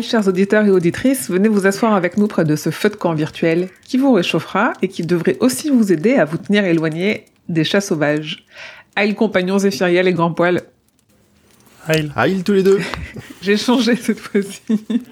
[0.00, 2.96] Aïe, chers auditeurs et auditrices, venez vous asseoir avec nous près de ce feu de
[2.96, 7.26] camp virtuel qui vous réchauffera et qui devrait aussi vous aider à vous tenir éloigné
[7.50, 8.46] des chats sauvages.
[8.96, 10.62] Aïe, compagnons zéphiriels et grands poils.
[11.86, 12.10] Haïl.
[12.16, 12.80] Aïe, tous les deux
[13.42, 14.62] J'ai changé cette fois-ci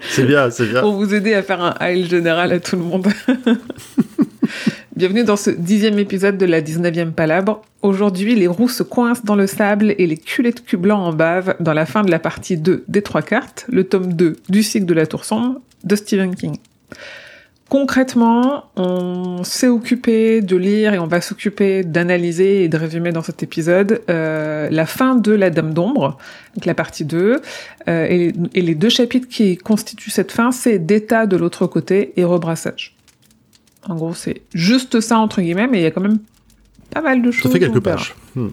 [0.09, 0.81] C'est bien, c'est bien.
[0.81, 3.07] pour vous aider à faire un aïe général à tout le monde.
[4.99, 7.61] Bienvenue dans ce dixième épisode de la 19e palabre.
[7.83, 11.13] Aujourd'hui, les roues se coincent dans le sable et les culets de cul blanc en
[11.13, 14.61] bave dans la fin de la partie 2 des trois cartes, le tome 2 du
[14.61, 16.57] cycle de la Tour Sombre de Stephen King.
[17.69, 23.23] Concrètement, on s'est occupé de lire et on va s'occuper d'analyser et de résumer dans
[23.23, 26.17] cet épisode euh, la fin de La Dame d'Ombre,
[26.55, 27.39] donc la partie 2,
[27.87, 32.11] euh, et, et les deux chapitres qui constituent cette fin, c'est D'état de l'autre côté
[32.17, 32.98] et Rebrassage.
[33.87, 36.19] En gros, c'est juste ça entre guillemets, mais il y a quand même
[36.91, 37.43] pas mal de choses.
[37.43, 38.15] Ça fait on quelques pages.
[38.35, 38.49] Hmm.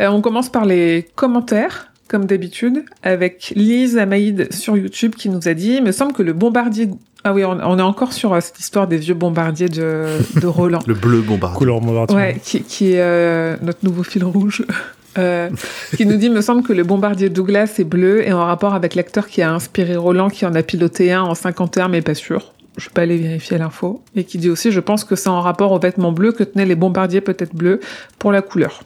[0.00, 5.46] Euh, on commence par les commentaires, comme d'habitude, avec Lise Amaïd sur YouTube qui nous
[5.48, 6.90] a dit, il me semble que le bombardier...
[7.26, 10.06] Ah oui, on, on est encore sur euh, cette histoire des vieux bombardiers de,
[10.40, 10.80] de Roland.
[10.86, 11.56] Le bleu bombardé.
[11.56, 12.16] Couleur bombardier.
[12.16, 14.64] Ouais, qui, qui est euh, notre nouveau fil rouge.
[15.16, 15.48] Euh,
[15.96, 18.94] qui nous dit, me semble que le bombardier Douglas est bleu et en rapport avec
[18.94, 22.52] l'acteur qui a inspiré Roland, qui en a piloté un en 51, mais pas sûr.
[22.76, 24.02] Je peux aller vérifier l'info.
[24.16, 26.66] Et qui dit aussi, je pense que c'est en rapport aux vêtements bleus que tenaient
[26.66, 27.80] les bombardiers peut-être bleus
[28.18, 28.82] pour la couleur.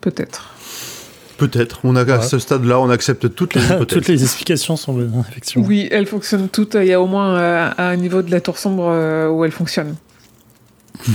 [0.00, 0.54] Peut-être.
[1.36, 1.80] Peut-être.
[1.84, 3.86] On a, à ce stade-là, on accepte toutes les hypothèses.
[3.86, 5.66] Toutes les explications sont bonnes, effectivement.
[5.66, 6.74] Oui, elles fonctionnent toutes.
[6.74, 9.50] Il y a au moins euh, un niveau de la tour sombre euh, où elles
[9.50, 9.96] fonctionnent.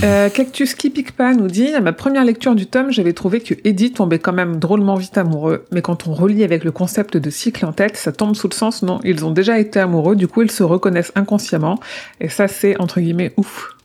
[0.04, 3.40] Euh, Cactus qui pique pas nous dit à ma première lecture du tome, j'avais trouvé
[3.40, 7.16] que Eddie tombait quand même drôlement vite amoureux, mais quand on relit avec le concept
[7.16, 10.14] de cycle en tête, ça tombe sous le sens non, ils ont déjà été amoureux,
[10.14, 11.80] du coup ils se reconnaissent inconsciemment,
[12.20, 13.76] et ça c'est entre guillemets ouf.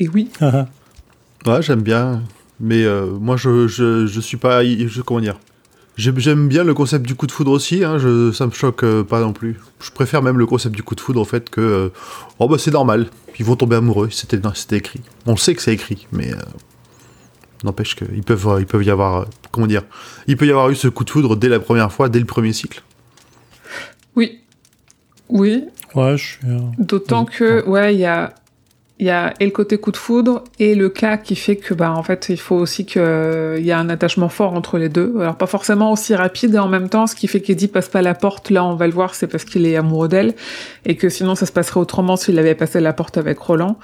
[0.00, 0.66] Et oui, Ah,
[1.46, 2.22] Ouais, j'aime bien.
[2.58, 4.64] Mais euh, moi, je, je, je suis pas.
[4.64, 5.38] Je, comment dire?
[5.96, 7.84] J'aime bien le concept du coup de foudre aussi.
[7.84, 9.60] Hein, je, ça me choque euh, pas non plus.
[9.80, 11.60] Je préfère même le concept du coup de foudre au fait que.
[11.60, 11.88] euh,
[12.40, 13.06] oh, bah, c'est normal.
[13.38, 14.08] Ils vont tomber amoureux.
[14.10, 15.00] C'était c'était écrit.
[15.26, 16.32] On sait que c'est écrit, mais.
[16.32, 16.38] euh,
[17.62, 19.20] N'empêche qu'ils peuvent, euh, ils peuvent y avoir.
[19.20, 19.82] euh, comment dire
[20.26, 22.26] Il peut y avoir eu ce coup de foudre dès la première fois, dès le
[22.26, 22.82] premier cycle.
[24.16, 24.40] oui,
[25.28, 26.38] oui, ouais, je suis.
[26.46, 27.34] euh, D'autant Oui.
[27.38, 28.34] que, ouais, il y a,
[29.00, 31.74] il y a et le côté coup de foudre et le cas qui fait que,
[31.74, 33.02] bah, en fait, il faut aussi qu'il
[33.60, 35.14] y a un attachement fort entre les deux.
[35.18, 38.02] Alors, pas forcément aussi rapide et en même temps, ce qui fait qu'Eddie passe pas
[38.02, 40.34] la porte, là, on va le voir, c'est parce qu'il est amoureux d'elle
[40.84, 43.78] et que sinon, ça se passerait autrement s'il avait passé la porte avec Roland.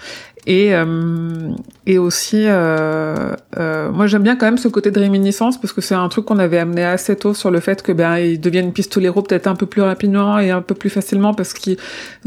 [0.46, 1.52] Et, euh,
[1.86, 5.82] et aussi, euh, euh, moi j'aime bien quand même ce côté de réminiscence parce que
[5.82, 8.72] c'est un truc qu'on avait amené assez tôt sur le fait que ben ils deviennent
[8.72, 11.76] pistoleros peut-être un peu plus rapidement et un peu plus facilement parce qu'ils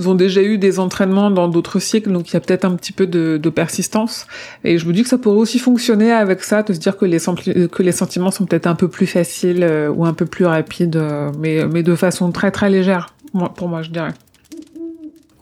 [0.06, 2.92] ont déjà eu des entraînements dans d'autres cycles, donc il y a peut-être un petit
[2.92, 4.28] peu de, de persistance.
[4.64, 7.06] Et je me dis que ça pourrait aussi fonctionner avec ça, de se dire que
[7.06, 10.46] les, que les sentiments sont peut-être un peu plus faciles euh, ou un peu plus
[10.46, 13.14] rapides, euh, mais, mais de façon très très légère,
[13.56, 14.14] pour moi je dirais.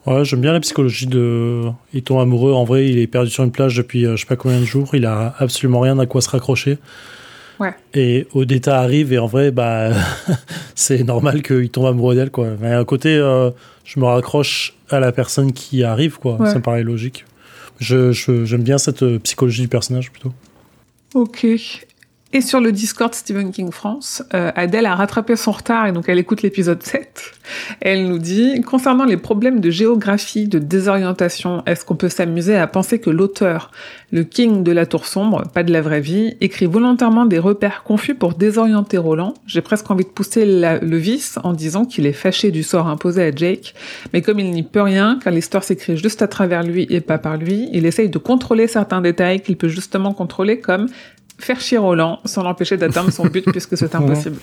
[0.08, 1.64] Ouais, j'aime bien la psychologie de.
[1.94, 2.54] Il tombe amoureux.
[2.54, 4.66] En vrai, il est perdu sur une plage depuis euh, je sais pas combien de
[4.66, 4.96] jours.
[4.96, 6.80] Il a absolument rien à quoi se raccrocher.
[7.60, 7.76] Ouais.
[7.94, 9.92] Et Odetta arrive et en vrai, bah,
[10.76, 12.48] c'est normal qu'il tombe amoureux d'elle, quoi.
[12.60, 13.52] Mais à côté, euh,
[13.86, 16.38] je me raccroche à la personne qui arrive, quoi.
[16.38, 16.50] Ouais.
[16.50, 17.26] Ça me paraît logique.
[17.80, 20.34] Je, j'aime bien cette euh, psychologie du personnage plutôt.
[21.14, 21.46] Ok.
[22.34, 26.08] Et sur le Discord Stephen King France, euh, Adèle a rattrapé son retard et donc
[26.08, 27.34] elle écoute l'épisode 7.
[27.81, 32.68] Elle nous dit, concernant les problèmes de géographie, de désorientation, est-ce qu'on peut s'amuser à
[32.68, 33.72] penser que l'auteur,
[34.12, 37.84] le King de la Tour Sombre, pas de la vraie vie, écrit volontairement des repères
[37.84, 39.34] confus pour désorienter Roland?
[39.46, 43.23] J'ai presque envie de pousser le vice en disant qu'il est fâché du sort imposé
[43.23, 43.73] à Jake,
[44.14, 47.17] mais comme il n'y peut rien, car l'histoire s'écrit juste à travers lui et pas
[47.17, 50.88] par lui, il essaye de contrôler certains détails qu'il peut justement contrôler comme
[51.41, 54.38] faire chier Roland sans l'empêcher d'atteindre son but puisque c'est impossible.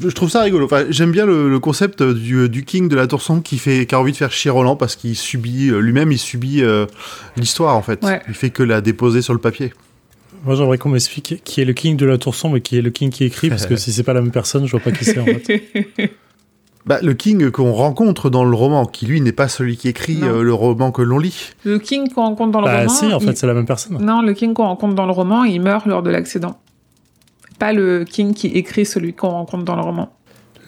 [0.00, 0.64] Je trouve ça rigolo.
[0.64, 3.86] Enfin, j'aime bien le, le concept du, du king de la tour sombre qui fait
[3.86, 6.86] qui a envie de faire chier Roland parce qu'il subit euh, lui-même il subit euh,
[7.36, 8.02] l'histoire en fait.
[8.02, 8.20] Ouais.
[8.28, 9.72] Il fait que la déposer sur le papier.
[10.44, 12.82] Moi, j'aimerais qu'on m'explique qui est le king de la tour sombre et qui est
[12.82, 14.92] le king qui écrit, parce que si c'est pas la même personne, je vois pas
[14.92, 15.62] qui c'est en fait.
[16.86, 20.18] Bah, le king qu'on rencontre dans le roman, qui lui n'est pas celui qui écrit
[20.22, 21.52] euh, le roman que l'on lit.
[21.64, 22.88] le King qu'on rencontre dans le Bah, roman.
[22.90, 23.96] si, en il- fait, c'est la même personne.
[24.04, 26.58] Non, le King qu'on rencontre dans le roman, il meurt lors de l'accident.
[27.58, 30.10] Pas le King qui écrit celui qu'on rencontre dans le roman.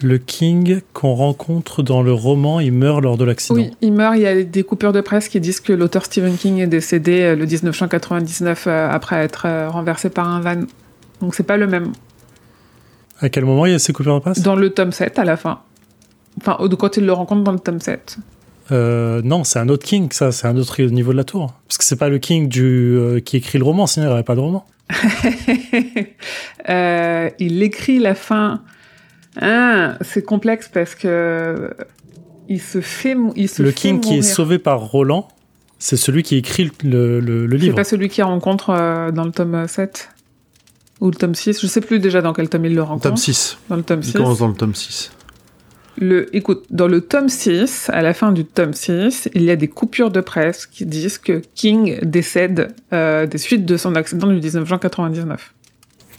[0.01, 3.55] Le king qu'on rencontre dans le roman, il meurt lors de l'accident.
[3.59, 4.15] Oui, il meurt.
[4.15, 7.21] Il y a des coupures de presse qui disent que l'auteur Stephen King est décédé
[7.21, 10.61] euh, le 1999 euh, après être euh, renversé par un van.
[11.19, 11.93] Donc c'est pas le même.
[13.21, 14.41] À quel moment il y a ces coupures de presse?
[14.43, 15.61] Dans le tome 7, à la fin.
[16.39, 18.17] Enfin, au- quand il le rencontre dans le tome 7.
[18.71, 21.53] Euh, Non, c'est un autre King, ça, c'est un autre niveau de la tour.
[21.67, 22.63] Parce que c'est pas le King du,
[22.97, 24.65] euh, qui écrit le roman, sinon il n'y aurait pas de roman.
[26.69, 28.61] Euh, il écrit la fin.
[29.39, 31.73] Ah, c'est complexe parce que
[32.49, 35.27] il se fait, il se Le fait King qui est sauvé par Roland,
[35.79, 37.75] c'est celui qui écrit le, le- le C'est livre.
[37.75, 40.09] pas celui qu'il rencontre euh, dans le tome 7
[40.99, 41.61] ou le tome 6.
[41.61, 43.03] Je sais plus déjà dans quel tome il le rencontre.
[43.09, 43.57] Tome 6.
[43.69, 44.13] Dans le tome Il 6.
[44.13, 45.11] commence dans le tome 6.
[45.99, 49.55] Le, écoute, dans le tome 6, à la fin du tome 6, il y a
[49.55, 54.27] des coupures de presse qui disent que King décède euh, des suites de son accident
[54.27, 55.53] du 19 juin 99.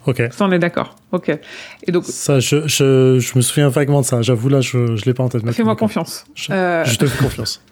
[0.06, 0.22] Ok.
[0.30, 0.96] Ça, on est d'accord.
[1.12, 1.30] Ok.
[1.86, 4.22] Et donc, Ça, je, je, je me souviens vaguement de ça.
[4.22, 5.48] J'avoue, là, je, je l'ai pas en tête.
[5.52, 6.24] fais-moi confiance.
[6.34, 7.62] Je, Euh, je te fais confiance.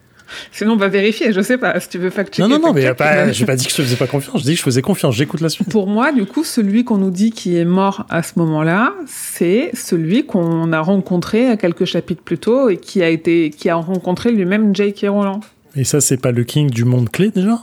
[0.53, 1.33] Sinon, on va vérifier.
[1.33, 1.79] Je sais pas.
[1.81, 2.43] Si tu veux fact-checker.
[2.43, 4.41] non, non, non, mais pas, j'ai pas dit que je te faisais pas confiance.
[4.41, 5.15] Je dis que je faisais confiance.
[5.15, 5.69] J'écoute la suite.
[5.71, 9.71] Pour moi, du coup, celui qu'on nous dit qui est mort à ce moment-là, c'est
[9.75, 13.77] celui qu'on a rencontré à quelques chapitres plus tôt et qui a été, qui a
[13.77, 15.07] rencontré lui-même J.K.
[15.09, 15.41] Rowland.
[15.77, 17.59] Et ça, c'est pas le King du monde clé, déjà?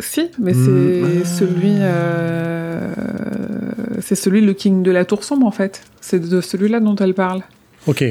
[0.00, 1.24] Si, mais c'est Mm.
[1.24, 2.88] celui, euh,
[4.00, 5.82] c'est celui le King de la Tour sombre en fait.
[6.00, 7.42] C'est de celui-là dont elle parle.
[7.86, 8.04] Ok.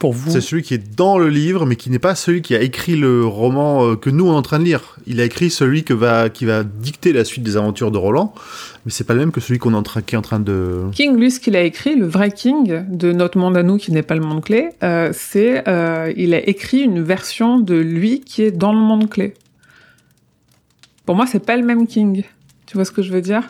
[0.00, 2.54] Pour vous, C'est celui qui est dans le livre, mais qui n'est pas celui qui
[2.54, 4.96] a écrit le roman euh, que nous on est en train de lire.
[5.06, 8.32] Il a écrit celui que va, qui va dicter la suite des aventures de Roland,
[8.86, 10.40] mais c'est pas le même que celui qu'on est en train, qui est en train
[10.40, 10.84] de.
[10.92, 13.92] King, lui, ce qu'il a écrit, le vrai King de notre monde à nous, qui
[13.92, 18.20] n'est pas le monde clé, euh, c'est, euh, il a écrit une version de lui
[18.20, 19.34] qui est dans le monde clé.
[21.04, 22.24] Pour moi, c'est pas le même King.
[22.64, 23.42] Tu vois ce que je veux dire?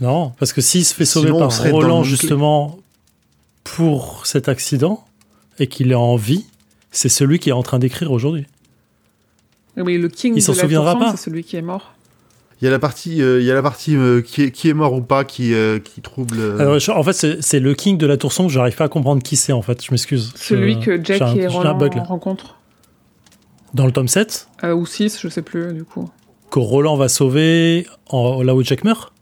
[0.00, 2.80] Non, parce que s'il se fait sauver Sinon, on par Roland, justement,
[3.62, 5.06] pour cet accident,
[5.58, 6.44] et qu'il est en vie,
[6.90, 8.46] c'est celui qui est en train d'écrire aujourd'hui.
[9.76, 11.10] Oui, le King Il s'en de la souviendra pas.
[11.12, 11.92] c'est celui qui est mort.
[12.62, 14.70] Il y a la partie, euh, il y a la partie euh, qui, est, qui
[14.70, 16.38] est mort ou pas qui, euh, qui trouble.
[16.40, 18.48] euh, Alors, je- en fait, c'est le King de la Tour sombre.
[18.48, 19.84] J'arrive pas à comprendre qui c'est, en fait.
[19.84, 20.32] Je m'excuse.
[20.36, 22.56] Celui que Jack j'ai un- et Roland bug, rencontrent.
[23.74, 26.08] Dans le tome 7, Euh, ou 6, je sais plus, du coup.
[26.50, 29.12] que Roland va sauver en, là où Jack meurt.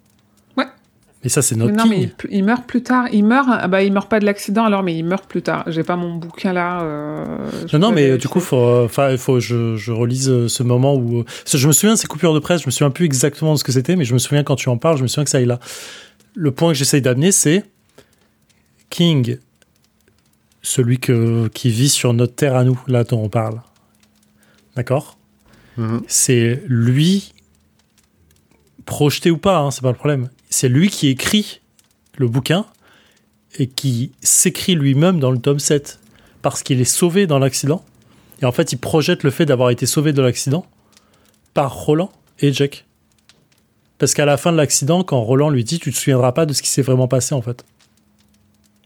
[1.24, 1.92] Mais ça, c'est notre Mais non, King.
[1.92, 3.06] mais il, il meurt plus tard.
[3.10, 5.64] Il meurt, ah bah, il meurt pas de l'accident alors, mais il meurt plus tard.
[5.68, 6.82] J'ai pas mon bouquin là.
[6.82, 10.62] euh, Non, mais euh, du coup, faut, euh, enfin, il faut, je, je relise ce
[10.62, 11.24] moment où.
[11.50, 13.64] je me souviens de ces coupures de presse, je me souviens plus exactement de ce
[13.64, 15.38] que c'était, mais je me souviens quand tu en parles, je me souviens que ça
[15.38, 15.60] aille là.
[16.34, 17.64] Le point que j'essaye d'amener, c'est
[18.90, 19.38] King,
[20.62, 23.60] celui que, qui vit sur notre terre à nous, là dont on parle.
[24.76, 25.16] D'accord?
[25.78, 26.02] Mhm.
[26.06, 27.32] C'est lui,
[28.84, 30.28] projeté ou pas, hein, c'est pas le problème.
[30.56, 31.60] C'est lui qui écrit
[32.16, 32.64] le bouquin
[33.58, 35.98] et qui s'écrit lui-même dans le tome 7
[36.42, 37.84] parce qu'il est sauvé dans l'accident.
[38.40, 40.64] Et en fait, il projette le fait d'avoir été sauvé de l'accident
[41.54, 42.86] par Roland et Jack.
[43.98, 46.52] Parce qu'à la fin de l'accident, quand Roland lui dit Tu te souviendras pas de
[46.52, 47.64] ce qui s'est vraiment passé, en fait.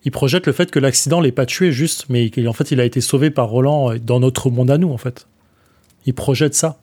[0.05, 2.87] Il projette le fait que l'accident l'ait pas tué juste, mais qu'en fait, il a
[2.87, 5.27] été sauvé par Roland euh, dans notre monde à nous, en fait.
[6.07, 6.79] Il projette ça.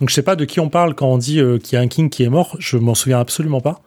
[0.00, 1.82] Donc je sais pas de qui on parle quand on dit euh, qu'il y a
[1.82, 3.82] un King qui est mort, je m'en souviens absolument pas.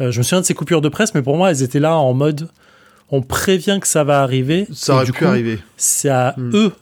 [0.00, 1.96] Euh, je me souviens de ces coupures de presse, mais pour moi, elles étaient là
[1.96, 2.48] en mode
[3.10, 4.66] on prévient que ça va arriver.
[4.72, 5.58] Ça aurait du pu coup, arriver.
[5.76, 6.50] C'est à Hmm.
[6.54, 6.72] eux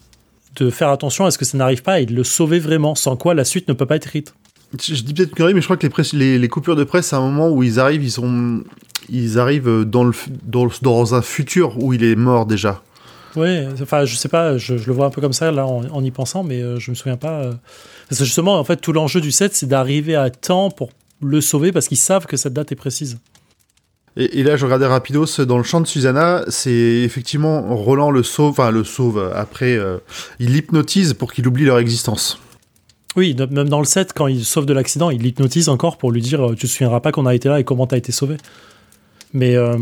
[0.56, 3.16] de faire attention à ce que ça n'arrive pas et de le sauver vraiment, sans
[3.16, 4.34] quoi la suite ne peut pas être écrite.
[4.82, 6.84] Je je dis peut-être une mais je crois que les, presse- les, les coupures de
[6.84, 8.62] presse, c'est un moment où ils arrivent, ils sont,
[9.10, 12.82] ils arrivent dans le, fu- dans, le- dans un futur où il est mort déjà.
[13.36, 15.84] Ouais, enfin, je sais pas, je, je le vois un peu comme ça là en,
[15.90, 17.42] en y pensant, mais euh, je me souviens pas.
[17.42, 17.52] euh.
[18.08, 20.90] Parce que justement, en fait, tout l'enjeu du set, c'est d'arriver à temps pour
[21.24, 23.18] le sauver parce qu'ils savent que cette date est précise.
[24.16, 28.22] Et, et là, je regardais rapidos dans le champ de Susanna, c'est effectivement Roland le
[28.22, 29.32] sauve, enfin le sauve.
[29.34, 29.98] Après, euh,
[30.38, 32.38] il l'hypnotise pour qu'il oublie leur existence.
[33.16, 36.20] Oui, même dans le set, quand il sauve de l'accident, il l'hypnotise encore pour lui
[36.20, 38.36] dire euh, Tu te souviendras pas qu'on a été là et comment t'as été sauvé.
[39.34, 39.76] Mais euh,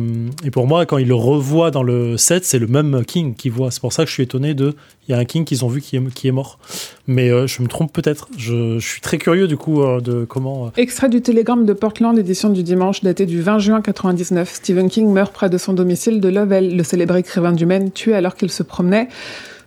[0.44, 3.50] et pour moi, quand il le revoit dans le set, c'est le même King qui
[3.50, 3.70] voit.
[3.70, 4.74] C'est pour ça que je suis étonné de.
[5.06, 6.58] Il y a un King qu'ils ont vu qui est, mort.
[7.06, 8.28] Mais euh, je me trompe peut-être.
[8.38, 10.66] Je, je suis très curieux du coup euh, de comment.
[10.66, 14.50] euh, Extrait du télégramme de Portland, édition du dimanche, daté du 20 juin 99.
[14.54, 18.14] Stephen King meurt près de son domicile de Lovell, le célèbre écrivain du Maine, tué
[18.14, 19.08] alors qu'il se promenait.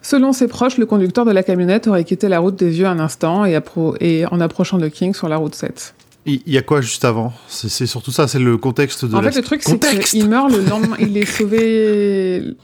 [0.02, 3.00] Selon ses proches, le conducteur de la camionnette aurait quitté la route des yeux un
[3.00, 3.60] instant et,
[4.02, 5.95] et en approchant de King sur la route 7.
[6.28, 7.34] Il y a quoi juste avant?
[7.48, 9.32] C'est surtout ça, c'est le contexte de En la...
[9.32, 10.96] fait, le truc, c'est qu'il meurt le lendemain.
[11.00, 12.56] il est sauvé.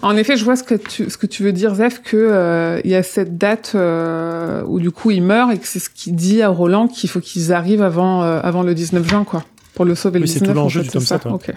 [0.00, 2.80] En effet, je vois ce que tu, ce que tu veux dire, Zef, que euh,
[2.84, 5.90] il y a cette date euh, où du coup il meurt et que c'est ce
[5.90, 9.44] qu'il dit à Roland qu'il faut qu'ils arrivent avant, euh, avant le 19 juin, quoi,
[9.74, 10.52] pour le sauver Oui, le c'est 19.
[10.54, 11.32] tout en l'enjeu fait, du tome ça 7, ouais.
[11.32, 11.52] Ok.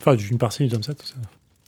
[0.00, 1.14] Enfin, d'une partie du tome 7.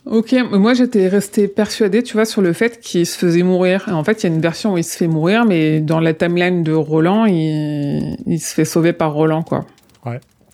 [0.05, 3.43] C'est- Ok, mais moi j'étais restée persuadée, tu vois, sur le fait qu'il se faisait
[3.43, 3.85] mourir.
[3.89, 6.15] En fait, il y a une version où il se fait mourir, mais dans la
[6.15, 9.65] timeline de Roland, il, il se fait sauver par Roland, quoi.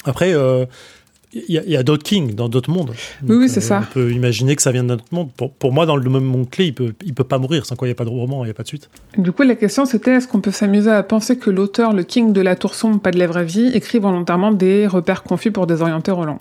[0.04, 0.64] Après, euh,
[1.32, 2.92] il y a, d'autres kings dans d'autres mondes.
[3.22, 3.82] Oui, oui, c'est euh, ça.
[3.90, 5.30] On peut imaginer que ça vient d'un autre monde.
[5.36, 7.66] Pour, pour moi, dans le même monde clé, il peut, il peut pas mourir.
[7.66, 8.90] Sans quoi, il n'y a pas de roman, il n'y a pas de suite.
[9.16, 12.32] Du coup, la question c'était est-ce qu'on peut s'amuser à penser que l'auteur, le king
[12.32, 15.66] de la tour sombre, pas de la vraie vie, écrit volontairement des repères confus pour
[15.66, 16.40] désorienter Roland?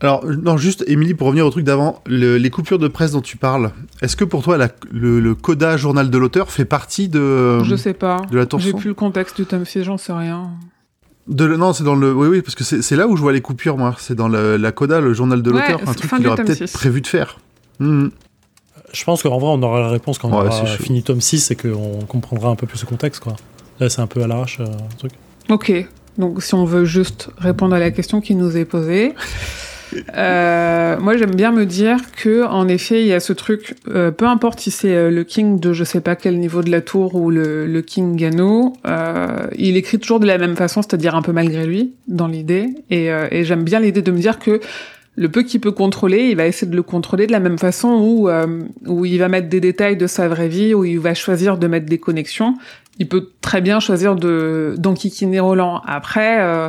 [0.00, 3.20] Alors, non, juste, Émilie, pour revenir au truc d'avant, le- les coupures de presse dont
[3.20, 7.08] tu parles, est-ce que pour toi, la- le, le coda journal de l'auteur fait partie
[7.08, 7.62] de.
[7.64, 8.22] Je sais pas.
[8.30, 10.50] de la tour J'ai plus le contexte du tome 6, j'en sais rien.
[11.26, 12.14] de le- non, c'est dans le.
[12.14, 13.94] Oui, oui, parce que c'est là où je vois les coupures, moi.
[13.98, 16.66] C'est dans le- la coda, le journal de Ouais, l'auteur, un truc qu'il aurait peut-être
[16.68, 16.72] 6.
[16.72, 17.38] prévu de faire.
[17.80, 18.10] Mhm.
[18.92, 20.82] Je pense qu'en vrai, on aura la réponse quand on Ouais, aura c'est chaud.
[20.82, 23.20] fini tome 6 et qu'on comprendra un peu plus ce contexte.
[23.22, 23.34] Quoi.
[23.80, 25.12] Là, c'est un peu à l'arrache, euh, le truc.
[25.50, 25.72] Ok,
[26.16, 29.12] donc si on veut juste répondre à la question qui nous est posée,
[30.16, 34.10] euh, moi j'aime bien me dire que en effet il y a ce truc, euh,
[34.10, 36.80] peu importe si c'est euh, le king de je sais pas quel niveau de la
[36.80, 41.14] tour ou le, le king Gano, euh, il écrit toujours de la même façon, c'est-à-dire
[41.14, 44.60] un peu malgré lui dans l'idée, et, et j'aime bien l'idée de me dire que
[45.18, 47.88] le peu qu'il peut contrôler, il va essayer de le contrôler de la même façon
[47.88, 51.12] où, euh, où il va mettre des détails de sa vraie vie, où il va
[51.12, 52.54] choisir de mettre des connexions.
[53.00, 55.80] Il peut très bien choisir de d'enquiquiner Roland.
[55.86, 56.68] Après, euh,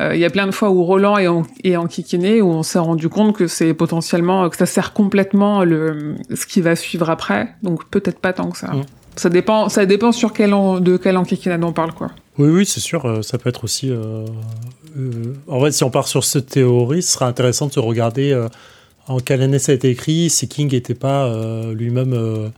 [0.00, 2.62] euh, il y a plein de fois où Roland est, en, est enquiquiné, où on
[2.62, 7.10] s'est rendu compte que c'est potentiellement que ça sert complètement le ce qui va suivre
[7.10, 7.48] après.
[7.62, 8.68] Donc peut-être pas tant que ça.
[8.72, 8.84] Mm.
[9.16, 12.08] Ça dépend, ça dépend sur quel en- de quel enquiquinade on parle quoi.
[12.38, 13.04] Oui, oui, c'est sûr.
[13.06, 13.90] euh, ça peut être aussi.
[13.90, 14.26] euh,
[15.48, 18.46] en fait, si on part sur cette théorie, ce sera intéressant de se regarder
[19.08, 21.30] en quelle année ça a été écrit, si King n'était pas
[21.74, 22.50] lui-même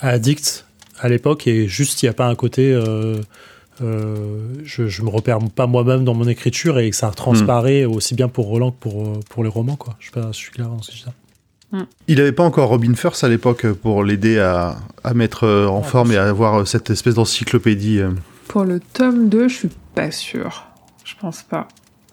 [0.00, 0.66] addict
[1.04, 2.72] à l'époque et juste il n'y a pas un côté.
[2.72, 3.18] euh,
[3.82, 8.14] euh, je, je me repère pas moi-même dans mon écriture et que ça transparaît aussi
[8.14, 9.76] bien pour Roland que pour, euh, pour les romans.
[9.76, 9.96] Quoi.
[9.98, 11.10] Je sais pas, je suis clair dans ce que je dis.
[12.06, 15.86] Il avait pas encore Robin First à l'époque pour l'aider à, à mettre en Ah,
[15.86, 18.00] forme et à avoir cette espèce d'encyclopédie.
[18.46, 20.66] Pour le tome 2, je suis pas sûre.
[21.04, 21.66] Je pense pas.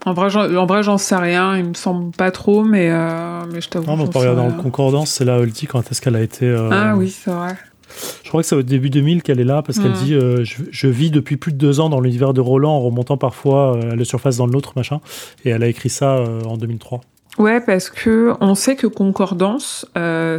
[0.04, 1.56] En vrai, j'en, sais rien.
[1.56, 3.86] Il me semble pas trop, mais, euh, mais je t'avoue.
[3.86, 6.00] Non, mais on peut regarder dans le concordance, c'est là où elle dit quand est-ce
[6.02, 6.44] qu'elle a été.
[6.44, 7.56] euh, Ah oui, c'est vrai.
[8.22, 10.04] Je crois que c'est au début 2000 qu'elle est là parce qu'elle Mm.
[10.04, 12.80] dit euh, je, je vis depuis plus de deux ans dans l'univers de Roland en
[12.80, 15.00] remontant parfois euh, à la surface dans l'autre machin
[15.44, 17.00] et elle a écrit ça euh, en 2003.
[17.38, 19.86] Ouais, parce que on sait que Concordance,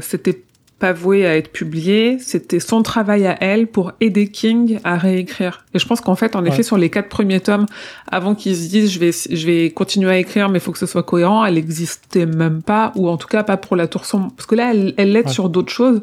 [0.02, 0.42] c'était
[0.84, 5.64] pas voué à être publié, c'était son travail à elle pour aider King à réécrire.
[5.74, 6.50] Et je pense qu'en fait, en Ouais.
[6.50, 7.68] effet, sur les quatre premiers tomes,
[8.12, 10.78] avant qu'ils se disent je vais je vais continuer à écrire, mais il faut que
[10.78, 14.04] ce soit cohérent, elle existait même pas, ou en tout cas pas pour la tour
[14.04, 14.34] sombre.
[14.36, 15.32] Parce que là, elle, elle l'aide Ouais.
[15.32, 16.02] sur d'autres choses.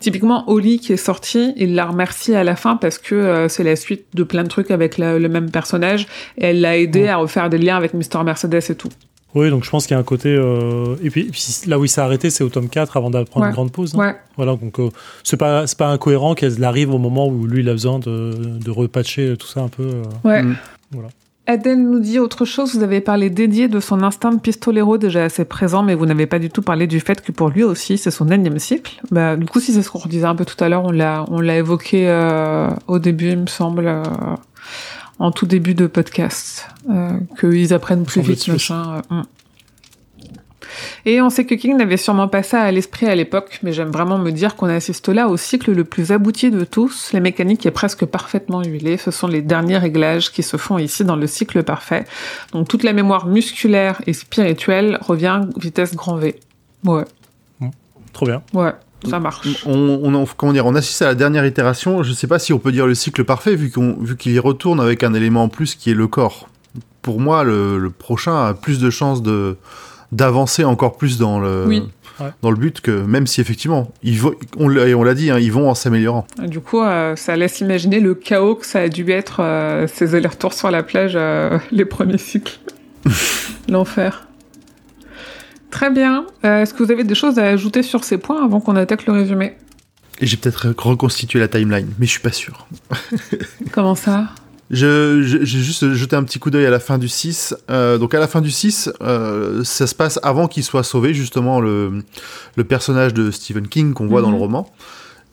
[0.00, 3.64] Typiquement, Oli qui est sorti, il la remercie à la fin parce que euh, c'est
[3.64, 6.06] la suite de plein de trucs avec la- le même personnage,
[6.38, 7.08] et elle l'a aidé Ouais.
[7.08, 8.88] à refaire des liens avec Mister Mercedes et tout.
[9.34, 10.28] Oui, donc je pense qu'il y a un côté.
[10.28, 13.10] euh, Et, puis, et puis là où il s'est arrêté, c'est au tome 4 avant
[13.10, 13.50] de prendre Ouais.
[13.50, 13.94] une grande pause.
[13.94, 13.98] hein.
[13.98, 14.16] Ouais.
[14.36, 14.90] Voilà, donc euh,
[15.24, 18.32] c'est pas, c'est pas incohérent qu'elle arrive au moment où lui il a besoin de,
[18.62, 19.82] de repatcher tout ça un peu.
[19.84, 20.02] euh.
[20.24, 20.42] Ouais.
[20.42, 20.56] Mm.
[20.92, 21.08] Voilà.
[21.48, 22.76] Adèle nous dit autre chose.
[22.76, 26.26] Vous avez parlé dédié de son instinct de pistolero déjà assez présent, mais vous n'avez
[26.26, 29.00] pas du tout parlé du fait que pour lui aussi, c'est son énième cycle.
[29.10, 31.24] Bah, du coup, si c'est ce qu'on redisait un peu tout à l'heure, on l'a,
[31.30, 34.02] on l'a évoqué euh, au début, il me semble, euh,
[35.18, 38.96] en tout début de podcast, euh, qu'ils apprennent plus vite, machin.
[39.10, 39.24] euh, hum.
[41.04, 43.90] Et on sait que King n'avait sûrement pas ça à l'esprit à l'époque, mais j'aime
[43.90, 47.12] vraiment me dire qu'on assiste là au cycle le plus abouti de tous.
[47.12, 48.96] La mécanique est presque parfaitement huilée.
[48.96, 52.04] Ce sont les derniers réglages qui se font ici dans le cycle parfait.
[52.52, 56.38] Donc toute la mémoire musculaire et spirituelle revient vitesse grand V.
[56.84, 57.04] Ouais,
[58.14, 58.42] Trop bien.
[58.54, 58.72] ouais,
[59.08, 59.46] ça marche.
[59.66, 62.02] On, on, en- comment dire, on assiste à la dernière itération.
[62.02, 64.38] Je sais pas si on peut dire le cycle parfait vu qu'on vu qu'il y
[64.38, 66.48] retourne avec un élément en plus qui est le corps.
[67.02, 69.56] Pour moi, le, le prochain a plus de chances de
[70.12, 71.82] d'avancer encore plus dans le Oui.
[72.20, 72.28] Ouais.
[72.42, 75.30] dans le but que même si effectivement ils vont, on l'a et on l'a dit,
[75.30, 76.26] hein, ils vont en s'améliorant.
[76.38, 80.14] Du coup, euh, ça laisse imaginer le chaos que ça a dû être euh, ces
[80.14, 82.58] allers-retours sur la plage, euh, les premiers cycles.
[83.68, 84.26] L'enfer.
[85.72, 86.26] Très bien.
[86.44, 89.06] Euh, Est-ce que vous avez des choses à ajouter sur ces points avant qu'on attaque
[89.06, 89.56] le résumé?
[90.20, 92.68] J'ai peut-être reconstitué la timeline, mais je suis pas sûr.
[93.72, 94.28] Comment ça?
[94.70, 97.54] Je- je- J'ai juste jeté un petit coup d'œil à la fin du 6.
[97.70, 101.12] Euh, donc à la fin du 6, euh, ça se passe avant qu'il soit sauvé,
[101.14, 102.02] justement, le,
[102.56, 104.34] le personnage de Stephen King qu'on voit dans Mhm.
[104.34, 104.72] le roman.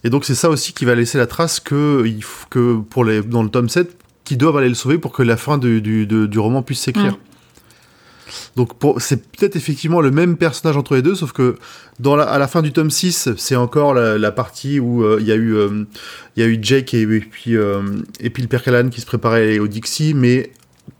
[0.04, 2.04] Et donc c'est ça aussi qui va laisser la trace que,
[2.90, 5.58] pour les, dans le tome 7, qu'ils doivent aller le sauver pour que la fin
[5.58, 7.12] du, du, de- du roman puisse s'écrire.
[7.14, 7.18] Mhm.
[8.56, 11.56] Donc c'est peut-être effectivement le même personnage entre les deux, sauf que
[12.06, 15.36] à la fin du tome 6, c'est encore la, partie où euh, il y a
[15.36, 15.86] eu euh,
[16.36, 19.68] il y a eu Jake et, euh, puis le père Callan qui se préparait au
[19.68, 20.52] Dixie, mais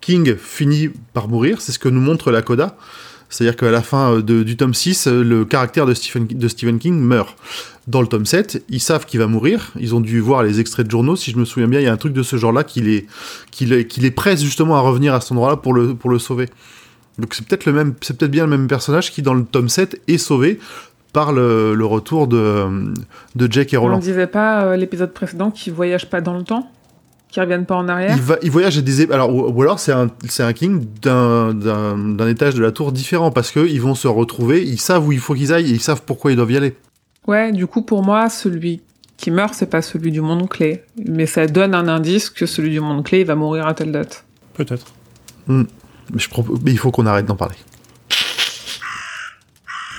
[0.02, 2.76] King finit par mourir, c'est ce que nous montre la coda.
[3.30, 7.38] C'est-à-dire qu'à la fin du tome 6, euh, le caractère de Stephen, King meurt.
[7.88, 9.72] Dans le tome 7, ils savent qu'il va mourir.
[9.80, 11.16] Ils ont dû voir les extraits de journaux.
[11.16, 14.12] Si je me souviens bien, il y a un truc de ce genre-là qui les,
[14.12, 16.48] presse justement à revenir à cet endroit-là pour le sauver.
[17.20, 19.70] Donc c'est peut-être le même, c'est peut-être bien le même personnage qui dans le tome
[19.70, 20.60] 7 est sauvé
[21.14, 22.94] par le, le retour de,
[23.36, 23.98] de Jake et On Roland.
[24.00, 26.70] disait pas euh, l'épisode précédent qu'ils voyagent pas dans le temps
[27.30, 29.80] Qu'ils reviennent pas en arrière Il, va, il voyage à des alors ou, ou alors
[29.80, 33.68] c'est un c'est un king d'un d'un d'un étage de la tour différent parce que
[33.68, 36.32] ils vont se retrouver, ils savent où il faut qu'ils aillent, et ils savent pourquoi
[36.32, 36.76] ils doivent y aller.
[37.28, 38.82] Ouais, du coup, pour moi, celui
[39.18, 40.82] qui meurt, c'est pas celui du monde clé.
[41.06, 43.92] Mais ça donne un indice que celui du monde clé, il va mourir à telle
[43.92, 44.26] date.
[44.56, 44.88] Peut-être.
[45.48, 45.66] Mais
[46.14, 47.56] mais il faut qu'on arrête d'en parler.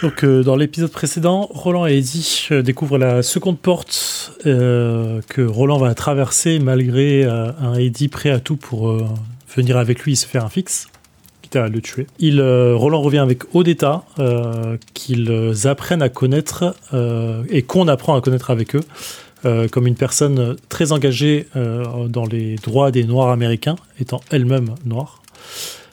[0.02, 5.42] Donc, euh, dans l'épisode précédent, Roland et Eddie euh, découvrent la seconde porte euh, que
[5.42, 8.96] Roland va traverser malgré un Eddie prêt à tout pour
[9.54, 10.88] venir avec lui et se faire un fixe,
[11.42, 12.06] quitte à le tuer.
[12.18, 14.04] Il, Roland revient avec Odetta,
[14.94, 16.74] qu'ils apprennent à connaître
[17.50, 19.68] et qu'on apprend à connaître avec eux.
[19.70, 25.22] comme une personne très engagée dans les droits des Noirs américains, étant elle-même noire.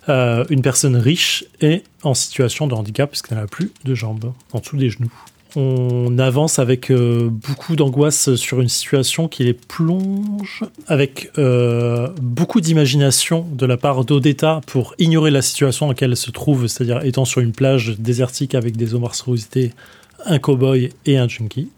[0.09, 4.59] Euh, une personne riche et en situation de handicap puisqu'elle n'a plus de jambes en
[4.59, 5.11] dessous des genoux.
[5.57, 12.61] On avance avec euh, beaucoup d'angoisse sur une situation qui les plonge, avec euh, beaucoup
[12.61, 17.03] d'imagination de la part d'Odetta pour ignorer la situation dans laquelle elle se trouve, c'est-à-dire
[17.03, 19.73] étant sur une plage désertique avec des monstruosités,
[20.25, 21.69] un cow-boy et un junkie.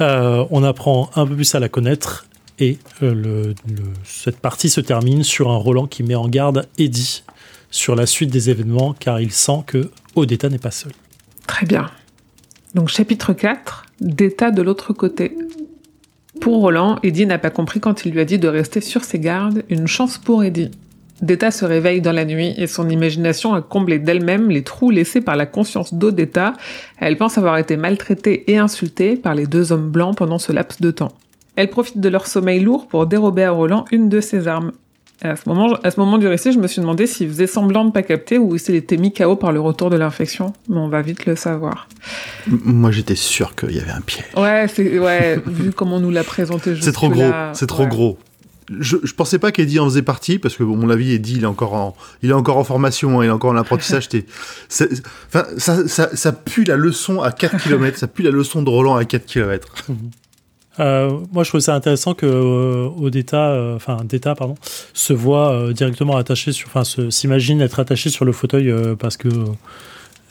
[0.00, 2.26] On apprend un peu plus à la connaître
[2.58, 2.78] et
[4.04, 7.22] cette partie se termine sur un Roland qui met en garde Eddie
[7.70, 10.92] sur la suite des événements car il sent que Odetta n'est pas seul.
[11.46, 11.90] Très bien.
[12.74, 15.36] Donc, chapitre 4, d'état de l'autre côté.
[16.40, 19.18] Pour Roland, Eddie n'a pas compris quand il lui a dit de rester sur ses
[19.18, 20.70] gardes, une chance pour Eddie.
[21.22, 25.22] Deta se réveille dans la nuit et son imagination a comblé d'elle-même les trous laissés
[25.22, 26.52] par la conscience d'Odetta.
[27.00, 30.80] Elle pense avoir été maltraitée et insultée par les deux hommes blancs pendant ce laps
[30.82, 31.12] de temps.
[31.56, 34.72] Elle profite de leur sommeil lourd pour dérober à Roland une de ses armes.
[35.22, 37.86] À ce moment, à ce moment du récit, je me suis demandé s'il faisait semblant
[37.86, 40.52] de pas capter ou s'il était mis KO par le retour de l'infection.
[40.68, 41.88] Mais on va vite le savoir.
[42.46, 44.26] M- Moi, j'étais sûr qu'il y avait un piège.
[44.36, 46.74] Ouais, c'est ouais, vu comment on nous l'a présenté.
[46.80, 47.88] C'est trop gros, c'est trop ouais.
[47.88, 48.18] gros.
[48.80, 51.44] Je, je pensais pas qu'Eddie en faisait partie parce que bon, mon avis Eddie il
[51.44, 54.08] est encore en il est encore en formation, hein, il est encore en apprentissage.
[55.28, 58.68] Enfin ça, ça, ça pue la leçon à 4 km, ça pue la leçon de
[58.68, 59.68] Roland à 4 km.
[60.78, 64.56] Euh, moi, je trouve ça intéressant que euh, Odetta, euh, enfin Detta, pardon,
[64.92, 69.16] se voit euh, directement attaché sur, enfin, s'imagine être attaché sur le fauteuil euh, parce
[69.16, 69.44] que euh,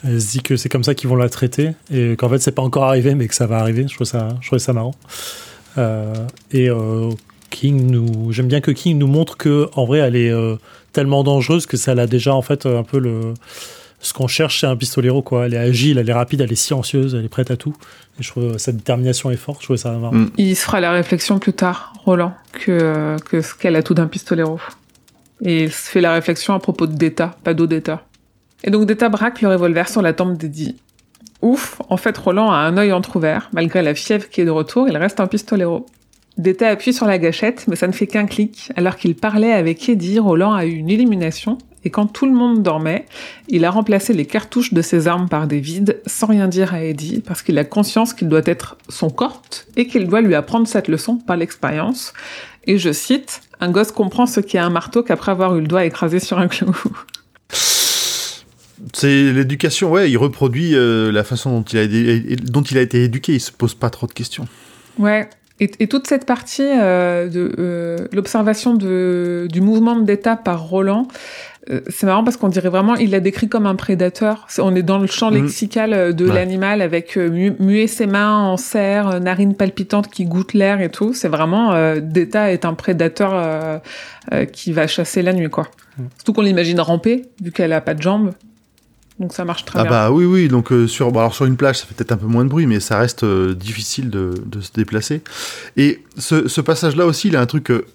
[0.04, 2.52] elle se dit que c'est comme ça qu'ils vont la traiter et qu'en fait c'est
[2.52, 3.86] pas encore arrivé, mais que ça va arriver.
[3.88, 4.94] Je trouve ça, je trouvais ça marrant.
[5.78, 6.14] Euh,
[6.52, 7.10] et euh,
[7.50, 10.56] King nous, j'aime bien que King nous montre que en vrai, elle est euh,
[10.92, 13.34] tellement dangereuse que ça l'a déjà en fait un peu le
[14.00, 15.46] ce qu'on cherche chez un pistolero quoi.
[15.46, 17.74] Elle est agile, elle est rapide, elle est silencieuse, elle est prête à tout.
[18.18, 19.60] Et je trouve sa détermination est forte.
[19.60, 20.14] Je trouvais ça marrant.
[20.14, 20.30] Mm.
[20.36, 24.06] Il se fera la réflexion plus tard, Roland, que, que ce qu'elle a tout d'un
[24.06, 24.60] pistolero.
[25.42, 28.04] Et il se fait la réflexion à propos de Deta, pas d'Odetta.
[28.64, 30.76] Et donc Deta braque le revolver sur la tempe d'Eddie.
[31.42, 33.50] Ouf, en fait Roland a un œil entrouvert.
[33.52, 35.86] Malgré la fièvre qui est de retour, il reste un pistolero.
[36.38, 38.70] Deta appuie sur la gâchette, mais ça ne fait qu'un clic.
[38.76, 41.58] Alors qu'il parlait avec Eddie, Roland a eu une illumination.
[41.86, 43.06] Et quand tout le monde dormait,
[43.46, 46.82] il a remplacé les cartouches de ses armes par des vides, sans rien dire à
[46.82, 50.66] Eddie, parce qu'il a conscience qu'il doit être son corte et qu'il doit lui apprendre
[50.66, 52.12] cette leçon par l'expérience.
[52.66, 55.84] Et je cite, un gosse comprend ce qu'est un marteau qu'après avoir eu le doigt
[55.84, 56.74] écrasé sur un clou.
[58.92, 62.80] C'est l'éducation, ouais, il reproduit euh, la façon dont il, a, été- dont il a
[62.80, 64.48] été éduqué, il se pose pas trop de questions.
[64.98, 65.30] Ouais.
[65.58, 71.08] Et, et toute cette partie euh, de euh, l'observation de, du mouvement d'état par Roland,
[71.88, 74.46] c'est marrant parce qu'on dirait vraiment, il l'a décrit comme un prédateur.
[74.58, 75.42] On est dans le champ Mhm.
[75.42, 76.34] lexical euh, de Ouais.
[76.34, 80.80] l'animal avec euh, mu- muer ses mains en serre, euh, narines palpitantes qui goûtent l'air
[80.80, 81.12] et tout.
[81.12, 83.78] C'est vraiment, euh, d'état est un prédateur euh,
[84.32, 85.66] euh, qui va chasser la nuit, quoi.
[85.98, 86.08] Mhm.
[86.18, 88.32] Surtout qu'on l'imagine ramper, vu qu'elle a pas de jambes.
[89.18, 89.90] Donc ça marche très Ah bien.
[89.90, 92.18] bah oui, oui, donc euh, sur, bon, alors sur une plage, ça fait peut-être un
[92.18, 95.22] peu moins de bruit, mais ça reste euh, difficile de, de se déplacer.
[95.78, 97.86] Et ce, ce passage-là aussi, il a un truc euh,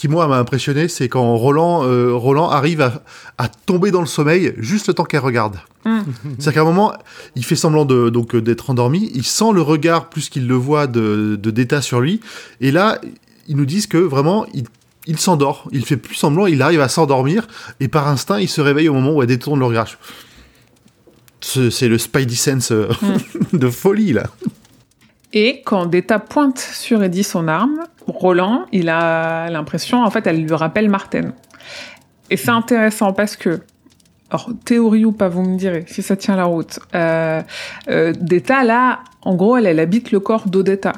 [0.00, 3.02] qui, moi, m'a impressionné, c'est quand Roland, euh, Roland arrive à,
[3.36, 5.58] à tomber dans le sommeil juste le temps qu'elle regarde.
[5.84, 5.98] Mm.
[6.38, 6.94] C'est-à-dire qu'à un moment,
[7.36, 10.54] il fait semblant de, donc euh, d'être endormi, il sent le regard plus qu'il le
[10.54, 12.20] voit de, de d'état sur lui,
[12.62, 12.98] et là,
[13.46, 14.64] ils nous disent que vraiment, il,
[15.06, 17.46] il s'endort, il fait plus semblant, il arrive à s'endormir,
[17.80, 19.86] et par instinct, il se réveille au moment où elle détourne le regard.
[21.42, 22.88] Ce- C'est le Spidey Sense euh,
[23.52, 24.24] de folie, là.
[25.32, 30.42] Et quand Deta pointe sur Eddie son arme, Roland, il a l'impression, en fait, elle
[30.42, 31.32] lui rappelle Martin.
[32.30, 33.60] Et c'est intéressant parce que,
[34.30, 36.80] alors, théorie ou pas, vous me direz, si ça tient la route.
[36.94, 37.42] Euh,
[37.88, 40.92] euh, Deta, là, en gros, elle, elle habite le corps d'Odetta.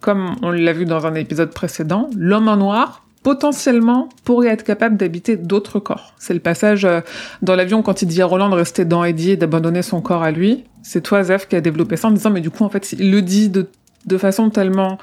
[0.00, 4.96] Comme on l'a vu dans un épisode précédent, l'homme en noir potentiellement pourrait être capable
[4.96, 6.14] d'habiter d'autres corps.
[6.18, 7.00] C'est le passage euh,
[7.42, 10.22] dans l'avion quand il dit à Roland de rester dans Eddie et d'abandonner son corps
[10.22, 10.64] à lui.
[10.82, 13.10] C'est toi, Zef, qui a développé ça en disant, mais du coup, en fait, il
[13.10, 13.66] le dit de,
[14.06, 14.98] de façon tellement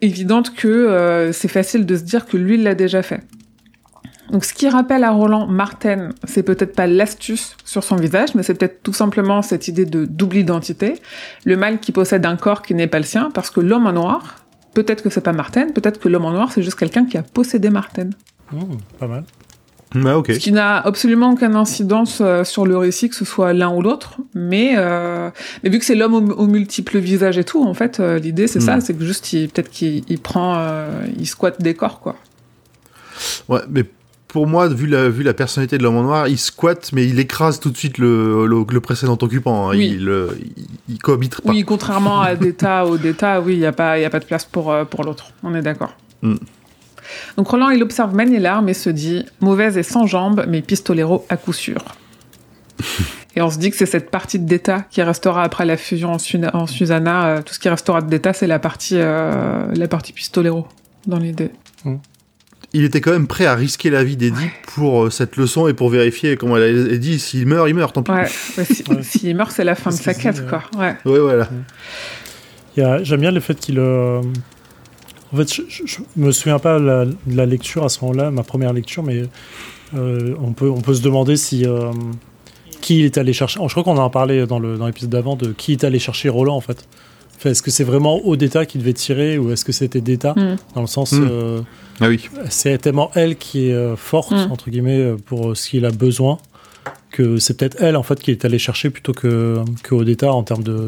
[0.00, 3.20] évidente que euh, c'est facile de se dire que lui, il l'a déjà fait.
[4.30, 8.42] Donc, ce qui rappelle à Roland Martin, c'est peut-être pas l'astuce sur son visage, mais
[8.42, 10.94] c'est peut-être tout simplement cette idée de double identité,
[11.44, 13.92] le mal qui possède un corps qui n'est pas le sien, parce que l'homme en
[13.92, 14.45] noir,
[14.76, 17.22] peut-être que c'est pas Martin, peut-être que l'homme en noir, c'est juste quelqu'un qui a
[17.22, 18.10] possédé Martin.
[18.52, 18.58] Mmh,
[19.00, 19.24] pas mal.
[19.94, 20.32] Ouais, ok.
[20.34, 23.80] Ce qui n'a absolument aucune incidence euh, sur le récit, que ce soit l'un ou
[23.82, 24.18] l'autre.
[24.34, 25.30] Mais, euh,
[25.62, 28.46] mais vu que c'est l'homme aux, aux multiples visages et tout, en fait, euh, l'idée
[28.48, 28.80] c'est ça, Mm.
[28.82, 32.16] c'est que juste, il- peut-être qu'il il prend, euh, il squatte des corps, quoi.
[33.48, 33.84] Ouais, mais
[34.36, 37.18] pour moi, vu la, vu la personnalité de l'homme en noir, il squatte, mais il
[37.18, 39.70] écrase tout de suite le, le, le précédent occupant.
[39.70, 39.76] hein.
[39.78, 39.96] Oui.
[39.98, 40.10] Il,
[40.58, 41.50] il, il cohabite pas.
[41.50, 44.20] Oui, contrairement à Deta, au Deta, oui, il n'y a, pas- il y a pas
[44.20, 45.28] de place pour, euh, pour l'autre.
[45.42, 45.96] On est d'accord.
[46.20, 46.34] Mm.
[47.38, 51.24] Donc Roland, il observe manier l'arme et se dit mauvaise et sans jambes, mais pistolero
[51.30, 51.82] à coup sûr.
[53.36, 56.12] et on se dit que c'est cette partie de Deta qui restera après la fusion
[56.12, 56.18] en,
[56.52, 57.26] en Susanna.
[57.26, 60.66] euh, tout ce qui restera de Deta, c'est la partie, euh, la partie pistolero
[61.06, 61.52] dans l'idée.
[62.76, 65.72] Il était quand même prêt à risquer la vie d'Eddie pour euh, cette leçon et
[65.72, 68.10] pour vérifier comment elle a dit s'il meurt, il meurt, tant pis.
[68.10, 68.22] Ouais,
[68.58, 69.02] ouais, si- Ouais.
[69.02, 70.62] s'il meurt, c'est la fin de sa quête, quoi.
[70.78, 70.94] Ouais.
[71.04, 71.48] Ouais, voilà.
[73.02, 73.78] J'aime bien le fait qu'il.
[73.78, 74.20] euh,
[75.32, 78.30] En fait, je, je, je me souviens pas la- de la lecture à ce moment-là,
[78.30, 79.22] ma première lecture, mais
[79.96, 81.64] euh, on, peut, on peut se demander si.
[81.66, 81.90] euh,
[82.82, 83.58] qui il est allé chercher.
[83.66, 85.98] Je crois qu'on en a parlé dans le- dans l'épisode d'avant de qui est allé
[85.98, 86.86] chercher Roland en fait.
[87.36, 90.56] Enfin, est-ce que c'est vraiment Odetta qui devait tirer ou est-ce que c'était Deta Mm.
[90.74, 91.12] Dans le sens.
[91.12, 91.28] Mm.
[91.30, 91.60] euh,
[92.00, 92.28] Ah oui.
[92.50, 94.50] c'est tellement elle qui est euh, forte, Mm.
[94.52, 96.38] entre guillemets, euh, pour euh, ce qu'il a besoin,
[97.10, 100.42] que c'est peut-être elle, en fait, qui est allée chercher plutôt que, que Odetta en
[100.42, 100.86] termes de,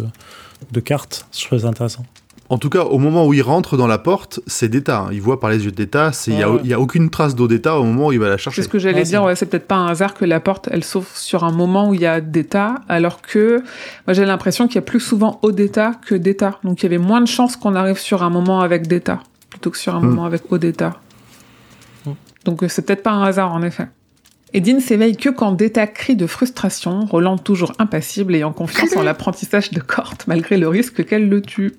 [0.73, 1.27] de cartes.
[1.37, 2.05] Je trouve ça intéressant.
[2.51, 5.01] En tout cas, au moment où il rentre dans la porte, c'est d'État.
[5.01, 5.09] hein.
[5.13, 6.13] Il voit par les yeux d'État.
[6.29, 6.75] Il n'y a, Ouais.
[6.77, 8.63] aucune trace d'Odetta au moment où il va la C'est chercher.
[8.63, 10.83] ce que j'allais dire, c'est- ouais, c'est peut-être pas un hasard que la porte, elle
[10.83, 13.59] s'ouvre sur un moment où il y a d'état, alors que
[14.07, 16.59] moi j'ai l'impression qu'il y a plus souvent au d'état que d'état.
[16.65, 19.71] Donc il y avait moins de chances qu'on arrive sur un moment avec d'état, plutôt
[19.71, 20.07] que sur un Hmm.
[20.07, 20.95] moment avec au d'état.
[22.47, 23.89] Donc c'est peut-être pas un hasard en effet.
[24.55, 29.03] Edine s'éveille que quand Deta crie de frustration, Roland toujours impassible et en confiance en
[29.03, 31.75] l'apprentissage de Corte, malgré le risque qu'elle le tue.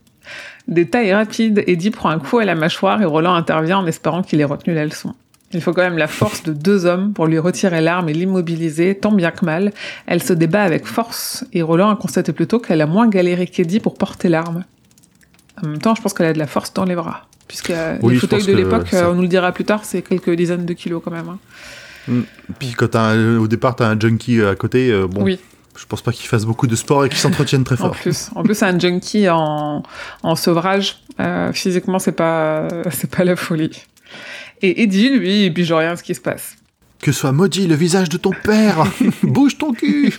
[0.70, 4.22] Deta est rapide, Eddie prend un coup à la mâchoire et Roland intervient en espérant
[4.24, 5.14] qu'il ait retenu la leçon.
[5.52, 8.94] Il faut quand même la force de deux hommes pour lui retirer l'arme et l'immobiliser,
[8.96, 9.74] tant bien que mal.
[10.06, 13.80] Elle se débat avec force et Roland a constaté plutôt qu'elle a moins galéré qu'Eddie
[13.80, 14.64] pour porter l'arme.
[15.64, 17.26] En même temps, je pense qu'elle a de la force dans les bras.
[17.48, 19.84] Puisque Oui, les fauteuils de que l'époque, ça- euh, on nous le dira plus tard,
[19.86, 21.30] c'est quelques dizaines de kilos quand même.
[21.30, 22.20] hein.
[22.60, 25.40] Puis quand un- au départ, t'as un junkie à côté, euh, bon, Oui.
[25.78, 27.92] Je pense pas qu'il fasse beaucoup de sport et qu'il s'entretienne très En fort.
[27.92, 29.84] plus, en plus, c'est un junkie en,
[30.24, 31.00] en sevrage.
[31.20, 33.84] Euh, physiquement, c'est pas, c'est pas la folie.
[34.62, 36.56] Et Eddie, lui, il pige rien à ce qui se passe.
[37.02, 38.84] Que soit maudit le visage de ton père
[39.24, 40.14] Bouge ton cul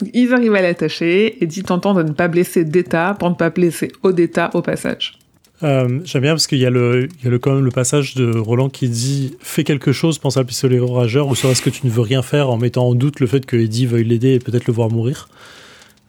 [0.00, 1.42] Donc, ils arrivent à l'attacher.
[1.44, 5.18] Eddie tentant de ne pas blesser Deta pour ne pas blesser Odetta au passage.
[5.62, 7.70] Euh, J'aime bien parce qu'il y a, le, il y a le, quand même le
[7.70, 11.62] passage de Roland qui dit Fais quelque chose, pense à le pistolet rageur, ou serait-ce
[11.62, 14.04] que tu ne veux rien faire en mettant en doute le fait que Eddie veuille
[14.04, 15.28] l'aider et peut-être le voir mourir.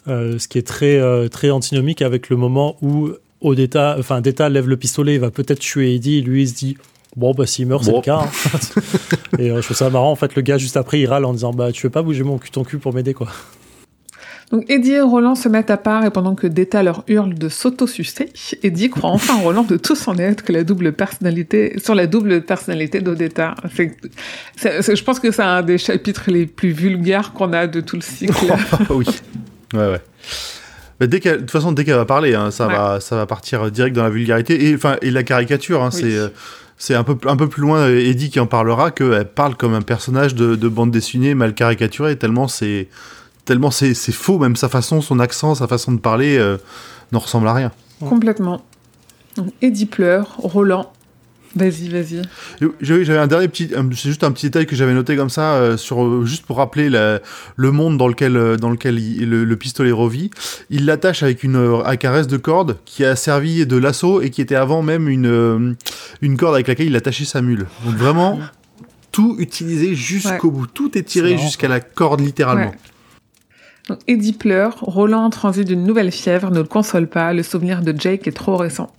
[0.08, 3.10] Euh, ce qui est très, euh, très antinomique avec le moment où
[3.42, 6.56] Odetta, enfin, Deta lève le pistolet, il va peut-être tuer Eddie, et lui il se
[6.56, 6.78] dit
[7.16, 8.20] Bon, bah s'il meurt, c'est le cas.
[8.20, 8.30] hein.
[9.40, 11.52] et je trouve ça marrant, en fait, le gars juste après il râle en disant
[11.54, 13.28] Bah, tu veux pas bouger mon cul ton cul pour m'aider, quoi.
[14.52, 17.50] Donc Eddie et Roland se mettent à part et pendant que Deta leur hurle de
[17.50, 18.30] s'auto-sucer,
[18.64, 22.42] Eddie croit enfin Roland de tout son être que la double personnalité, sur la double
[22.44, 23.56] personnalité d'Odetta.
[23.76, 28.02] Je pense que c'est un des chapitres les plus vulgaires qu'on a de tout le
[28.02, 28.34] cycle.
[28.72, 29.06] Ah oui.
[29.74, 30.02] Ouais, ouais.
[31.02, 32.74] Mais dès qu'elle- de toute façon, dès qu'elle va parler, hein, ça, Ouais.
[32.74, 35.84] va, ça va partir direct dans la vulgarité et, enfin, et la caricature.
[35.84, 36.00] hein, Oui.
[36.02, 36.30] C'est euh,
[36.80, 39.74] c'est un peu, un peu plus loin, euh, Eddie qui en parlera, qu'elle parle comme
[39.74, 42.88] un personnage de, de bande dessinée mal caricaturé, tellement c'est
[43.48, 46.58] tellement c'est c'est faux, même sa façon, son accent, sa façon de parler euh,
[47.12, 47.72] ne ressemble à rien.
[48.00, 48.62] Complètement.
[49.62, 50.92] Eddie pleure, Roland,
[51.56, 52.22] vas-y, vas-y.
[52.82, 55.78] J'avais un dernier petit, c'est juste un petit détail que j'avais noté comme ça, euh,
[55.78, 57.20] sur euh, juste pour rappeler la-
[57.56, 60.30] le monde dans lequel euh, dans lequel il- le, le pistolet revit.
[60.70, 64.30] Il l'attache avec une avec un reste de corde qui a servi de lasso et
[64.32, 65.76] qui était avant même une
[66.22, 67.66] une corde avec laquelle il attachait sa mule.
[67.86, 68.40] Donc vraiment
[69.12, 72.72] tout utilisé jusqu'au bout, tout est tiré jusqu'à la corde littéralement.
[72.72, 72.78] Ouais.
[73.88, 77.82] Donc Eddie pleure, Roland en transit d'une nouvelle fièvre ne le console pas, le souvenir
[77.82, 78.92] de Jake est trop récent.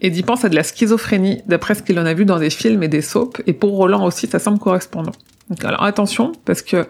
[0.00, 2.82] Eddie pense à de la schizophrénie, d'après ce qu'il en a vu dans des films
[2.82, 5.12] et des soaps, et pour Roland aussi, ça semble correspondre.
[5.50, 6.86] Donc alors attention, parce que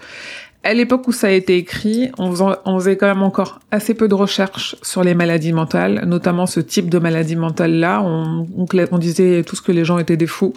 [0.62, 3.94] à l'époque où ça a été écrit, on faisait, on faisait quand même encore assez
[3.94, 8.02] peu de recherches sur les maladies mentales, notamment ce type de maladie mentale-là.
[8.04, 10.52] On, on, on disait tous que les gens étaient des fous.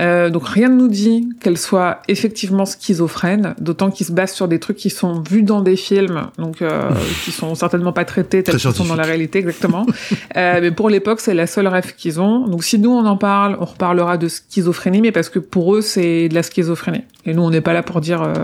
[0.00, 4.48] Euh, donc rien ne nous dit qu'elle soit effectivement schizophrène, d'autant qu'ils se basent sur
[4.48, 6.90] des trucs qui sont vus dans des films, donc euh,
[7.24, 9.86] qui sont certainement pas traités tels qu'ils sont dans la réalité exactement.
[10.36, 12.48] euh, mais pour l'époque, c'est la seule rêve qu'ils ont.
[12.48, 15.80] Donc si nous on en parle, on reparlera de schizophrénie, mais parce que pour eux
[15.80, 17.04] c'est de la schizophrénie.
[17.26, 18.34] Et nous on n'est pas là pour dire euh,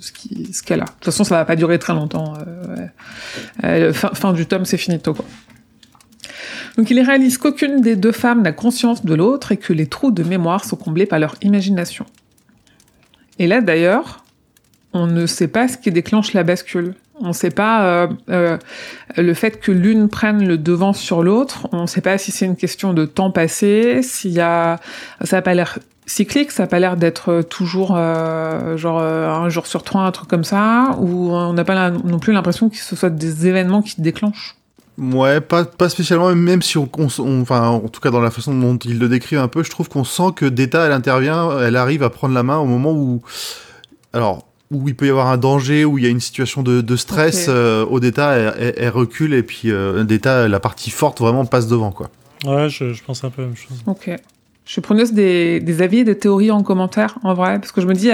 [0.00, 0.84] ce qui ce qu'elle a.
[0.84, 2.34] De toute façon, ça va pas durer très longtemps.
[3.64, 5.24] Euh, fin, du tome, c'est finito, quoi.
[6.76, 10.12] Donc il réalise qu'aucune des deux femmes n'a conscience de l'autre et que les trous
[10.12, 12.06] de mémoire sont comblés par leur imagination.
[13.38, 14.24] Et là, d'ailleurs,
[14.92, 16.94] on ne sait pas ce qui déclenche la bascule.
[17.20, 18.58] On ne sait pas euh, euh,
[19.16, 21.68] le fait que l'une prenne le devant sur l'autre.
[21.72, 24.78] On ne sait pas si c'est une question de temps passé, s'il y a,
[25.22, 29.48] ça n'a pas l'air cyclique, ça n'a pas l'air d'être toujours euh, genre euh, un
[29.48, 32.68] jour sur trois, un truc comme ça, ou on n'a pas la, non plus l'impression
[32.68, 34.56] que ce soit des événements qui se déclenchent?
[34.96, 38.32] Ouais, pas, pas spécialement, même si on, on, on, enfin, en tout cas dans la
[38.32, 41.60] façon dont il le décrit un peu, je trouve qu'on sent que Data, elle intervient,
[41.60, 43.22] elle arrive à prendre la main au moment où,
[44.12, 46.80] alors, où il peut y avoir un danger, où il y a une situation de,
[46.80, 47.56] de stress, okay.
[47.56, 51.46] euh, au Data, elle, elle, elle, recule et puis euh, Data, la partie forte vraiment
[51.46, 52.10] passe devant, quoi.
[52.44, 53.82] Ouais, je, je pense un peu la même chose.
[53.86, 54.10] Ok.
[54.68, 57.80] Je suis preneuse des, des, avis et des théories en commentaire, en vrai, parce que
[57.80, 58.10] je me dis,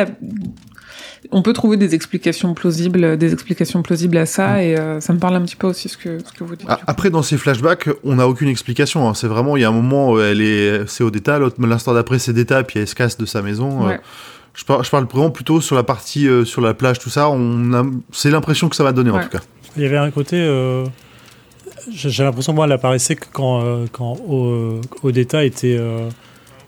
[1.32, 5.18] on peut trouver des explications plausibles, des explications plausibles à ça, et euh, ça me
[5.18, 6.68] parle un petit peu aussi ce que, ce que vous dites.
[6.86, 9.08] Après, dans ces flashbacks, on n'a aucune explication.
[9.08, 9.14] Hein.
[9.14, 12.32] C'est vraiment, il y a un moment, elle est, c'est au détail, l'instant d'après, c'est
[12.32, 13.88] d'état, puis elle se casse de sa maison.
[13.88, 13.98] Ouais.
[14.54, 17.28] Je parle, je parle vraiment plutôt sur la partie, euh, sur la plage, tout ça.
[17.30, 19.18] On a, c'est l'impression que ça m'a donné, Ouais.
[19.18, 19.40] en tout cas.
[19.76, 20.36] Il y avait un côté.
[20.38, 20.84] euh,
[21.90, 25.80] j'ai l'impression, moi, elle apparaissait que quand, euh, quand au, Odetta était.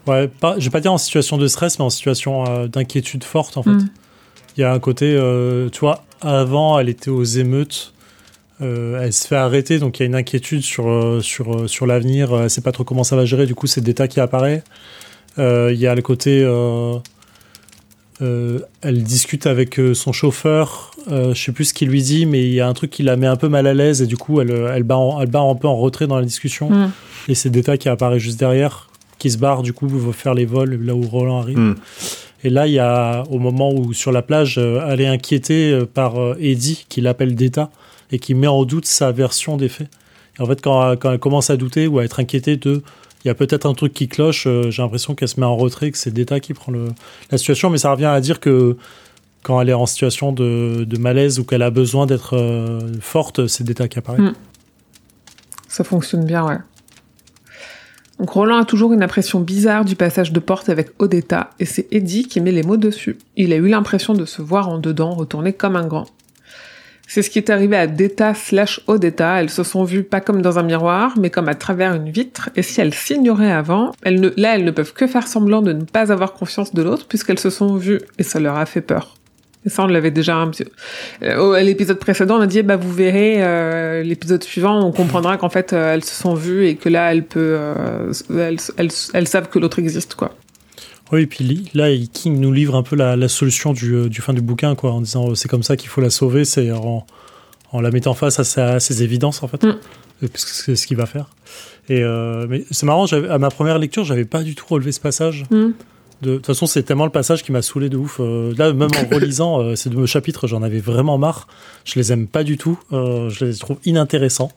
[0.06, 3.24] Ouais, pas, je vais pas dire en situation de stress, mais en situation euh, d'inquiétude
[3.24, 3.70] forte, en fait.
[3.70, 3.88] Mm.
[4.56, 7.92] Il y a un côté, euh, tu vois, avant, elle était aux émeutes.
[8.62, 11.86] euh, elle se fait arrêter, donc il y a une inquiétude sur, euh, sur, sur
[11.86, 12.34] l'avenir.
[12.34, 14.62] Elle sait pas trop comment ça va gérer, du coup, c'est Deta qui apparaît.
[15.38, 16.40] Il y a le côté.
[18.20, 20.92] elle discute avec son chauffeur.
[21.10, 23.16] Je sais plus ce qu'il lui dit, mais il y a un truc qui la
[23.16, 25.40] met un peu mal à l'aise et du coup, elle, elle, bat, en, elle bat
[25.40, 26.70] un peu en retrait dans la discussion.
[26.70, 26.92] Mm.
[27.28, 28.88] Et c'est Deta qui apparaît juste derrière,
[29.18, 31.58] qui se barre, du coup, veut faire les vols là où Roland arrive.
[31.58, 31.74] Mm.
[32.44, 35.72] Et là, il y a, au moment où sur la plage, euh, elle est inquiétée
[35.72, 37.70] euh, par euh, Eddie, qui l'appelle Deta,
[38.12, 39.88] et qui met en doute sa version des faits.
[40.38, 42.82] Et en fait, quand, quand elle commence à douter ou à être inquiétée de
[43.26, 45.56] il y a peut-être un truc qui cloche, euh, j'ai l'impression qu'elle se met en
[45.56, 46.90] retrait, que c'est Deta qui prend le,
[47.32, 48.76] la situation, mais ça revient à dire que
[49.42, 53.48] quand elle est en situation de, de malaise ou qu'elle a besoin d'être euh, forte,
[53.48, 54.22] c'est Deta qui apparaît.
[54.22, 54.34] Mm.
[55.66, 56.58] Ça fonctionne bien, ouais.
[58.18, 62.26] Roland a toujours une impression bizarre du passage de porte avec Odetta, et c'est Eddie
[62.26, 63.18] qui met les mots dessus.
[63.36, 66.06] Il a eu l'impression de se voir en dedans, retourner comme un grand.
[67.08, 69.40] C'est ce qui est arrivé à Deta slash Odetta.
[69.40, 72.50] Elles se sont vues pas comme dans un miroir, mais comme à travers une vitre.
[72.56, 76.10] Et si elles s'ignoraient avant, là, elles ne peuvent que faire semblant de ne pas
[76.10, 78.00] avoir confiance de l'autre, puisqu'elles se sont vues.
[78.18, 79.14] Et ça leur a fait peur.
[79.66, 80.64] Ça, on l'avait déjà un petit...
[81.22, 85.36] Euh, à l'épisode précédent, on a dit, bah, vous verrez, euh, l'épisode suivant, on comprendra
[85.38, 88.90] qu'en fait, euh, elles se sont vues et que là, elles peut, euh, elles, elles,
[89.12, 90.34] elles savent que l'autre existe, quoi.
[91.10, 94.32] Oui, et puis là, King nous livre un peu la, la solution du, du fin
[94.32, 97.04] du bouquin, quoi, en disant c'est comme ça qu'il faut la sauver, c'est en,
[97.72, 100.26] en, la mettant face à, sa, à ses évidences, en fait, Mm.
[100.34, 101.28] c'est ce qu'il va faire.
[101.88, 102.02] Et
[102.48, 105.44] mais c'est marrant, à ma première lecture, j'avais pas du tout relevé ce passage.
[105.50, 105.70] Mm.
[106.22, 108.18] De, toute façon, c'est tellement le passage qui m'a saoulé de ouf.
[108.20, 111.46] Euh, là, même en relisant euh, ces deux chapitres, j'en avais vraiment marre.
[111.84, 112.78] Je les aime pas du tout.
[112.92, 114.50] Euh, je les trouve inintéressants.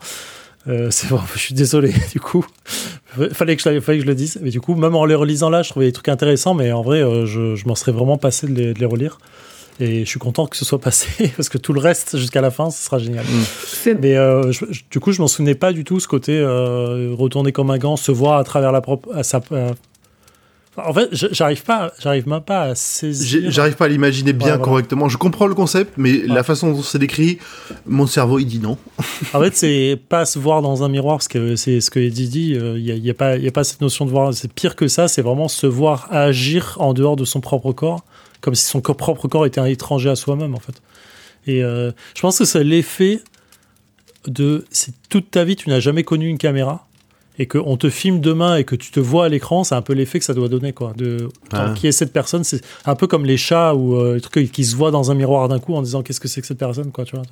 [0.67, 2.45] Euh, c'est bon, je suis désolé, du coup.
[3.34, 4.39] Fallait que, je, fallait que je le dise.
[4.41, 6.82] Mais du coup, même en les relisant là, je trouvais des trucs intéressants, mais en
[6.82, 9.17] vrai, euh, je, je m'en serais vraiment passé de les, de les relire.
[9.82, 12.52] Et je suis content que ce soit passé, parce que tout le reste, jusqu'à la
[12.52, 13.24] fin, ce sera génial.
[13.65, 16.38] C'est- Mais euh, je- je- du coup, je m'en souvenais pas du tout, ce côté
[16.38, 19.10] euh, retourner comme un gant, se voir à travers la propre.
[19.15, 19.72] À sa, euh,
[20.87, 23.51] En fait, j'arrive pas, j'arrive même pas à saisir.
[23.51, 24.63] J'arrive pas à l'imaginer bien Ouais, voilà.
[24.63, 25.09] correctement.
[25.09, 27.39] Je comprends le concept, mais la façon dont c'est décrit,
[27.85, 28.77] mon cerveau, il dit non.
[29.33, 32.27] En fait, c'est pas se voir dans un miroir, parce que c'est ce que Eddie
[32.29, 32.49] dit.
[32.51, 34.33] Il n'y a, y a, pas- y a pas cette notion de voir.
[34.33, 35.07] C'est pire que ça.
[35.07, 38.03] C'est vraiment se voir agir en dehors de son propre corps,
[38.41, 40.81] comme si son propre corps était un étranger à soi-même, en fait.
[41.47, 43.21] Et euh, je pense que c'est l'effet
[44.27, 44.65] de.
[44.71, 46.85] C'est toute ta vie, tu n'as jamais connu une caméra.
[47.41, 49.93] Et qu'on te filme demain et que tu te vois à l'écran, c'est un peu
[49.93, 50.91] l'effet que ça doit donner, quoi.
[50.97, 51.73] De Ah.
[51.75, 54.65] qui est cette personne, c'est un peu comme les chats ou euh, les trucs qui
[54.65, 56.91] se voient dans un miroir d'un coup en disant qu'est-ce que c'est que cette personne,
[56.91, 57.23] quoi, tu vois.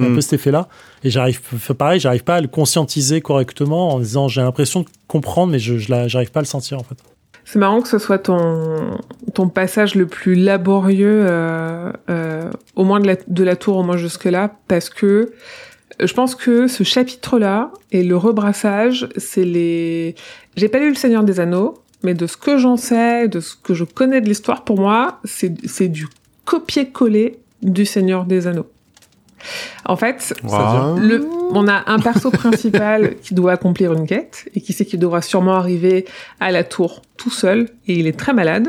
[0.00, 0.14] Un Mm.
[0.16, 0.68] peu cet effet-là.
[1.04, 4.86] Et j'arrive, fait pareil, j'arrive pas à le conscientiser correctement en disant j'ai l'impression de
[5.06, 6.96] comprendre, mais je, j'arrive pas à le sentir en fait.
[7.44, 8.98] C'est marrant que ce soit ton,
[9.34, 13.82] ton passage le plus laborieux, euh, euh, au moins de la, de la tour, au
[13.82, 15.32] moins jusque-là, parce que
[16.06, 20.14] je pense que ce chapitre-là et le rebrassage, c'est les...
[20.56, 23.54] J'ai pas lu Le Seigneur des Anneaux, mais de ce que j'en sais, de ce
[23.54, 26.06] que je connais de l'histoire, pour moi, c'est du
[26.44, 28.66] copier-coller du Seigneur des Anneaux.
[29.84, 30.98] En fait, Wow.
[30.98, 35.00] le, on a un perso principal qui doit accomplir une quête et qui sait qu'il
[35.00, 36.04] devra sûrement arriver
[36.38, 38.68] à la tour tout seul et il est très malade.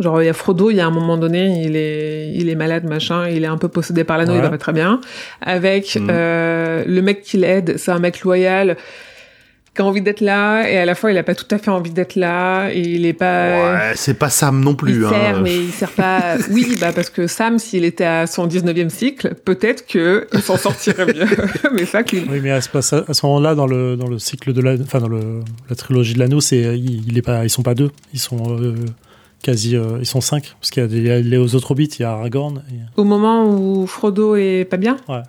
[0.00, 2.54] Genre il y a Frodo, il y a un moment donné, il est il est
[2.54, 5.00] malade machin, il est un peu possédé par l'anneau, il va pas très bien.
[5.42, 6.08] Avec Mhm.
[6.10, 8.76] euh, le mec qui l'aide, c'est un mec loyal
[9.74, 11.70] qui a envie d'être là et à la fois il a pas tout à fait
[11.70, 14.96] envie d'être là et il est pas Ouais, c'est pas Sam non plus.
[14.96, 15.10] il hein.
[15.10, 16.36] sert, mais il sert pas.
[16.50, 20.56] Oui, bah parce que Sam, s'il était à son 19e cycle, peut-être que il s'en
[20.56, 21.26] sortirait mieux.
[21.74, 22.24] mais ça, qu'il.
[22.28, 24.72] Oui, mais à ce, passe- à ce moment-là, dans le, dans le cycle de la,
[24.82, 27.74] enfin dans le, la trilogie de l'anneau, c'est il, il est pas, ils sont pas
[27.74, 28.74] deux, ils sont euh,
[29.42, 32.04] quasi, euh, ils sont cinq, parce qu'il y a, y les autres hobbits, il y
[32.04, 32.62] a Aragorn.
[32.70, 34.96] et- Au moment où Frodo est pas bien.
[35.08, 35.22] Ah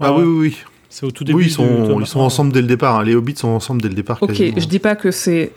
[0.00, 0.56] Ouais, oui, oui, oui.
[0.90, 1.38] C'est au tout début.
[1.38, 2.98] Oui, ils sont, ils ensemble dès le départ.
[3.00, 3.04] hein.
[3.04, 4.18] Les hobbits sont ensemble dès le départ.
[4.22, 4.58] Ok, quasiment.
[4.58, 5.52] je dis pas que c'est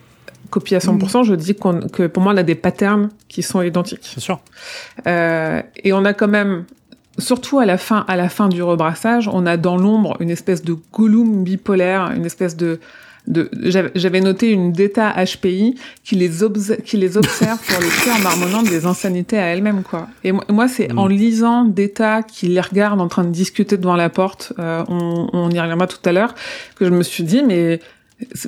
[0.49, 3.99] copié à 100%, je dis que pour moi on a des patterns qui sont identiques.
[4.01, 4.39] C'est sûr.
[5.07, 6.65] Euh, et on a quand même,
[7.17, 10.63] surtout à la fin, à la fin du rebrassage, on a dans l'ombre une espèce
[10.63, 12.79] de Gollum bipolaire, une espèce de de,
[13.63, 18.19] j'avais j'avais noté une Deta HPI qui les, obs- qui les observe pour le en
[18.23, 20.07] marmonnant des insanités à elle-même, quoi.
[20.23, 20.97] Et moi, c'est Mm.
[20.97, 25.29] en lisant Deta qui les regarde en train de discuter devant la porte, euh, on,
[25.33, 26.33] on y reviendra tout à l'heure,
[26.75, 27.79] que je me suis dit, mais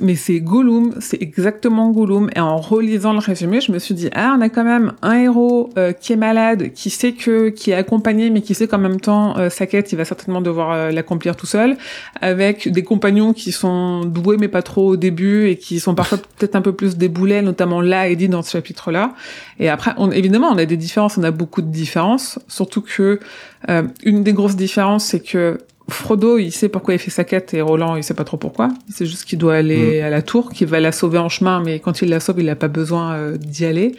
[0.02, 2.30] mais c'est Gollum, c'est exactement Gollum.
[2.34, 5.14] Et en relisant le résumé, je me suis dit ah on a quand même un
[5.14, 8.78] héros euh, qui est malade, qui sait que qui est accompagné, mais qui sait qu'en
[8.78, 11.76] même temps euh, sa quête il va certainement devoir euh, l'accomplir tout seul,
[12.20, 16.18] avec des compagnons qui sont doués mais pas trop au début et qui sont parfois
[16.38, 19.14] peut-être un peu plus des boulets, notamment là Eddie dans ce chapitre-là.
[19.58, 23.20] Et après, on, évidemment, on a des différences, on a beaucoup de différences, surtout que
[23.68, 27.52] euh, une des grosses différences, c'est que Frodo, il sait pourquoi il fait sa quête
[27.52, 28.68] et Roland, il sait pas trop pourquoi.
[28.88, 31.78] C'est juste qu'il doit aller à la tour, qu'il va la sauver en chemin, mais
[31.78, 33.94] quand il la sauve, il n'a pas besoin euh, d'y aller.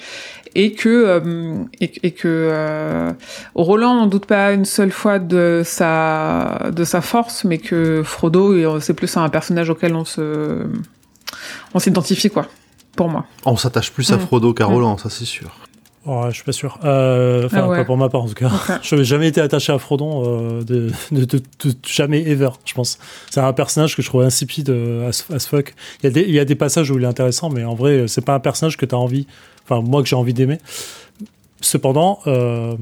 [0.55, 3.11] Et que euh, et, et que euh,
[3.55, 8.53] Roland n'en doute pas une seule fois de sa de sa force, mais que Frodo,
[8.53, 10.65] euh, c'est plus un personnage auquel on se
[11.73, 12.47] on s'identifie quoi,
[12.95, 13.25] pour moi.
[13.45, 14.19] On s'attache plus à Mm.
[14.21, 14.73] Frodo qu'à Mm.
[14.73, 15.55] Roland, ça c'est sûr.
[16.07, 16.77] Oh, je suis pas sûr.
[16.83, 17.77] Euh, Enfin, Ah ouais.
[17.77, 18.51] pas pour ma part en tout cas.
[18.83, 22.73] Je n'ai jamais été attaché à Frodon, euh, de, de, de- de- jamais ever, je
[22.75, 22.99] pense.
[23.31, 25.73] C'est un personnage que je trouve insipide euh, as, as fuck.
[26.01, 27.73] Il y, a des, il y a des passages où il est intéressant, mais en
[27.73, 29.25] vrai, euh, c'est pas un personnage que tu as envie,
[29.63, 30.59] enfin, moi que j'ai envie d'aimer.
[31.61, 32.75] Cependant, euh,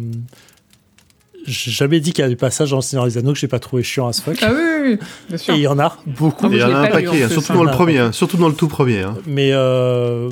[1.45, 3.47] j'ai jamais dit qu'il y a des passages dans le Seigneur des Anneaux que j'ai
[3.47, 4.37] pas trouvé chiant as fuck.
[4.41, 5.53] Ah oui, oui, oui, bien sûr.
[5.53, 6.49] Et il y en a beaucoup.
[6.51, 8.37] Il y en a un pas paquet, hein, surtout dans le Ah, premier, hein, surtout
[8.37, 9.01] dans le tout premier.
[9.01, 9.15] hein.
[9.27, 10.29] Mais euh,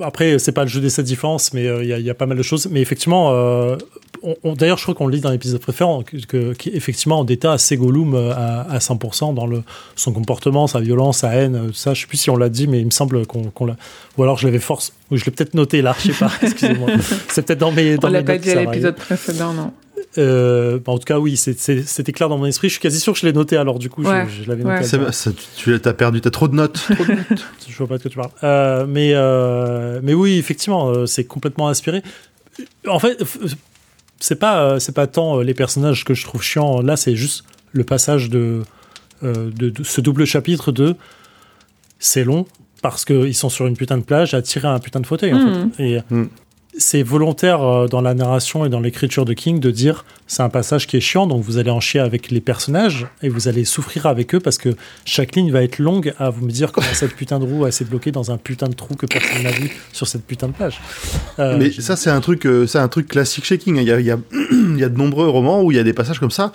[0.00, 2.10] après, c'est pas le jeu des sept différences, mais euh, il y, a- il y
[2.10, 2.68] a pas mal de choses.
[2.70, 3.76] Mais effectivement, euh,
[4.22, 7.52] on, on- d'ailleurs, je crois qu'on le lit dans l'épisode préférant, que, que- qu'effectivement, Deta
[7.52, 9.62] a ses Gollum euh, à, à 100% dans le,
[9.94, 11.94] son comportement, sa violence, sa haine, euh, tout ça.
[11.94, 13.76] Je sais plus si on l'a dit, mais il me semble qu'on, qu'on l'a.
[14.16, 16.88] Ou alors je l'avais force, ou je l'ai peut-être noté là, je sais pas, excusez-moi.
[17.28, 17.96] C'est peut-être dans mes.
[17.98, 19.72] Dans On l'a mes pas notes dit à l'épisode précédent, non.
[20.18, 22.68] Euh, bah, en tout cas, oui, c'était clair dans mon esprit.
[22.68, 24.64] Je suis quasi sûr que je l'ai noté, alors du coup, je- Ouais, je, l'avais
[24.64, 24.84] noté.
[25.12, 26.74] ça- tu tu as perdu, t'as trop de notes.
[26.90, 27.46] trop de notes.
[27.68, 28.30] Je vois pas de quoi tu parles.
[28.44, 32.02] Euh, mais, euh, mais oui, effectivement, c'est complètement inspiré.
[32.88, 33.22] En fait,
[34.18, 36.80] c'est pas, c'est pas tant les personnages que je trouve chiants.
[36.80, 38.62] Là, c'est juste le passage de,
[39.22, 40.94] de, de ce double chapitre de
[41.98, 42.46] c'est long
[42.82, 45.34] parce qu'ils sont sur une putain de plage à tirer un putain de fauteuil.
[45.34, 45.82] En fait.
[45.84, 46.28] Et Mhm.
[46.78, 50.48] C'est volontaire euh, dans la narration et dans l'écriture de King de dire c'est un
[50.48, 53.64] passage qui est chiant, donc vous allez en chier avec les personnages et vous allez
[53.64, 54.70] souffrir avec eux parce que
[55.04, 57.72] chaque ligne va être longue à vous me dire comment cette putain de roue elle
[57.72, 60.52] s'est bloquée dans un putain de trou que personne n'a vu sur cette putain de
[60.52, 60.80] plage.
[61.38, 63.78] Euh, Mais ça, c'est un truc, euh, un truc classique chez King.
[63.78, 64.18] A, il y, a,
[64.50, 66.52] il y a de nombreux romans où il y a des passages comme ça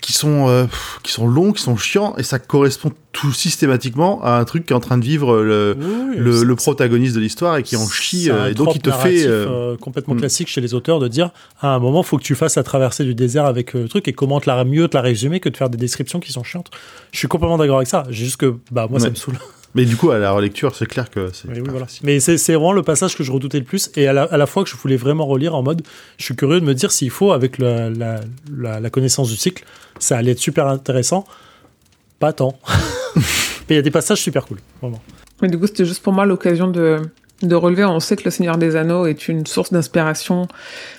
[0.00, 0.64] qui sont, euh,
[1.02, 4.72] qui sont longs, qui sont chiants, et ça correspond tout systématiquement à un truc qui
[4.72, 8.30] est en train de vivre le, Oui, le, protagoniste de l'histoire et qui en chie,
[8.30, 9.24] euh, un et donc il te fait.
[9.26, 10.20] euh, complètement hmm.
[10.20, 11.30] classique chez les auteurs de dire
[11.60, 14.12] à un moment faut que tu fasses la traversée du désert avec le truc et
[14.12, 16.70] comment te la mieux te la résumer que de faire des descriptions qui sont chiantes.
[17.12, 18.04] Je suis complètement d'accord avec ça.
[18.10, 19.38] J'ai juste que bah moi ça me saoule.
[19.74, 21.46] Mais du coup, à la relecture, c'est clair que c'est.
[21.48, 21.86] Mais, oui, pas voilà.
[22.02, 24.36] Mais c'est c'est vraiment le passage que je redoutais le plus et à la, à
[24.36, 25.82] la fois que je voulais vraiment relire en mode
[26.16, 28.20] je suis curieux de me dire s'il faut avec la, la,
[28.56, 29.64] la- la connaissance du cycle
[29.98, 31.24] ça allait être super intéressant
[32.18, 32.58] pas tant
[33.16, 33.22] mais
[33.70, 35.02] il y a des passages super cool vraiment
[35.42, 36.96] Mais du coup, c'était juste pour moi l'occasion de,
[37.42, 37.84] de relever.
[37.84, 40.48] On sait que Le Seigneur des Anneaux est une source d'inspiration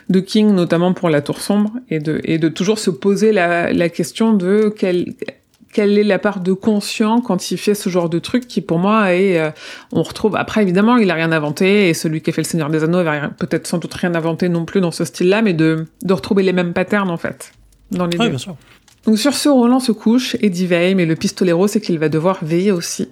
[0.10, 3.74] de King, notamment pour La Tour Sombre, et de, et de toujours se poser la,
[3.74, 5.14] la question de quel,
[5.74, 8.80] quelle est la part de conscient quand il fait ce genre de truc qui pour
[8.80, 9.52] moi est euh,
[9.92, 12.70] on retrouve après évidemment il a rien inventé et celui qui a fait le Seigneur
[12.70, 15.86] des Anneaux avait peut-être sans doute rien inventé non plus dans ce style-là mais de
[16.04, 17.52] de retrouver les mêmes patterns en fait
[17.92, 18.30] dans les Ouais, deux.
[18.30, 18.56] bien sûr.
[19.06, 22.44] Donc sur ce, Roland se couche, Eddie veille, mais le pistolero, c'est qu'il va devoir
[22.44, 23.08] veiller aussi.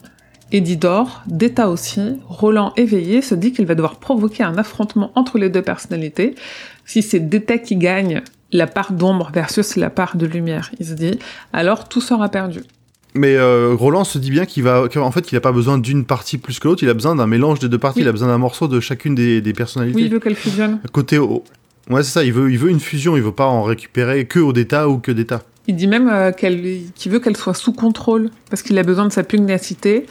[0.52, 5.38] Eddie dort, Deta aussi, Roland éveillé se dit qu'il va devoir provoquer un affrontement entre
[5.38, 6.36] les deux personnalités.
[6.86, 10.94] Si c'est Deta qui gagne la part d'ombre versus la part de lumière, il se
[10.94, 11.20] dit,
[11.54, 12.62] alors tout sera perdu.
[13.14, 16.06] Mais euh, Roland se dit bien qu'il va, qu'en fait, il a pas besoin d'une
[16.06, 16.84] partie plus que l'autre.
[16.84, 18.00] Il a besoin d'un mélange des deux parties.
[18.00, 18.06] Oui.
[18.06, 19.96] Il a besoin d'un morceau de chacune des, des personnalités.
[19.98, 20.80] Oui, il veut qu'elle fusionne.
[20.92, 21.44] Côté, au-
[21.90, 22.24] ouais, c'est ça.
[22.24, 23.18] Il veut, il veut une fusion.
[23.18, 25.42] Il veut pas en récupérer que au d'état ou que d'état.
[25.68, 26.62] Il dit même euh, qu'elle,
[26.96, 30.06] qu'il veut qu'elle soit sous contrôle, parce qu'il a besoin de sa pugnacité,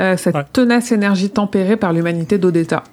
[0.00, 0.44] euh, cette Ouais.
[0.52, 2.84] tenace énergie tempérée par l'humanité d'Odetta.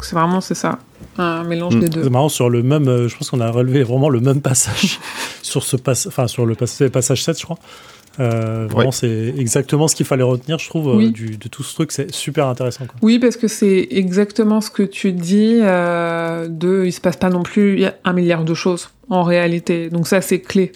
[0.00, 0.78] C'est vraiment, c'est ça,
[1.18, 1.80] un mélange Mm.
[1.80, 2.02] des deux.
[2.04, 2.88] C'est marrant sur le même.
[2.88, 4.98] euh, je pense qu'on a relevé vraiment le même passage
[5.42, 7.58] sur ce pass, enfin sur le pass- passage 7, je crois.
[8.20, 8.92] Euh, vraiment, Ouais.
[8.92, 11.10] c'est exactement ce qu'il fallait retenir, je trouve, euh, Oui.
[11.12, 11.92] du- de tout ce truc.
[11.92, 12.84] C'est super intéressant.
[12.84, 12.96] Quoi.
[13.00, 17.30] Oui, parce que c'est exactement ce que tu dis, euh, de, il se passe pas
[17.30, 19.88] non plus un milliard de choses, en réalité.
[19.88, 20.72] Donc ça, c'est clé.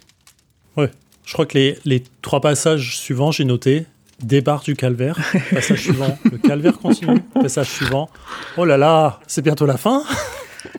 [1.28, 3.84] Je crois que les, les trois passages suivants, j'ai noté
[4.22, 5.18] départ du calvaire,
[5.50, 8.08] passage suivant, le calvaire continue, passage suivant.
[8.56, 10.02] Oh là là, c'est bientôt la fin.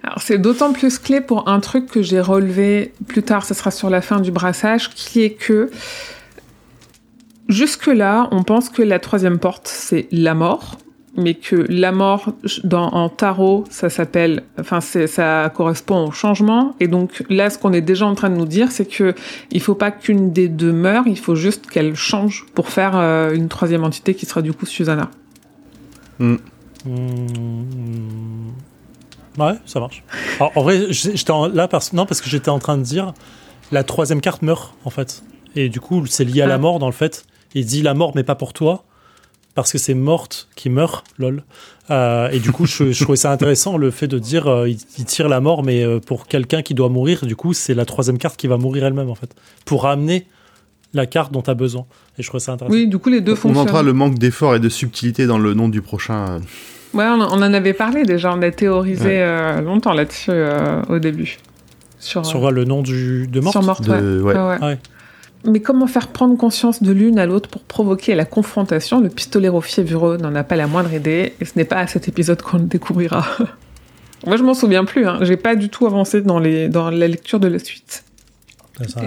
[0.04, 3.72] Alors c'est d'autant plus clé pour un truc que j'ai relevé plus tard, ce sera
[3.72, 5.70] sur la fin du brassage, qui est que
[7.48, 10.78] jusque-là, on pense que la troisième porte, c'est la mort,
[11.18, 12.32] mais que la mort
[12.64, 17.74] dans, en tarot, ça s'appelle, enfin ça correspond au changement, et donc là, ce qu'on
[17.74, 19.14] est déjà en train de nous dire, c'est que
[19.52, 23.34] il faut pas qu'une des deux meure, il faut juste qu'elle change pour faire euh,
[23.34, 25.10] une troisième entité qui sera du coup Susanna.
[26.20, 26.36] Hmm,
[29.38, 30.04] Ouais, ça marche.
[30.40, 33.14] Alors, en vrai, j'étais là parce non parce que j'étais en train de dire
[33.72, 35.24] la troisième carte meurt en fait,
[35.56, 36.48] et du coup c'est lié à Ah.
[36.48, 37.26] la mort dans le fait.
[37.54, 38.84] Il dit la mort mais pas pour toi
[39.58, 41.44] parce que c'est morte qui meurt, lol.
[41.90, 44.78] Euh, et du coup, je, je trouvais ça intéressant le fait de dire euh, il,
[44.98, 47.84] il tire la mort, mais euh, pour quelqu'un qui doit mourir, du coup, c'est la
[47.86, 49.36] troisième carte qui va mourir elle-même en fait,
[49.66, 50.28] pour ramener
[50.94, 51.86] la carte dont tu as besoin.
[52.18, 52.74] Et je trouvais ça intéressant.
[52.76, 53.66] Oui, du coup les deux On fonctionnent.
[53.66, 56.26] notera le manque d'effort et de subtilité dans le nom du prochain.
[56.30, 56.40] euh,
[56.94, 59.22] Ouais, on, on en avait parlé déjà, on a théorisé Ouais.
[59.22, 61.38] euh, longtemps là-dessus euh, au début.
[62.00, 63.52] Sur, Sur le nom du, de mort.
[63.54, 64.00] sur Morte, ouais.
[64.02, 64.36] de- ouais.
[64.36, 64.58] Ouais, ouais.
[64.62, 64.78] Ah ouais.
[65.48, 69.00] Mais comment faire prendre conscience de l'une à l'autre pour provoquer la confrontation?
[69.00, 72.08] Le pistolero fiévreux n'en a pas la moindre idée, et ce n'est pas à cet
[72.08, 73.26] épisode qu'on le découvrira.
[74.26, 75.20] Moi, je m'en souviens plus, hein.
[75.22, 78.04] j'ai pas du tout avancé dans, les, dans la lecture de la suite.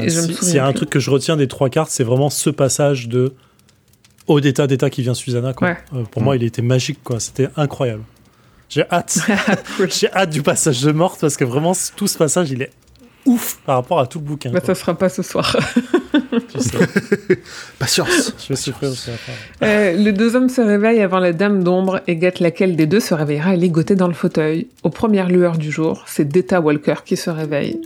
[0.09, 3.09] S'il y a un truc que je retiens des trois cartes, c'est vraiment ce passage
[3.09, 3.35] de
[4.27, 5.53] au d'état d'état qui vient Susanna.
[5.53, 5.69] Quoi.
[5.69, 5.77] Ouais.
[5.95, 6.25] Euh, pour Mm.
[6.25, 7.01] moi, il était magique.
[7.05, 7.21] quoi.
[7.21, 8.03] C'était incroyable.
[8.69, 9.19] J'ai hâte.
[9.77, 9.91] Cool.
[9.91, 12.71] J'ai hâte du passage de morte parce que vraiment, tout ce passage, il est
[13.27, 14.51] ouf par rapport à tout le bouquin.
[14.51, 14.75] Bah, quoi.
[14.75, 15.57] ça sera pas ce soir.
[16.13, 16.79] Tu sais,
[17.79, 18.35] Patience.
[18.39, 19.33] je vais souffrir aussi après.
[19.63, 23.01] Euh, les deux hommes se réveillent avant la dame d'ombre et guettent laquelle des deux
[23.01, 24.69] se réveillera ligoté dans le fauteuil.
[24.83, 27.81] Aux premières lueurs du jour, c'est Deta Walker qui se réveille.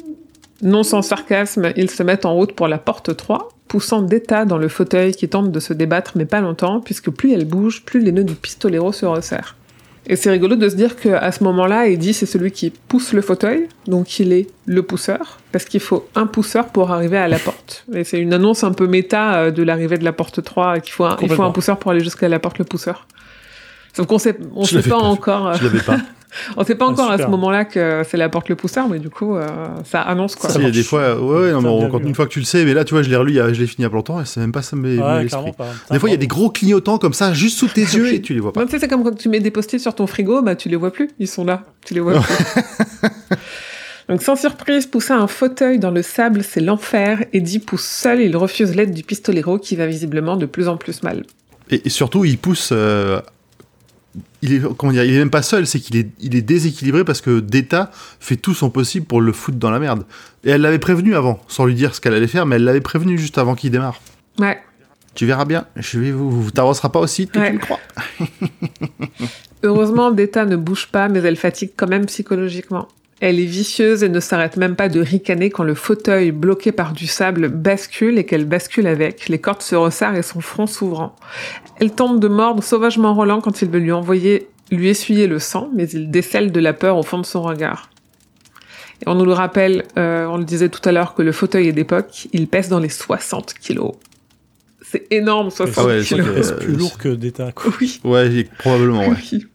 [0.62, 4.58] Non sans sarcasme, ils se mettent en route pour la porte 3, poussant Deta dans
[4.58, 8.00] le fauteuil qui tente de se débattre mais pas longtemps, puisque plus elle bouge, plus
[8.00, 9.56] les nœuds du pistolero se resserrent.
[10.06, 13.22] Et c'est rigolo de se dire qu'à ce moment-là, Eddie, c'est celui qui pousse le
[13.22, 17.38] fauteuil, donc il est le pousseur, parce qu'il faut un pousseur pour arriver à la
[17.38, 17.86] porte.
[17.94, 20.92] Et c'est une annonce un peu méta euh, de l'arrivée de la porte 3, qu'il
[20.92, 23.06] faut un, il faut un pousseur pour aller jusqu'à la porte, le pousseur.
[23.94, 25.98] Sauf qu'on sait, on Je sait pas pas encore, euh, Je l'avais pas.
[26.56, 28.98] on sait pas Ah, encore à ce moment-là que c'est la porte, le pousseur, mais
[28.98, 29.46] du coup, euh,
[29.84, 30.50] ça annonce quoi.
[30.50, 32.32] Ça Si, il y a des fois, ouais, ouais, non, mais quand, une fois que
[32.32, 33.84] tu le sais, mais là, tu vois, je l'ai relu, je l'ai fini il y
[33.86, 35.24] a pas longtemps, et c'est même pas ça mes Ouais.
[35.24, 38.20] Des fois, il y a des gros clignotants comme ça, juste sous tes yeux, et
[38.22, 38.64] tu les vois pas.
[38.64, 40.76] Tu sais, c'est comme quand tu mets des post-it sur ton frigo, bah tu les
[40.76, 42.44] vois plus, ils sont là, tu les vois plus.
[44.08, 47.24] Donc sans surprise, pousser un fauteuil dans le sable, c'est l'enfer.
[47.32, 51.02] Eddie pousse seul, il refuse l'aide du pistolero qui va visiblement de plus en plus
[51.02, 51.24] mal.
[51.70, 52.68] Et, et surtout, il pousse.
[52.72, 53.20] euh,
[54.42, 57.04] il est, comment dire, il est même pas seul, c'est qu'il est, il est déséquilibré
[57.04, 57.90] parce que Deta
[58.20, 60.04] fait tout son possible pour le foutre dans la merde.
[60.44, 62.80] Et elle l'avait prévenu avant, sans lui dire ce qu'elle allait faire, mais elle l'avait
[62.80, 64.00] prévenu juste avant qu'il démarre.
[64.38, 64.58] Ouais.
[65.14, 67.46] Tu verras bien, je vais vous, vous t'avanceras pas aussi que Ouais.
[67.50, 67.78] tu le crois.
[69.62, 72.88] Heureusement, Deta ne bouge pas, mais elle fatigue quand même psychologiquement.
[73.20, 76.92] Elle est vicieuse et ne s'arrête même pas de ricaner quand le fauteuil, bloqué par
[76.92, 79.28] du sable, bascule et qu'elle bascule avec.
[79.28, 81.14] Les cordes se resserrent et son front s'ouvrant.
[81.80, 85.70] Elle tente de mordre sauvagement Roland quand il veut lui envoyer, lui essuyer le sang,
[85.74, 87.88] mais il décèle de la peur au fond de son regard.
[89.02, 91.68] Et on nous le rappelle, euh, on le disait tout à l'heure, que le fauteuil
[91.68, 93.92] est d'époque, il pèse dans les 60 kilos.
[94.82, 96.26] C'est énorme, 60 Ah ouais, kilos.
[96.42, 97.52] C'est plus lourd que d'état.
[97.52, 97.72] quoi.
[97.80, 98.00] Oui.
[98.04, 99.16] Ouais, probablement, ouais.
[99.32, 99.46] Oui.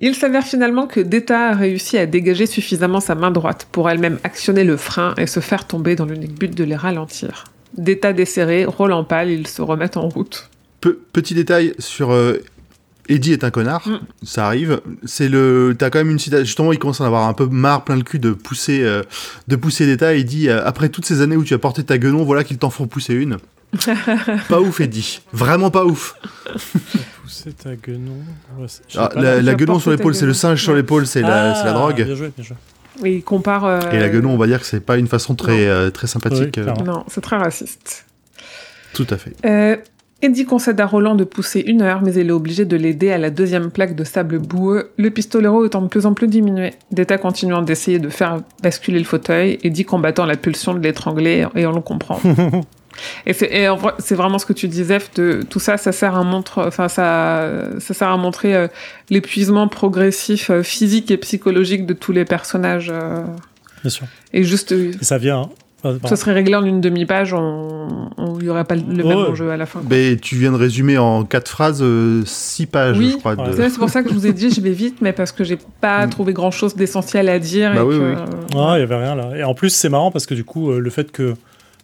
[0.00, 4.18] Il s'avère finalement que Deta a réussi à dégager suffisamment sa main droite pour elle-même
[4.24, 7.44] actionner le frein et se faire tomber dans l'unique but de les ralentir.
[7.76, 10.48] D'état desserré, Roland pâle, ils se remettent en route.
[10.80, 12.42] Pe- petit détail sur euh,
[13.08, 14.00] Eddie est un connard, Mm.
[14.22, 14.80] ça arrive.
[15.04, 16.44] C'est le, t'as quand même une citation.
[16.46, 19.02] Justement, il commence à en avoir un peu marre, plein le cul de pousser, euh,
[19.48, 20.14] de pousser d'état.
[20.14, 22.56] Il dit euh, après toutes ces années où tu as porté ta guenon, voilà qu'il
[22.56, 23.36] t'en faut pousser une.
[24.48, 25.20] pas ouf, Eddie.
[25.32, 26.14] Vraiment pas ouf.
[27.30, 28.16] Pousser ta guenon.
[28.58, 28.66] Ouais,
[28.96, 32.02] Ah, la, guenon sur l'épaule, c'est le singe sur l'épaule, c'est la, Ah, drogue.
[32.02, 32.56] Bien joué, bien joué.
[33.00, 33.64] Oui, il compare.
[33.64, 36.08] euh, Et la guenon, on va dire que c'est pas une façon très, euh, très
[36.08, 36.56] sympathique.
[36.58, 36.84] Oui, euh.
[36.84, 38.04] Non, c'est très raciste.
[38.94, 39.36] tout à fait.
[39.46, 39.76] Euh,
[40.22, 43.16] Eddie concède à Roland de pousser une heure, mais il est obligé de l'aider à
[43.18, 46.72] la deuxième plaque de sable boueux, le pistolero étant de plus en plus diminué.
[46.90, 51.64] Deta continuant d'essayer de faire basculer le fauteuil, Eddie combattant la pulsion de l'étrangler, et
[51.64, 52.20] on le comprend.
[53.26, 56.64] et c'est vrai, vraiment ce que tu disais, de tout ça, ça sert à montre,
[56.66, 58.68] enfin ça, ça sert à montrer euh,
[59.08, 62.90] l'épuisement progressif euh, physique et psychologique de tous les personnages.
[62.92, 63.22] euh,
[63.82, 64.06] Bien sûr.
[64.32, 65.42] et juste, Et ça vient.
[65.42, 65.48] hein.
[65.82, 69.14] Enfin, ça serait réglé en une demi-page, on il y aurait pas le même Ouais.
[69.14, 69.78] enjeu à la fin.
[69.80, 69.88] quoi.
[69.90, 73.12] Mais tu viens de résumer en quatre phrases, euh, six pages, Oui.
[73.12, 73.34] je crois.
[73.34, 73.52] Ouais.
[73.56, 75.42] C'est c'est pour ça que je vous ai dit, je vais vite, mais parce que
[75.42, 76.10] j'ai pas Mm.
[76.10, 77.72] trouvé grand chose d'essentiel à dire.
[77.72, 78.16] Bah et oui, que, oui.
[78.58, 79.30] Ah, il y avait rien là.
[79.36, 81.32] Et en plus, c'est marrant parce que du coup, euh, le fait que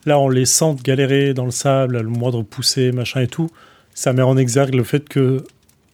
[0.07, 3.51] là, on les sente galérer dans le sable, à le moindre poussé, machin et tout,
[3.95, 5.45] ça met en exergue le fait que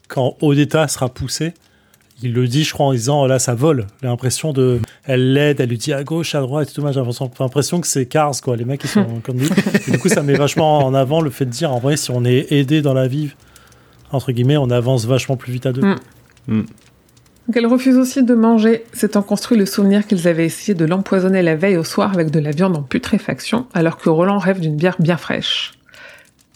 [0.09, 1.55] quand Odetta sera poussée,
[2.23, 3.87] il le dit, je crois, en disant là, ça vole.
[4.01, 4.81] J'ai l'impression de.
[5.05, 6.81] Elle l'aide, elle lui dit à gauche, à droite et tout.
[6.87, 8.57] J'ai l'impression j'ai l'impression que c'est Cars, quoi.
[8.57, 9.49] Les mecs, ils sont comme lui.
[9.89, 12.13] Et du coup, ça met vachement en avant le fait de dire en vrai, si
[12.13, 13.31] on est aidé dans la vie,
[14.13, 15.83] entre guillemets, on avance vachement plus vite à deux.
[16.47, 16.63] Mm.
[17.47, 21.43] Donc elle refuse aussi de manger, s'étant construit le souvenir qu'ils avaient essayé de l'empoisonner
[21.43, 24.77] la veille au soir avec de la viande en putréfaction, alors que Roland rêve d'une
[24.77, 25.73] bière bien fraîche.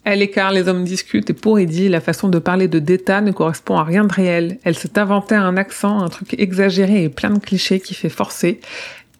[0.04, 3.32] À l'écart, les hommes discutent et pour Eddie, la façon de parler de Deta ne
[3.32, 4.58] correspond à rien de réel.
[4.62, 8.60] Elle s'est inventé un accent, un truc exagéré et plein de clichés qui fait forcer.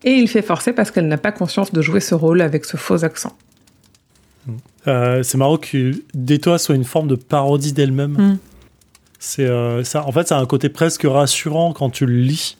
[0.04, 2.76] Et il fait forcer parce qu'elle n'a pas conscience de jouer ce rôle avec ce
[2.76, 3.36] faux accent.
[4.86, 8.12] Euh, c'est marrant que Détois soit une forme de parodie d'elle-même.
[8.12, 8.38] Mm.
[9.28, 10.06] C'est euh, ça.
[10.06, 12.56] En fait, ça a un côté presque rassurant quand tu le lis,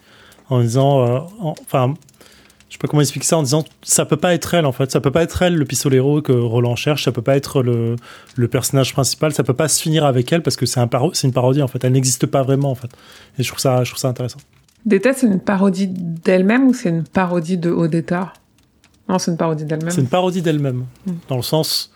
[0.51, 1.95] en disant, euh, en- enfin,
[2.69, 4.91] je sais pas comment expliquer ça, en disant, ça peut pas être elle en fait,
[4.91, 7.95] ça peut pas être elle le pistolero que Roland cherche, ça peut pas être le,
[8.35, 11.15] le personnage principal, ça peut pas se finir avec elle parce que c'est un paro-
[11.15, 12.91] c'est une parodie en fait, elle n'existe pas vraiment en fait.
[13.39, 14.41] Et je trouve ça, je trouve ça intéressant.
[14.85, 18.33] Deta, c'est une parodie d'elle-même ou c'est une parodie de Odetta?
[19.09, 19.91] Non, c'est une parodie d'elle-même.
[19.91, 21.13] C'est une parodie d'elle-même, Mm.
[21.29, 21.93] dans le sens,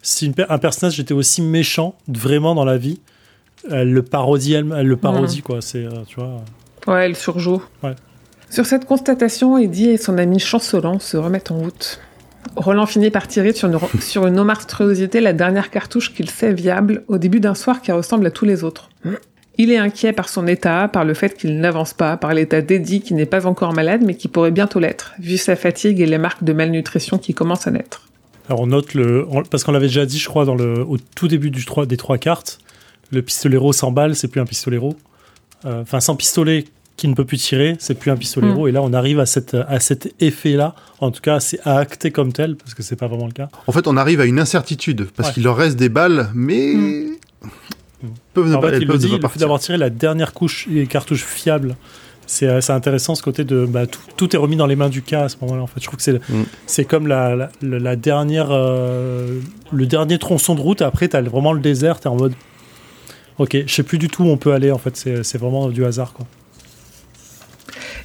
[0.00, 3.00] si une un personnage était aussi méchant vraiment dans la vie,
[3.70, 5.60] elle le parodie, elle, elle le parodie quoi.
[5.60, 6.42] C'est, euh, tu vois.
[6.86, 7.62] Ouais, elle surjoue.
[7.82, 7.94] Ouais.
[8.50, 12.00] Sur cette constatation, Eddie et son ami chancelant se remettent en route.
[12.56, 17.04] Roland finit par tirer sur une, sur une monstruosité la dernière cartouche qu'il sait viable
[17.08, 18.90] au début d'un soir qui ressemble à tous les autres.
[19.58, 23.00] Il est inquiet par son état, par le fait qu'il n'avance pas, par l'état d'Eddie
[23.02, 26.18] qui n'est pas encore malade mais qui pourrait bientôt l'être, vu sa fatigue et les
[26.18, 28.08] marques de malnutrition qui commencent à naître.
[28.48, 30.96] Alors on note le, on- parce qu'on l'avait déjà dit, je crois, dans le, au
[31.14, 32.58] tout début du trois- des trois cartes,
[33.12, 34.96] le pistolero sans balle, c'est plus un pistolero.
[35.64, 36.64] Euh, Enfin, sans pistolet
[36.96, 38.66] qui ne peut plus tirer, c'est plus un pistolero.
[38.68, 40.74] Et là, on arrive à, cette, à cet effet-là.
[41.00, 43.48] En tout cas, c'est à acter comme tel, parce que c'est pas vraiment le cas.
[43.66, 45.34] En fait, on arrive à une incertitude, parce Ouais.
[45.34, 46.74] qu'il leur reste des balles, mais...
[46.74, 47.16] Mm.
[48.34, 49.40] Peuvent ne pas- fait, elles il le peuvent ne dit, pas le fait partir.
[49.40, 51.76] d'avoir tiré la dernière couche et cartouche fiable,
[52.26, 54.88] c'est euh, c'est intéressant ce côté de bah, tout, tout est remis dans les mains
[54.88, 55.62] du cas à ce moment-là.
[55.62, 56.42] En fait, je trouve que c'est Mm.
[56.66, 59.38] c'est comme la, la, la- la dernière euh,
[59.72, 60.82] le dernier tronçon de route.
[60.82, 62.00] Après, t'as vraiment le désert.
[62.00, 62.32] T'es en mode
[63.38, 64.70] ok, je sais plus du tout où on peut aller.
[64.70, 66.26] En fait, c'est vraiment du hasard quoi.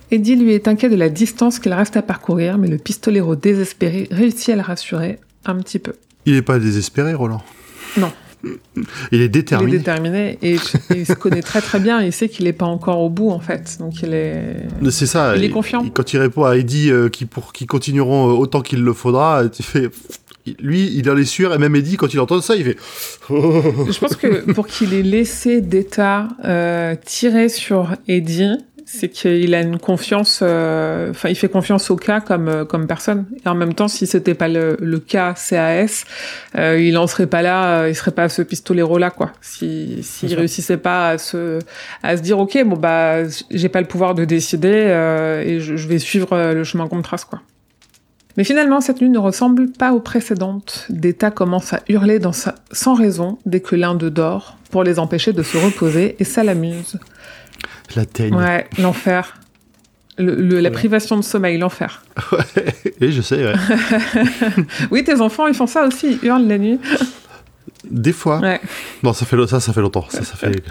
[0.09, 4.07] Eddie lui est inquiet de la distance qu'il reste à parcourir, mais le pistolero désespéré
[4.09, 5.93] réussit à le rassurer un petit peu.
[6.25, 7.41] Il est pas désespéré, Roland?
[7.97, 8.11] Non.
[9.11, 9.75] Il est Il déterminé.
[9.75, 10.59] est déterminé et, et
[10.95, 12.01] il se connaît très très bien.
[12.01, 13.78] Il sait qu'il n'est pas encore au bout en fait.
[13.80, 14.57] Donc il est.
[14.91, 15.36] C'est ça.
[15.36, 15.84] Il est confiant.
[15.89, 19.49] Quand il répond à Eddie euh, qui, pour, qui continueront euh, autant qu'il le faudra,
[19.49, 19.89] tu fais...
[20.59, 22.77] Lui, il en est sûr, et même Eddie, quand il entend ça, il fait...
[23.29, 28.53] Je pense que pour qu'il ait laissé d'État euh, tirer sur Eddie,
[28.89, 30.39] c'est qu'il a une confiance.
[30.41, 33.25] euh, Enfin, il fait confiance au cas comme euh, comme personne.
[33.45, 36.05] Et en même temps, si c'était pas le, le cas CAS,
[36.57, 37.81] euh, il en serait pas là.
[37.81, 39.33] euh, il serait pas à ce pistolero là quoi.
[39.41, 40.35] Si s'il ça.
[40.37, 41.59] réussissait pas à se
[42.01, 45.75] à se dire ok bon bah j'ai pas le pouvoir de décider euh, et je,
[45.75, 47.41] je vais suivre le chemin qu'on me trace quoi.
[48.38, 50.85] Mais finalement, cette nuit ne ressemble pas aux précédentes.
[50.89, 54.99] Deta commence à hurler dans sa- sans raison dès que l'un d'eux dort, pour les
[54.99, 56.99] empêcher de se reposer, et ça l'amuse.
[57.95, 58.35] La teigne.
[58.35, 59.38] Ouais, l'enfer.
[60.19, 60.73] Le, le- la Ouais.
[60.73, 62.03] privation de sommeil, l'enfer.
[63.01, 63.53] Et je sais, ouais.
[64.91, 66.79] Oui, tes enfants, ils font ça aussi, ils hurlent la nuit.
[67.89, 68.39] Des fois.
[68.39, 68.59] Ouais.
[69.03, 70.05] Non, ça fait, ça, ça fait longtemps.
[70.09, 70.63] Ça, ça fait...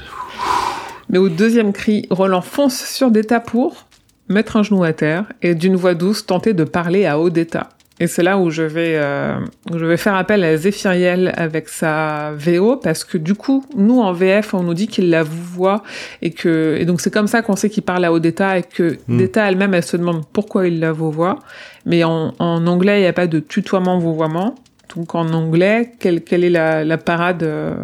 [1.08, 3.85] Mais au deuxième cri, Roland fonce sur Deta pour
[4.28, 7.68] mettre un genou à terre et d'une voix douce tenter de parler à Odetta.
[7.98, 9.38] Et c'est là où je vais, euh,
[9.72, 14.00] où je vais faire appel à Zéphiriel avec sa VO parce que du coup, nous
[14.00, 15.82] en VF, on nous dit qu'il la voit
[16.20, 18.98] et que et donc c'est comme ça qu'on sait qu'il parle à Odetta et que
[19.08, 19.16] Mm.
[19.16, 21.38] Detta elle-même elle se demande pourquoi il la voit.
[21.86, 24.56] Mais en, en anglais, il n'y a pas de tutoiement vouvoiement.
[24.94, 27.76] Donc en anglais, quelle, quelle est la, la parade euh,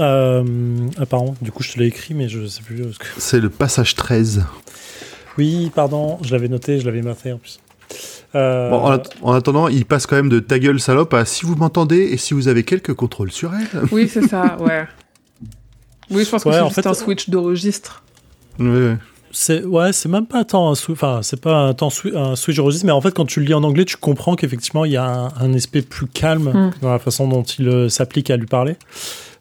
[0.00, 0.44] Euh,
[0.98, 2.92] ah, pardon, du coup, je te l'ai écrit, mais je sais plus.
[2.92, 4.44] ce que- C'est le passage 13.
[5.38, 7.60] Oui, pardon, je l'avais noté, je l'avais marqué en plus.
[8.34, 11.24] Euh, Bon, en, att- en attendant, il passe quand même de ta gueule salope à
[11.24, 13.82] si vous m'entendez et si vous avez quelques contrôles sur elle.
[13.92, 14.86] Oui, c'est ça, ouais.
[16.10, 18.02] Oui, je pense que c'est en juste fait- un switch de registre.
[18.58, 18.96] Ouais, ouais.
[19.32, 22.60] C'est ouais, c'est même pas tant un enfin c'est pas un temps un switch de
[22.62, 24.96] registre, mais en fait quand tu le lis en anglais, tu comprends qu'effectivement il y
[24.96, 26.70] a un, un aspect plus calme Mm.
[26.80, 28.76] dans la façon dont il euh, s'applique à lui parler.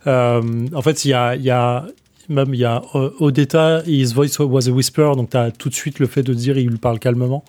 [0.07, 0.41] Euh,
[0.73, 1.85] en fait, il y a il y a
[2.29, 5.69] même il y a euh, Odetta, his voice was a whisper, donc tu as tout
[5.69, 7.43] de suite le fait de dire il parle calmement.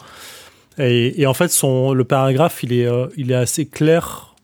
[0.78, 4.34] Et, en fait son le paragraphe il est euh, il est assez clair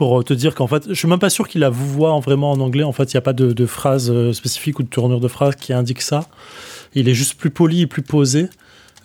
[0.00, 2.60] pour te dire qu'en fait, je suis même pas sûr qu'il la en- vraiment en
[2.60, 2.84] anglais.
[2.84, 5.28] En fait, il n'y a pas de, de phrase euh, spécifique ou de tournure de
[5.28, 6.26] phrase qui indique ça.
[6.94, 8.48] Il est juste plus poli et plus posé.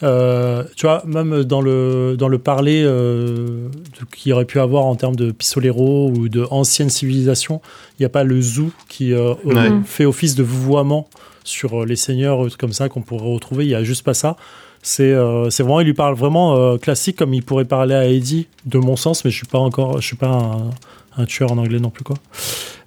[0.03, 3.69] Euh, tu vois, même dans le, dans le parler euh,
[4.15, 7.61] qu'il aurait pu avoir en termes de pistolero ou de ancienne civilisation,
[7.97, 9.55] il n'y a pas le zou qui euh, Ouais.
[9.57, 11.07] euh, fait office de vouvoiement
[11.43, 13.63] sur euh, les seigneurs comme ça qu'on pourrait retrouver.
[13.65, 14.35] Il n'y a juste pas ça.
[14.81, 18.05] C'est euh, c'est vraiment, il lui parle vraiment euh, classique comme il pourrait parler à
[18.05, 20.69] Eddie, de mon sens, mais je suis pas encore, je suis pas un,
[21.17, 22.17] un tueur en anglais non plus quoi.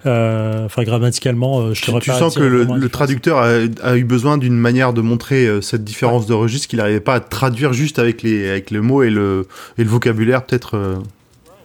[0.05, 2.91] Euh, Enfin grammaticalement, euh, je saurais tu sens que le, différence.
[2.91, 3.49] traducteur a,
[3.83, 7.15] a eu besoin d'une manière de montrer euh, cette différence de registre qu'il n'arrivait pas
[7.15, 11.01] à traduire juste avec les, avec le mot et le, et le vocabulaire peut-être.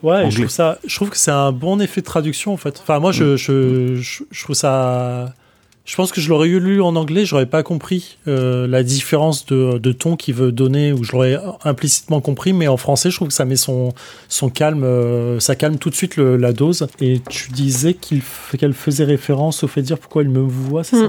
[0.03, 2.79] Ouais, je trouve ça, je trouve que c'est un bon effet de traduction en fait.
[2.83, 5.33] Enfin, moi, je, je, je, je trouve ça.
[5.87, 9.45] Je pense que je l'aurais eu lu en anglais, j'aurais pas compris euh, la différence
[9.45, 13.17] de, de ton qu'il veut donner, ou je l'aurais implicitement compris, mais en français, je
[13.17, 13.93] trouve que ça met son,
[14.31, 16.87] son calme, euh, ça calme tout de suite le- la dose.
[17.03, 20.97] Et tu disais qu'elle faisait référence au fait de dire pourquoi il me voit, c'est
[20.97, 21.09] ça?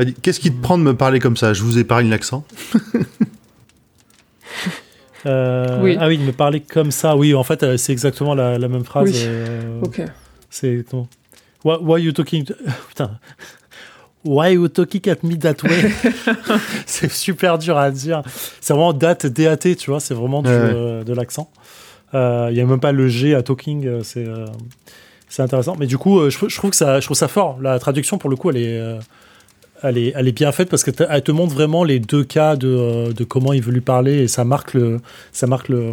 [0.00, 0.04] Mm.
[0.06, 1.52] Dit, Qu'est-ce qui te prend de me parler comme ça?
[1.54, 2.44] Je vous épargne l'accent.
[5.26, 5.96] Euh, Oui.
[5.98, 7.16] Ah oui, il me parlait comme ça.
[7.16, 9.08] Oui, en fait, c'est exactement la, la même phrase.
[9.10, 9.22] Oui.
[9.24, 10.02] euh, Ok.
[10.50, 11.08] C'est comment
[11.64, 12.54] why, why you talking to-
[12.88, 13.18] Putain.
[14.24, 15.92] Why you talking at me that way?
[16.86, 18.22] C'est super dur à dire.
[18.60, 20.70] C'est vraiment date DAT, tu vois, c'est vraiment du, Ouais, ouais.
[20.74, 21.50] euh, de l'accent.
[22.14, 24.46] Euh, Il y a même pas le G à talking, euh, c'est euh,
[25.38, 25.76] intéressant.
[25.78, 27.58] Mais du coup, euh, je, je trouve que ça, je trouve ça fort.
[27.60, 28.98] La traduction, pour le coup, elle est, euh,
[29.82, 32.68] elle est, elle est bien faite parce qu'elle te montre vraiment les deux cas de,
[32.68, 35.00] euh, de comment il veut lui parler et ça marque le,
[35.32, 35.92] ça marque le,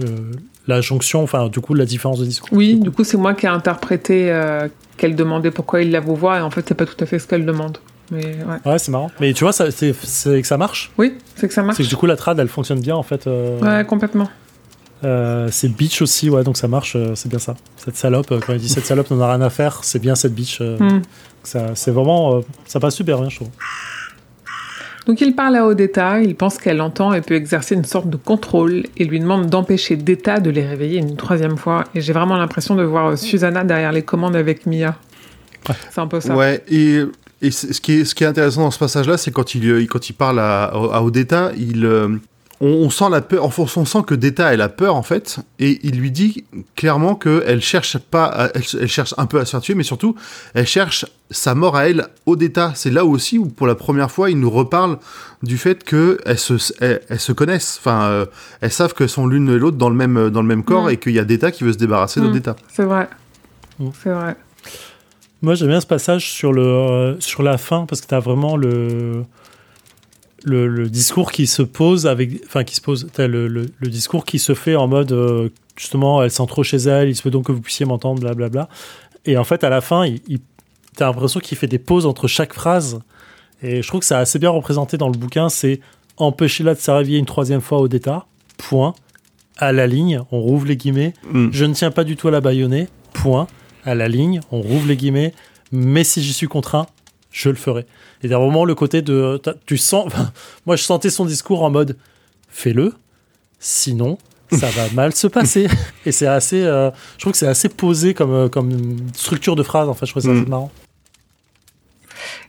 [0.00, 0.30] euh,
[0.66, 2.48] la jonction, enfin, du coup, la différence de discours.
[2.52, 6.38] Oui, du coup, c'est moi qui ai interprété euh, qu'elle demandait pourquoi il la voit,
[6.38, 7.78] et en fait, c'est pas tout à fait ce qu'elle demande.
[8.10, 8.70] Mais ouais.
[8.70, 9.10] Ouais, c'est marrant.
[9.20, 10.92] Mais tu vois, c'est que ça marche?
[10.98, 11.76] Oui, c'est que ça marche.
[11.78, 13.26] C'est que du coup, la trad, elle fonctionne bien, en fait.
[13.26, 14.28] euh, Ouais, complètement.
[15.04, 17.54] euh, c'est bitch aussi, ouais, donc ça marche, c'est bien ça.
[17.76, 20.34] Cette salope, quand il dit cette salope n'en a rien à faire, c'est bien cette
[20.34, 20.60] bitch.
[20.60, 21.00] Hmm.
[21.42, 23.48] ça, c'est vraiment, ça passe super bien, je trouve.
[25.06, 28.16] Donc il parle à Odetta, il pense qu'elle entend et peut exercer une sorte de
[28.16, 31.84] contrôle et lui demande d'empêcher Detta de les réveiller une troisième fois.
[31.94, 34.96] Et j'ai vraiment l'impression de voir euh, Susanna derrière les commandes avec Mia.
[35.90, 36.36] C'est un peu ça.
[36.36, 37.02] Ouais, et,
[37.40, 39.68] et c- ce, qui est, ce qui est intéressant dans ce passage-là, c'est quand il,
[39.68, 42.08] euh, quand il parle à, à Odetta, il, euh,
[42.62, 45.40] on, on sent la peur, enfin, on sent que Detta, elle a peur, en fait,
[45.58, 46.44] et il lui dit
[46.76, 49.82] clairement qu'elle cherche pas, à- elle, elle cherche un peu à se faire tuer, mais
[49.82, 50.14] surtout,
[50.54, 52.72] elle cherche sa mort à elle, Odetta.
[52.74, 54.98] C'est là aussi où, pour la première fois, il nous reparle
[55.42, 58.26] du fait qu'elles se, elles, elles se connaissent, enfin, euh,
[58.60, 60.90] elles savent que sont l'une et l'autre dans le même, dans le même corps, Mm.
[60.90, 62.24] et qu'il y a Detta qui veut se débarrasser Mm.
[62.24, 62.56] d'Odetta.
[62.72, 63.08] C'est vrai.
[63.78, 63.88] Hmm.
[64.02, 64.36] C'est vrai.
[65.40, 68.20] Moi, j'aime bien ce passage sur, le, euh, sur la fin, parce que tu as
[68.20, 69.24] vraiment le,
[70.44, 72.42] le, le discours qui se pose avec.
[72.46, 73.08] Enfin, qui se pose.
[73.18, 75.12] Le, le, le discours qui se fait en mode.
[75.12, 78.20] euh, justement, elle sent trop chez elle, il se peut donc que vous puissiez m'entendre,
[78.20, 78.68] blablabla.
[79.24, 80.40] Et en fait, à la fin, il, il,
[80.96, 83.00] t'as l'impression qu'il fait des pauses entre chaque phrase.
[83.62, 85.48] Et je trouve que c'est assez bien représenté dans le bouquin.
[85.48, 85.80] C'est
[86.18, 88.26] empêcher-la de réveiller une troisième fois au départ.
[88.58, 88.94] Point.
[89.56, 91.14] À la ligne, on rouvre les guillemets.
[91.30, 91.48] Mm.
[91.52, 92.88] Je ne tiens pas du tout à la baïonner.
[93.12, 93.46] Point.
[93.84, 95.32] À la ligne, on rouvre les guillemets.
[95.70, 96.86] Mais si j'y suis contraint,
[97.30, 97.86] je le ferai.
[98.22, 99.40] Et t'as vraiment le côté de.
[99.66, 100.12] Tu sens.
[100.66, 101.96] moi, je sentais son discours en mode
[102.48, 102.92] fais-le.
[103.58, 104.18] Sinon,
[104.50, 105.68] ça va mal se passer.
[106.06, 106.62] Et c'est assez.
[106.62, 109.88] euh, je trouve que c'est assez posé comme, euh, comme structure de phrase.
[109.88, 110.38] En fait, je trouve ça Mm.
[110.40, 110.70] assez marrant.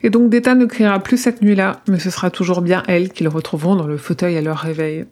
[0.04, 3.28] Et donc Detta ne criera plus cette nuit-là, mais ce sera toujours bien elle qu'ils
[3.28, 5.06] retrouveront dans le fauteuil à leur réveil.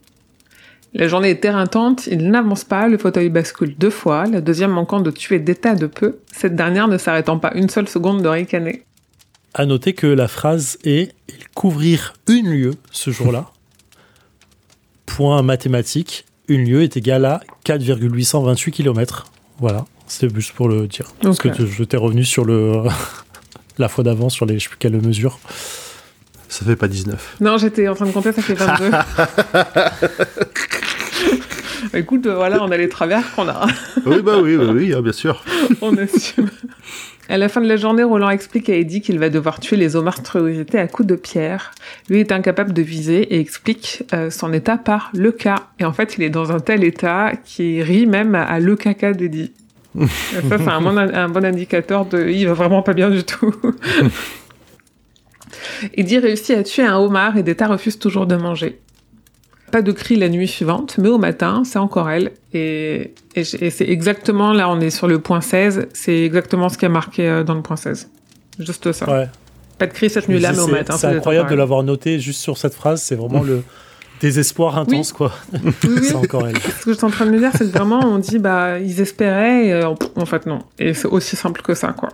[0.93, 4.99] La journée est éreintante, ils n'avancent pas, le fauteuil bascule deux fois, la deuxième manquant
[4.99, 8.83] de tuer Detta de peu, cette dernière ne s'arrêtant pas une seule seconde de ricaner.
[9.53, 13.51] À noter que la phrase est ils couvrirent une lieue ce jour-là.
[15.05, 19.25] point mathématique, une lieue est égale à 4,828 km.
[19.59, 21.11] Voilà, c'était juste pour le dire.
[21.21, 22.83] Parce que je t'ai revenu sur le
[23.77, 25.39] la fois d'avant sur les je sais plus quelle mesure.
[26.47, 27.37] Ça fait pas 19.
[27.41, 28.91] Non, j'étais en train de compter, ça fait 22.
[31.97, 33.65] Écoute, voilà, on a les travers qu'on a.
[34.05, 35.43] oui, bah oui, oui, oui, hein, bien sûr.
[35.81, 36.49] on assume.
[37.31, 39.95] À la fin de la journée, Roland explique à Eddie qu'il va devoir tuer les
[39.95, 41.71] eaux monstruosités à coups de pierre.
[42.09, 45.67] Lui est incapable de viser et explique euh, son état par le cas.
[45.79, 49.13] Et en fait, il est dans un tel état qui rit même à le caca
[49.13, 49.53] d'Eddie.
[49.97, 53.55] Ça, c'est un bon, un bon indicateur de il va vraiment pas bien du tout.
[55.93, 58.81] Eddie réussit à tuer un homard et Deta refuse toujours de manger.
[59.71, 62.31] Pas de cri la nuit suivante, mais au matin, c'est encore elle.
[62.53, 66.77] Et, et, et c'est exactement, là on est sur le point 16, c'est exactement ce
[66.77, 68.09] qui est marqué euh, dans le point 16.
[68.59, 69.09] Juste ça.
[69.09, 69.29] Ouais.
[69.77, 70.95] Pas de cri cette nuit-là, mais au matin.
[70.97, 73.01] C'est incroyable de l'avoir noté juste sur cette phrase.
[73.01, 73.63] C'est vraiment le
[74.21, 75.31] désespoir intense, quoi.
[75.53, 75.59] elle.
[75.65, 75.99] Oui, oui.
[76.03, 76.57] c'est encore elle.
[76.57, 78.77] Ce que je suis en train de me dire, c'est que vraiment, on dit, bah,
[78.77, 80.59] ils espéraient, et euh, en fait, non.
[80.77, 82.09] Et c'est aussi simple que ça, quoi.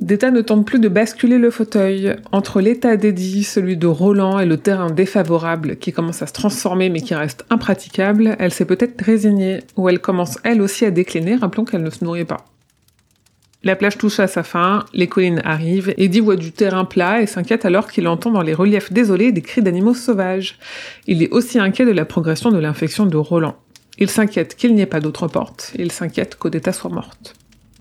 [0.00, 2.14] Deta ne tente plus de basculer le fauteuil.
[2.30, 6.90] Entre l'état d'Eddie, celui de Roland et le terrain défavorable qui commence à se transformer
[6.90, 11.36] mais qui reste impraticable, elle s'est peut-être résignée, ou elle commence elle aussi à décliner,
[11.36, 12.44] rappelons qu'elle ne se nourrit pas.
[13.64, 17.26] La plage touche à sa fin, les collines arrivent, Eddie voit du terrain plat et
[17.26, 20.58] s'inquiète alors qu'il entend dans les reliefs désolés des cris d'animaux sauvages.
[21.06, 23.56] Il est aussi inquiet de la progression de l'infection de Roland.
[23.98, 27.34] Il s'inquiète qu'il n'y ait pas d'autre porte, il s'inquiète qu'Odetta soit morte.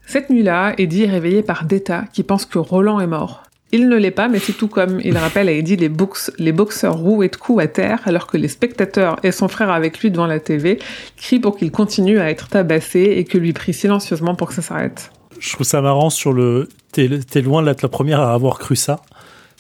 [0.08, 3.44] Cette nuit-là, Eddie est réveillé par Deta, qui pense que Roland est mort.
[3.72, 5.02] Il ne l'est pas, mais c'est tout comme.
[5.04, 8.38] Il rappelle à Eddie les, box- les boxeurs roués de coups à terre, alors que
[8.38, 10.80] les spectateurs et son frère avec lui devant la TV
[11.18, 14.62] crient pour qu'il continue à être tabassé et que lui prie silencieusement pour que ça
[14.62, 15.12] s'arrête.
[15.40, 16.70] Je trouve ça marrant sur le.
[16.92, 19.02] T'es loin d'être la première à avoir cru ça,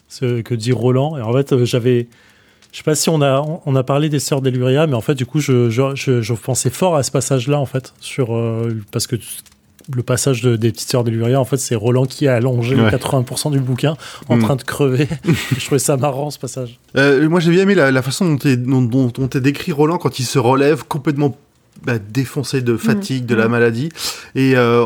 [0.08, 1.18] ce que dit Roland.
[1.18, 2.08] Et en fait, euh, j'avais.
[2.72, 5.40] Je sais pas si on a, parlé des sœurs d'Eluria, mais en fait, du coup,
[5.40, 9.16] je, je pensais fort à ce passage-là, en fait, sur, euh, parce que
[9.94, 12.90] le passage de- des petites sœurs d'Eluria, en fait, c'est Roland qui a allongé Ouais.
[12.90, 13.96] 80% du bouquin
[14.30, 14.42] en Mm.
[14.42, 15.08] train de crever.
[15.58, 16.80] je trouvais ça marrant, ce passage.
[16.98, 19.72] Euh, moi, j'ai bien aimé la, la façon dont est, dont, dont- dont est décrit
[19.72, 21.38] Roland quand il se relève complètement
[21.84, 23.52] bah, défoncé de fatigue, de la Mm.
[23.52, 23.90] maladie.
[24.34, 24.86] Et euh,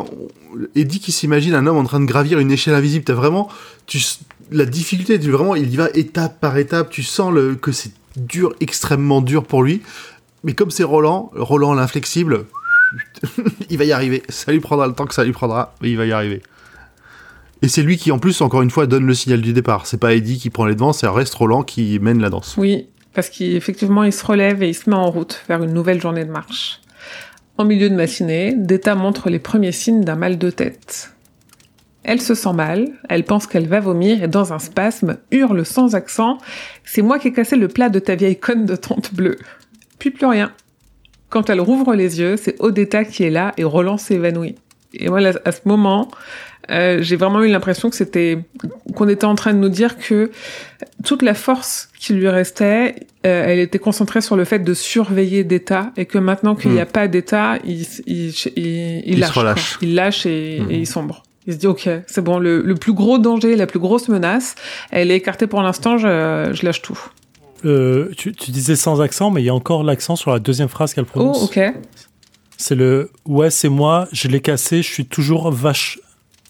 [0.75, 3.05] Eddie qui s'imagine un homme en train de gravir une échelle invisible.
[3.05, 3.47] T'as vraiment
[3.85, 3.99] tu,
[4.51, 6.89] la difficulté, tu, vraiment, il y va étape par étape.
[6.89, 9.81] Tu sens le, que c'est dur, extrêmement dur pour lui.
[10.43, 12.45] Mais comme c'est Roland, Roland l'inflexible,
[13.69, 14.23] il va y arriver.
[14.29, 16.41] Ça lui prendra le temps que ça lui prendra, mais il va y arriver.
[17.61, 19.85] Et c'est lui qui, en plus, encore une fois, donne le signal du départ.
[19.85, 22.55] C'est pas Eddie qui prend les devants, c'est reste Roland qui mène la danse.
[22.57, 26.01] Oui, parce qu'effectivement, il se relève et il se met en route vers une nouvelle
[26.01, 26.79] journée de marche.
[27.57, 31.11] En milieu de matinée, Deta montre les premiers signes d'un mal de tête.
[32.03, 35.95] Elle se sent mal, elle pense qu'elle va vomir et dans un spasme, hurle sans
[35.95, 36.37] accent
[36.85, 39.37] «C'est moi qui ai cassé le plat de ta vieille conne de tante bleue!»
[39.99, 40.53] Puis plus rien.
[41.29, 44.55] Quand elle rouvre les yeux, c'est Odetta qui est là et Roland s'évanouit.
[44.93, 46.09] Et voilà, à ce moment,
[46.71, 48.39] euh, j'ai vraiment eu l'impression que c'était
[48.95, 50.31] qu'on était en train de nous dire que
[51.03, 52.95] toute la force qui lui restait,
[53.27, 56.79] euh, elle était concentrée sur le fait de surveiller d'État et que maintenant qu'il n'y
[56.81, 59.29] a pas d'État, il, il, il, il, lâche.
[59.31, 59.77] relâche.
[59.81, 60.71] Il lâche et, Mhm.
[60.71, 61.23] et il sombre.
[61.47, 64.55] Il se dit ok, c'est bon, le, le plus gros danger, la plus grosse menace,
[64.91, 66.99] elle est écartée pour l'instant, je, je lâche tout.
[67.65, 70.69] Euh, tu, tu disais sans accent, mais il y a encore l'accent sur la deuxième
[70.69, 71.43] phrase qu'elle Oh, prononce.
[71.43, 71.59] ok.
[72.57, 75.99] C'est le ouais, c'est moi, je l'ai cassé, je suis toujours vache,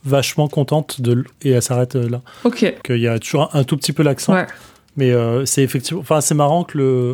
[0.03, 2.21] vachement contente de et elle s'arrête euh, là.
[2.43, 2.75] Ok.
[2.83, 4.47] Qu'il y a toujours un, un tout petit peu l'accent, Ouais.
[4.97, 7.13] mais euh, c'est effectivement, enfin c'est marrant que le,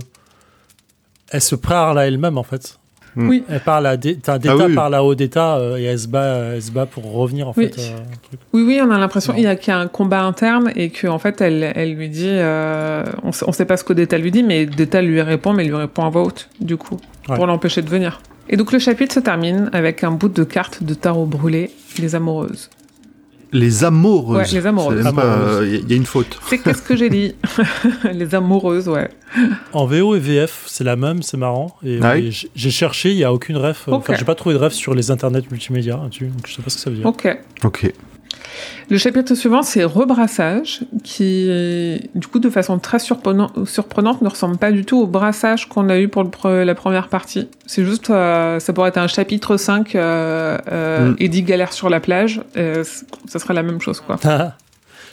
[1.29, 2.79] elle se parle à elle-même en fait.
[3.15, 3.29] Mm.
[3.29, 3.43] Oui.
[3.49, 4.75] Elle parle à Dé- t'as Deta Ah oui.
[4.75, 7.65] parle à Odetta euh, et elle se bat, elle se bat pour revenir en Oui.
[7.69, 7.79] fait.
[7.81, 7.95] euh,
[8.29, 8.39] truc.
[8.53, 10.89] Oui, oui, on a l'impression qu'il y a, qu'il y a un combat interne et
[10.89, 13.93] que en fait, elle, elle lui dit, euh, on, sait, on sait pas ce que
[13.93, 16.77] Deta lui dit, mais Deta lui répond, mais il lui répond à voix haute, du
[16.77, 16.97] coup,
[17.29, 17.35] Ouais.
[17.35, 18.21] pour l'empêcher de venir.
[18.49, 22.13] Et donc le chapitre se termine avec un bout de carte de tarot brûlé, les
[22.15, 22.69] amoureuses.
[23.51, 24.51] Les amoureuses.
[24.53, 24.99] Ouais, les amoureuses.
[24.99, 25.85] Il y, Amoureuses.
[25.89, 26.39] y a une faute.
[26.49, 27.35] C'est qu'est-ce que j'ai dit
[28.13, 29.09] Les amoureuses, ouais.
[29.73, 31.75] En VO et VF, c'est la même, c'est marrant.
[31.85, 33.87] Et, Ah oui et j- j'ai cherché, il y a aucune ref.
[33.87, 36.61] euh, Enfin, j'ai pas trouvé de ref sur les internets multimédia là-dessus, donc je sais
[36.61, 37.05] pas ce que ça veut dire.
[37.05, 37.27] Ok.
[37.63, 37.93] Ok.
[38.89, 41.49] Le chapitre suivant, c'est rebrassage, qui,
[42.13, 45.89] du coup, de façon très surprenant- surprenante, ne ressemble pas du tout au brassage qu'on
[45.89, 47.47] a eu pour le la première partie.
[47.65, 51.15] C'est juste, euh, ça pourrait être un chapitre 5, euh, euh, Mm.
[51.19, 54.17] Eddie galère sur la plage, ça serait la même chose, quoi.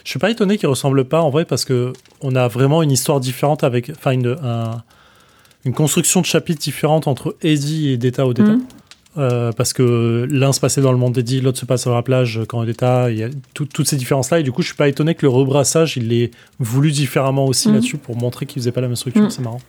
[0.03, 2.91] Je suis pas étonné qu'il ressemble pas en vrai parce que on a vraiment une
[2.91, 4.83] histoire différente avec, enfin une, un-
[5.65, 8.51] une construction de chapitres différente entre Eddie et Deta Odetta.
[8.51, 8.63] Mhm.
[9.15, 12.01] Euh, parce que l'un se passait dans le monde d'Eddie, l'autre se passe sur la
[12.01, 13.11] plage quand Odetta.
[13.11, 15.21] Il y a tout- toutes ces différences-là et du coup je suis pas étonné que
[15.23, 17.75] le rebrassage il l'ait voulu différemment aussi Mhm.
[17.75, 19.21] là-dessus pour montrer qu'il faisait pas la même structure.
[19.21, 19.29] Mhm.
[19.29, 19.61] C'est marrant.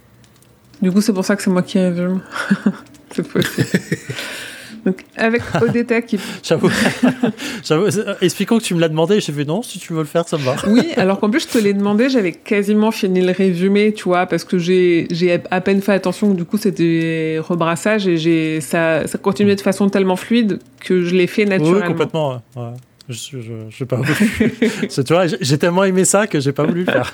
[0.81, 2.21] Du coup, c'est pour ça que c'est moi qui résume.
[3.15, 3.67] c'est possible.
[4.85, 6.19] Donc, avec Odetta qui.
[6.43, 6.71] J'avoue.
[7.65, 7.87] J'avoue.
[8.21, 9.21] Expliquons que tu me l'as demandé.
[9.21, 10.57] J'ai fait non, si tu veux le faire, ça me va.
[10.67, 14.27] Oui, alors qu'en plus, je te l'ai demandé, j'avais quasiment fini le résumé, tu vois,
[14.27, 15.09] parce que j'ai,
[15.51, 20.17] à peine fait attention, du coup, c'était rebrassage et ça, ça continuait de façon tellement
[20.17, 21.81] fluide que je l'ai fait naturellement.
[21.81, 22.43] Oui, complètement.
[22.57, 22.73] Ouais.
[23.09, 24.15] Je, je, je, pas voulu.
[24.89, 27.13] tu vois, j'ai tellement aimé ça que j'ai pas voulu le faire.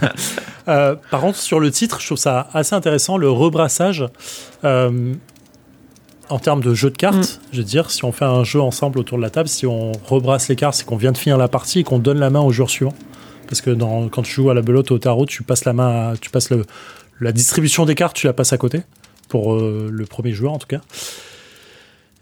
[0.69, 4.07] Euh, par contre, sur le titre, je trouve ça assez intéressant, le rebrassage.
[4.63, 5.15] Euh,
[6.31, 7.53] en termes de jeu de cartes, mm.
[7.53, 9.93] je veux dire, si on fait un jeu ensemble autour de la table, si on
[10.07, 12.41] rebrasse les cartes, c'est qu'on vient de finir la partie et qu'on donne la main
[12.41, 12.95] au joueur suivant.
[13.47, 16.15] Parce que dans, quand tu joues à la belote au tarot, tu passes la main,
[16.21, 16.65] tu passes le,
[17.21, 18.83] la distribution des cartes, tu la passes à côté
[19.29, 20.81] pour euh, le premier joueur en tout cas.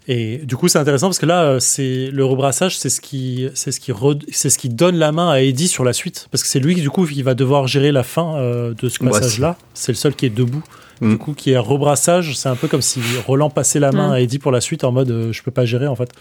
[0.07, 3.47] Et du coup, c'est intéressant parce que là, euh, c'est le rebrassage, c'est ce qui,
[3.53, 3.93] c'est ce qui,
[4.31, 6.73] c'est ce qui donne la main à Eddie sur la suite, parce que c'est lui
[6.73, 9.55] du coup qui va devoir gérer la fin euh, de ce passage-là.
[9.75, 10.63] C'est le seul qui est debout.
[11.01, 11.17] Du mm.
[11.17, 14.13] coup, qui est rebrassage, c'est un peu comme si Roland passait la main mm.
[14.13, 16.11] à Eddie pour la suite en mode euh, je peux pas gérer en fait.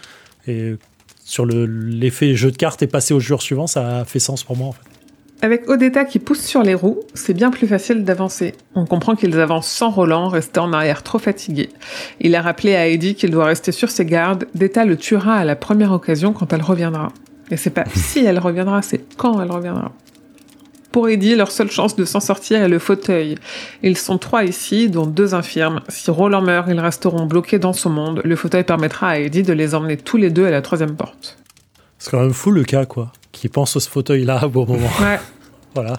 [0.47, 0.75] Et
[1.25, 4.57] sur l'effet jeu de cartes et passer au joueur suivant, ça a fait sens pour
[4.57, 4.83] moi en fait.
[5.41, 8.55] Avec Odetta qui pousse sur les roues, c'est bien plus facile d'avancer.
[8.75, 11.69] On comprend qu'ils avancent sans Roland, resté en arrière trop fatigué.
[12.21, 14.47] Il a rappelé à Eddie qu'il doit rester sur ses gardes.
[14.57, 17.13] Detta le tuera à la première occasion quand elle reviendra.
[17.53, 19.93] Et c'est pas si elle reviendra, c'est quand elle reviendra.
[20.93, 23.37] Pour Eddie, leur seule chance de s'en sortir est le fauteuil.
[23.83, 25.81] Ils sont trois ici, dont deux infirmes.
[25.89, 28.23] Si Roland meurt, ils resteront bloqués dans ce monde.
[28.25, 31.39] Le fauteuil permettra à Eddie de les emmener tous les deux à la troisième porte.
[31.99, 33.13] C'est quand même fou le cas, quoi.
[33.33, 34.89] Qui pense à ce fauteuil-là au bon moment.
[35.01, 35.21] Ouais.
[35.75, 35.99] voilà.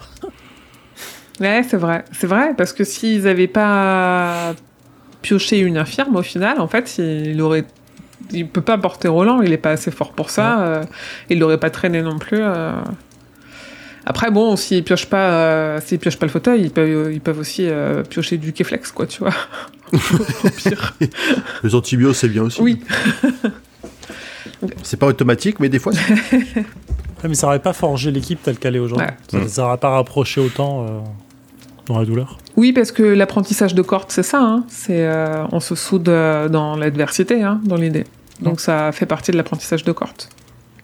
[1.38, 2.04] Ouais, c'est vrai.
[2.12, 4.54] C'est vrai, parce que s'ils n'avaient pas
[5.22, 7.64] pioché une infirme, au final, en fait, il aurait.
[8.32, 10.60] Il peut pas porter Roland, il est pas assez fort pour ça.
[10.60, 10.84] Euh,
[11.30, 12.38] il l'aurait pas traîné non plus.
[12.40, 12.72] Euh.
[14.10, 17.38] Après, bon, s'ils piochent pas, euh, s'ils piochent pas le fauteuil, ils peuvent, ils peuvent
[17.38, 17.68] aussi
[18.08, 19.34] piocher du Keflex, quoi, tu vois.
[21.62, 22.60] Les antibiotiques, c'est bien aussi.
[22.60, 22.82] Oui.
[24.82, 25.92] c'est pas automatique, mais des fois.
[27.28, 29.06] mais ça n'aurait pas forgé l'équipe telle qu'elle est aujourd'hui.
[29.48, 31.00] Ça n'aurait pas rapproché autant euh,
[31.86, 32.38] dans la douleur.
[32.56, 34.42] Oui, parce que l'apprentissage de corte, c'est ça.
[34.42, 34.64] Hein.
[34.68, 38.04] C'est, euh, on se soude euh, dans l'adversité, hein, dans l'idée.
[38.40, 40.30] Donc ça fait partie de l'apprentissage de corte.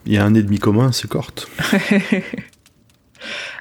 [0.05, 1.49] Il y a un ennemi commun, c'est corte.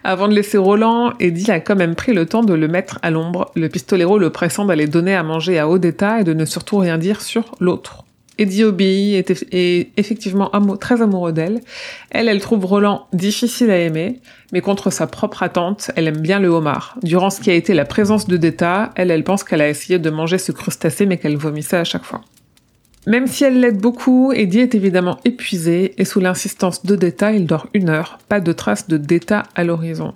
[0.03, 3.11] Avant de laisser Roland, Eddie a quand même pris le temps de le mettre à
[3.11, 6.77] l'ombre, le pistolero le pressant d'aller donner à manger à d'état et de ne surtout
[6.77, 8.05] rien dire sur l'autre.
[8.37, 11.61] Eddie obéit, est, effectivement très amoureux d'elle.
[12.09, 14.19] Elle, elle trouve Roland difficile à aimer,
[14.51, 16.97] mais contre sa propre attente, elle aime bien le homard.
[17.03, 19.99] Durant ce qui a été la présence de Deta, elle, elle pense qu'elle a essayé
[19.99, 22.21] de manger ce crustacé, mais qu'elle vomissait à chaque fois.
[23.07, 27.45] Même si elle l'aide beaucoup, Eddie est évidemment épuisé, et sous l'insistance de Deta, il
[27.45, 28.17] dort une heure.
[28.29, 30.13] Pas de traces de Deta à l'horizon.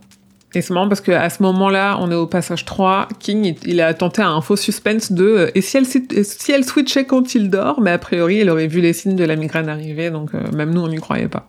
[0.55, 3.07] Et c'est marrant parce qu'à ce moment-là, on est au passage 3.
[3.19, 7.05] King, il a tenté un faux suspense de euh, et si elle, si elle switchait
[7.05, 10.09] quand il dort, mais a priori, il aurait vu les signes de la migraine arriver,
[10.09, 11.45] donc euh, même nous, on n'y croyait pas.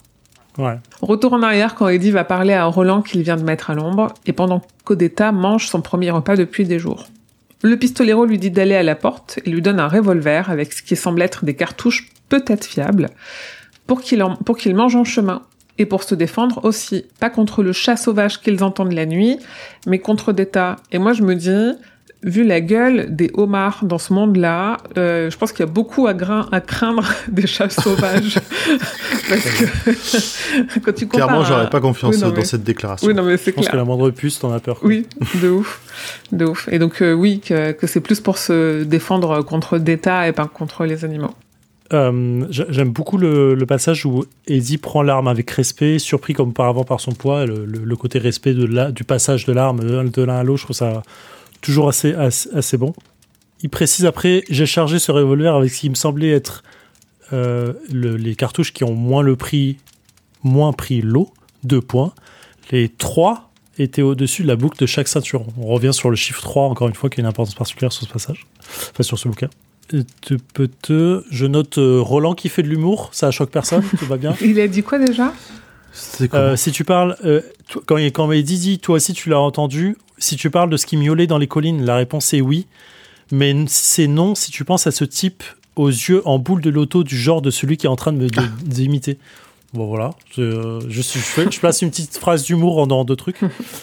[0.59, 0.79] Ouais.
[1.01, 4.13] Retour en arrière quand Eddie va parler à Roland qu'il vient de mettre à l'ombre,
[4.27, 7.07] et pendant qu'Odetta mange son premier repas depuis des jours.
[7.63, 10.83] Le pistolero lui dit d'aller à la porte et lui donne un revolver avec ce
[10.83, 13.09] qui semble être des cartouches peut-être fiables
[13.87, 15.43] pour qu'il mange en chemin
[15.77, 19.39] et pour se défendre aussi, pas contre le chat sauvage qu'ils entendent la nuit,
[19.87, 20.77] mais contre des tas.
[20.93, 21.73] Et moi, je me dis,
[22.23, 26.07] vu la gueule des homards dans ce monde-là, euh, je pense qu'il y a beaucoup
[26.07, 28.39] à, grain, à craindre des chats sauvages.
[29.29, 33.09] Parce que quand tu Clairement, j'aurais pas confiance dans cette déclaration.
[33.09, 34.79] Oui, non, mais c'est Je pense que la moindre puce, t'en as peur.
[34.83, 35.07] Oui,
[35.43, 35.81] de ouf.
[36.33, 36.69] De ouf.
[36.71, 40.33] Et donc, euh, oui, que, que c'est plus pour se défendre contre des tas et
[40.33, 41.35] pas contre les animaux.
[41.93, 47.01] Euh, j'aime beaucoup le, passage où Eddie prend l'arme avec respect, surpris comme auparavant par
[47.01, 50.61] son poids, le, côté respect de la, du passage de l'arme de l'un à l'autre,
[50.61, 51.03] je trouve ça
[51.61, 52.95] toujours assez, assez, bon.
[53.63, 56.63] Il précise après, j'ai chargé ce revolver avec ce qui me semblait être
[57.33, 59.77] euh, les cartouches qui ont moins le prix,
[60.43, 61.31] moins pris l'eau,
[61.65, 62.13] deux points.
[62.71, 65.45] Les trois étaient au-dessus de la boucle de chaque ceinture.
[65.59, 68.07] On revient sur le chiffre 3, encore une fois, qui a une importance particulière sur
[68.07, 68.47] ce passage,
[68.93, 69.49] enfin sur ce bouquin
[71.31, 74.35] je note euh, Roland qui fait de l'humour, ça choque personne, tout va bien.
[74.41, 75.33] Il a dit quoi déjà?
[76.35, 77.41] Euh, Si tu parles, euh,
[77.87, 80.97] quand, quand il dit, toi aussi tu l'as entendu, si tu parles de ce qui
[80.97, 82.67] miaulait dans les collines, la réponse est oui.
[83.33, 85.43] Mais c'est non si tu penses à ce type
[85.77, 88.19] aux yeux en boule de loto du genre de celui qui est en train de
[88.19, 88.29] me
[88.63, 89.19] d'imiter.
[89.73, 93.39] Bon voilà, je, je, je, place une petite phrase d'humour en, deux trucs.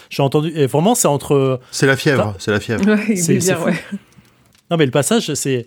[0.09, 1.61] J'ai entendu, et vraiment c'est entre.
[1.71, 2.83] C'est la fièvre, c'est la fièvre.
[3.15, 3.73] c'est bien, ouais.
[4.69, 5.65] Non mais le passage, c'est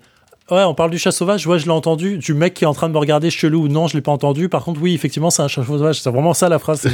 [0.51, 1.47] Ouais, on parle du chat sauvage.
[1.47, 2.19] Ouais, je l'ai entendu.
[2.19, 3.69] Du mec qui est en train de me regarder chelou.
[3.69, 4.49] Non, je l'ai pas entendu.
[4.49, 6.01] Par contre, oui, effectivement, c'est un chat sauvage.
[6.01, 6.87] C'est vraiment ça la phrase.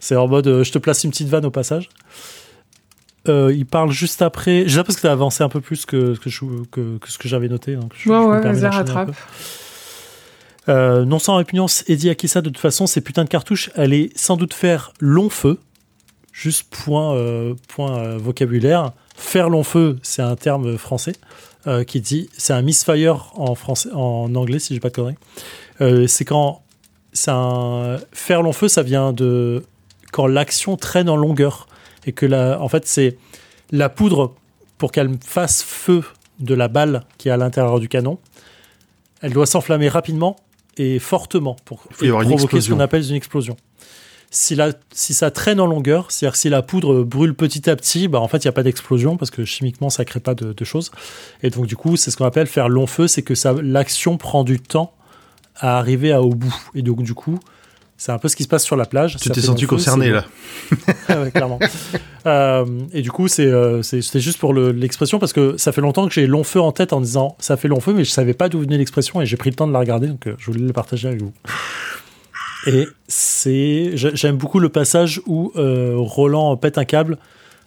[0.00, 1.88] C'est en mode, euh, je te place une petite vanne au passage.
[3.28, 4.64] euh, il parle juste après.
[4.68, 7.10] Je sais parce que tu as avancé un peu plus que, que, je- que- que
[7.10, 7.74] ce que j'avais noté.
[7.76, 9.10] Donc je, Ouais, je ouais, vas-y, rattrape.
[10.68, 14.36] Euh, non sans répugnance, Eddie Akissa, de toute façon, ces putains de cartouches allaient sans
[14.36, 15.58] doute faire long feu.
[16.32, 18.92] Juste point, euh, point vocabulaire.
[19.16, 21.12] Faire long feu, c'est un terme français
[21.66, 25.14] euh, qui dit, c'est un misfire en français, en anglais si j'ai pas de conneries.
[25.80, 26.62] Euh, c'est quand,
[27.12, 29.64] c'est un faire long feu, ça vient de
[30.12, 31.68] quand l'action traîne en longueur
[32.04, 33.16] et que la, en fait c'est
[33.70, 34.34] la poudre
[34.76, 36.02] pour qu'elle fasse feu
[36.40, 38.18] de la balle qui est à l'intérieur du canon.
[39.20, 40.36] Elle doit s'enflammer rapidement
[40.76, 43.56] et fortement pour une provoquer ce qu'on appelle une explosion.
[44.34, 48.08] Si, la, si ça traîne en longueur, c'est-à-dire si la poudre brûle petit à petit,
[48.08, 50.54] bah en fait il n'y a pas d'explosion parce que chimiquement ça crée pas de,
[50.54, 50.90] de choses.
[51.42, 54.42] Et donc du coup c'est ce qu'on appelle faire long feu, c'est que l'action prend
[54.42, 54.94] du temps
[55.56, 56.54] à arriver à, au bout.
[56.74, 57.38] Et donc du coup
[57.98, 59.16] c'est un peu ce qui se passe sur la plage.
[59.18, 60.24] Tu t'es senti concerné là.
[61.08, 61.60] ah ouais, clairement.
[62.26, 65.80] Euh, et du coup, c'est, euh, c'était juste pour le- l'expression parce que ça fait
[65.82, 68.10] longtemps que j'ai long feu en tête en disant ça fait long feu, mais je
[68.10, 70.34] savais pas d'où venait l'expression et j'ai pris le temps de la regarder, donc euh,
[70.38, 71.32] je voulais le partager avec vous.
[72.66, 77.18] Et c'est, j'ai- j'aime beaucoup le passage où euh, Roland pète un câble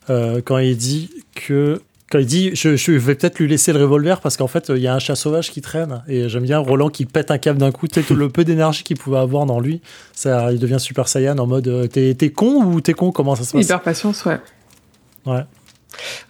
[0.09, 1.81] euh, quand il dit que
[2.11, 4.77] quand il dit je, je vais peut-être lui laisser le revolver parce qu'en fait il
[4.77, 7.57] y a un chat sauvage qui traîne et j'aime bien Roland qui pète un câble
[7.59, 9.81] d'un coup tout le peu d'énergie qu'il pouvait avoir dans lui
[10.13, 13.35] ça il devient super saiyan en mode euh, t'es, t'es con ou t'es con comment
[13.35, 13.65] ça se passe?
[13.65, 14.37] Hyper patience, ouais.
[15.25, 15.41] ouais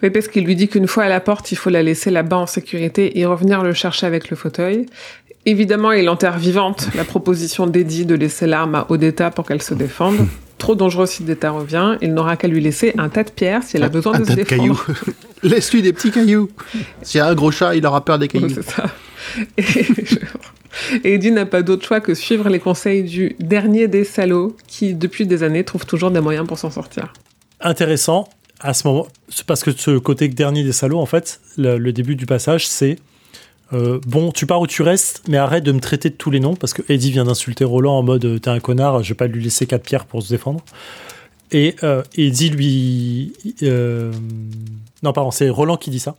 [0.02, 2.38] Oui, parce qu'il lui dit qu'une fois à la porte, il faut la laisser là-bas
[2.38, 4.86] en sécurité et revenir le chercher avec le fauteuil.
[5.48, 9.74] Évidemment, il enterre vivante la proposition d'Eddie de laisser l'arme à Odetta pour qu'elle se
[9.74, 10.16] défende.
[10.58, 13.82] Trop dangereux si Odetta revient, il n'aura qu'à lui laisser un tas de pierres s'il
[13.84, 14.84] a besoin un de se tas de défendre.
[14.84, 15.14] cailloux.
[15.44, 16.50] Laisse-lui des petits cailloux.
[17.02, 18.48] S'il y a un gros chat, il aura peur des cailloux.
[18.48, 18.86] c'est ça.
[19.56, 19.62] Et,
[21.04, 24.94] et Eddie n'a pas d'autre choix que suivre les conseils du dernier des salauds qui,
[24.94, 27.12] depuis des années, trouve toujours des moyens pour s'en sortir.
[27.60, 28.28] intéressant
[28.60, 31.92] à ce moment c'est parce que ce côté dernier des salauds en fait le, le
[31.92, 32.96] début du passage c'est
[33.72, 36.38] euh, bon tu pars où tu restes mais arrête de me traiter de tous les
[36.38, 39.16] noms parce que Eddie vient d'insulter Roland en mode euh, t'es un connard je vais
[39.16, 40.60] pas lui laisser quatre pierres pour se défendre.
[41.52, 44.12] Et euh, Eddie lui euh,
[45.02, 46.16] non pardon c'est Roland qui dit ça.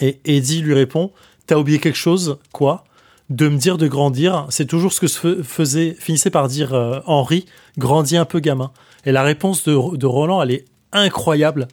[0.00, 1.12] Et Eddie lui répond
[1.46, 2.84] t'as oublié quelque chose quoi?
[3.30, 7.46] De me dire de grandir, c'est toujours ce que se faisait, finissait par dire Henri,
[7.78, 8.70] grandis un peu gamin.
[9.06, 11.68] Et la réponse de Roland, elle est incroyable,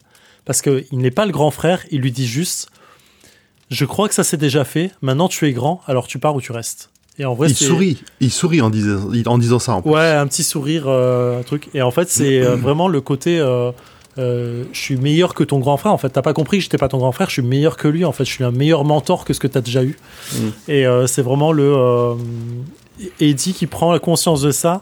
[0.45, 2.70] parce qu'il n'est pas le grand frère, il lui dit juste,
[3.71, 6.41] je crois que ça s'est déjà fait, maintenant tu es grand, alors tu pars où
[6.41, 6.89] tu restes.
[7.17, 8.03] Et en vrai, Il sourit.
[8.19, 9.73] Il sourit en disant, en disant ça.
[9.73, 9.91] En plus.
[9.91, 11.69] Ouais, un petit sourire, euh, un truc.
[11.73, 13.37] Et en fait, c'est euh, vraiment le côté.
[13.39, 13.71] euh,
[14.17, 15.91] euh, je suis meilleur que ton grand frère.
[15.93, 17.27] En fait, t'as pas compris que j'étais pas ton grand frère.
[17.27, 18.05] Je suis meilleur que lui.
[18.05, 19.97] En fait, je suis un meilleur mentor que ce que t'as déjà eu.
[20.33, 20.37] Mm.
[20.69, 22.15] Et euh, c'est vraiment le euh,
[23.19, 24.81] Eddie qui prend la conscience de ça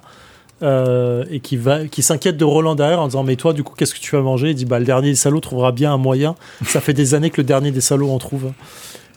[0.62, 3.74] euh, et qui va, qui s'inquiète de Roland derrière en disant mais toi, du coup,
[3.78, 4.50] qu'est-ce que tu vas manger?
[4.50, 6.36] Il dit bah le dernier des salauds trouvera bien un moyen.
[6.66, 8.52] Ça fait des années que le dernier des salauds en trouve.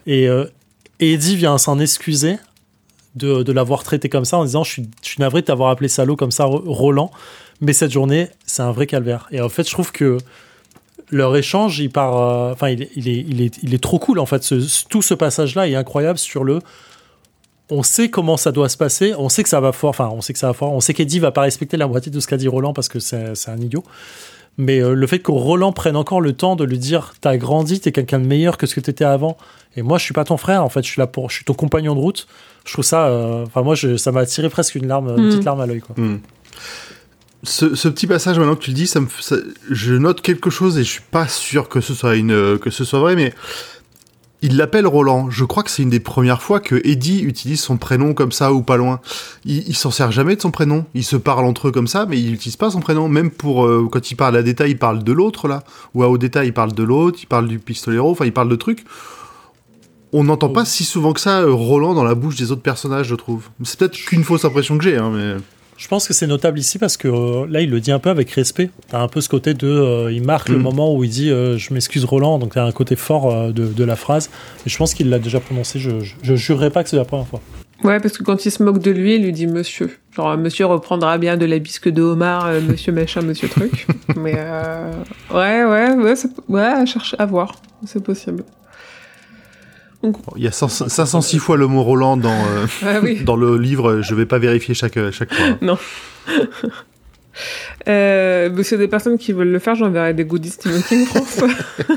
[0.06, 0.46] Et euh,
[1.00, 2.36] Eddie vient s'en excuser
[3.14, 6.30] de, l'avoir traité comme ça en disant je suis, navré de t'avoir appelé salaud comme
[6.30, 7.10] ça Ro- Roland
[7.60, 10.16] mais cette journée c'est un vrai calvaire et en fait je trouve que
[11.10, 14.24] leur échange il part euh, enfin il, est- il, est, il, est, trop cool en
[14.24, 14.54] fait
[14.88, 16.60] tout ce passage là est incroyable sur le
[17.72, 20.20] on sait comment ça doit se passer on sait que ça va fort enfin on
[20.20, 22.26] sait que ça va fort on sait qu'Eddie va pas respecter la moitié de ce
[22.26, 23.82] qu'a dit Roland parce que c'est un idiot
[24.58, 27.80] mais euh, le fait que Roland prenne encore le temps de lui dire t'as grandi,
[27.80, 29.38] t'es quelqu'un de meilleur que ce que t'étais avant,
[29.76, 31.44] et moi je suis pas ton frère, en fait je suis là pour, je suis
[31.46, 32.26] ton compagnon de route.
[32.66, 35.28] Je trouve ça, euh, enfin moi je, ça m'a tiré presque une larme, une Mm.
[35.30, 35.94] petite larme à l'œil quoi.
[35.96, 36.18] Hmm.
[37.44, 39.36] Ce, ce petit passage maintenant que tu le dis, ça me, ça-
[39.70, 42.84] je note quelque chose et je suis pas sûr que ce soit une, que ce
[42.84, 43.32] soit vrai, mais
[44.42, 45.30] il l'appelle Roland.
[45.30, 48.52] Je crois que c'est une des premières fois que Eddie utilise son prénom comme ça
[48.52, 49.00] ou pas loin.
[49.44, 50.84] Il, il s'en sert jamais de son prénom.
[50.94, 53.08] Ils se parlent entre eux comme ça, mais il utilise pas son prénom.
[53.08, 55.62] Même pour euh, quand il parle à détail, il parle de l'autre là,
[55.94, 57.20] ou à au détail, il parle de l'autre.
[57.22, 58.10] Il parle du pistolero.
[58.10, 58.84] Enfin, il parle de trucs.
[60.12, 63.06] On n'entend pas si souvent que ça euh, Roland dans la bouche des autres personnages,
[63.06, 63.48] je trouve.
[63.62, 65.36] C'est peut-être qu'une fausse impression que j'ai, hein, mais.
[65.82, 68.08] Je pense que c'est notable ici parce que euh, là il le dit un peu
[68.08, 68.70] avec respect.
[68.88, 70.62] T'as un peu ce côté de, euh, il marque le Mm.
[70.62, 73.66] moment où il dit euh, je m'excuse Roland, donc t'as un côté fort euh, de,
[73.66, 74.30] de la phrase.
[74.64, 75.80] Et je pense qu'il l'a déjà prononcé.
[75.80, 77.40] Je, je, je jurerais pas que c'est la première fois.
[77.82, 79.90] Ouais, parce que quand il se moque de lui, il lui dit monsieur.
[80.14, 83.88] Genre, monsieur reprendra bien de la bisque de homard, euh, monsieur machin, monsieur truc.
[84.16, 84.92] Mais euh,
[85.34, 86.14] ouais, ouais, ouais,
[86.48, 87.56] ouais, à chercher, à voir.
[87.84, 88.44] C'est possible.
[90.36, 93.22] Il y a 500 506 fois le mot Roland dans, euh, Ah oui.
[93.24, 95.56] dans le livre, je vais pas vérifier chaque, chaque fois.
[97.88, 100.82] Euh, mais s'il y a des personnes qui veulent le faire, j'enverrai des goodies Stephen
[100.82, 101.40] King France.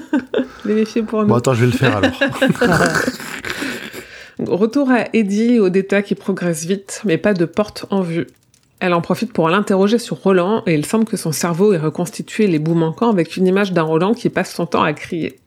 [0.66, 1.28] Vérifiez pour nous.
[1.28, 2.14] Bon, attends, je vais le faire alors.
[4.40, 8.28] Retour à Eddie et Odetta qui progressent vite, mais pas de porte en vue.
[8.80, 12.48] Elle en profite pour l'interroger sur Roland et il semble que son cerveau ait reconstitué
[12.48, 15.40] les bouts manquants avec une image d'un Roland qui passe son temps à crier.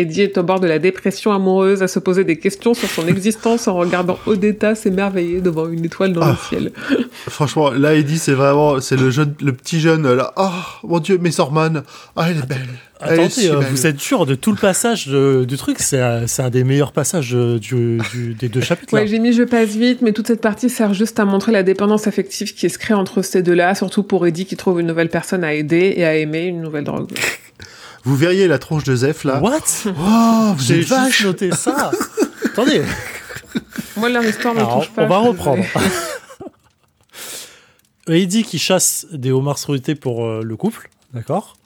[0.00, 3.06] Eddie est au bord de la dépression amoureuse, à se poser des questions sur son
[3.08, 6.38] existence en regardant Odetta s'émerveiller devant une étoile dans le Ah.
[6.48, 6.70] ciel.
[7.28, 10.32] Franchement, là, Eddie, c'est vraiment, c'est le jeune, le petit jeune, là.
[10.36, 10.48] Oh,
[10.84, 11.82] mon dieu, Miss Orman.
[12.16, 12.58] Ah, elle est belle.
[13.00, 13.68] Elle est Attendez, si euh, belle.
[13.70, 15.76] vous êtes sûr de tout le passage de- du truc?
[15.80, 18.92] C'est un, des meilleurs passages euh, du, du- des deux chapitres.
[18.94, 21.62] Ouais, j'ai mis je passe vite, mais toute cette partie sert juste à montrer la
[21.62, 25.10] dépendance affective qui se crée entre ces deux-là, surtout pour Eddie qui trouve une nouvelle
[25.10, 27.08] personne à aider et à aimer une nouvelle drogue.
[28.08, 29.38] Vous verriez la tronche de Zef, là.
[29.42, 29.58] What?
[29.86, 31.90] Oh, vous J'ai juste noté ça.
[32.46, 32.82] Attendez,
[33.98, 35.02] Moi, leur histoire me touche pas.
[35.04, 35.62] on va reprendre.
[38.08, 41.58] Eddie qui chasse des homards sautés pour euh, le couple, d'accord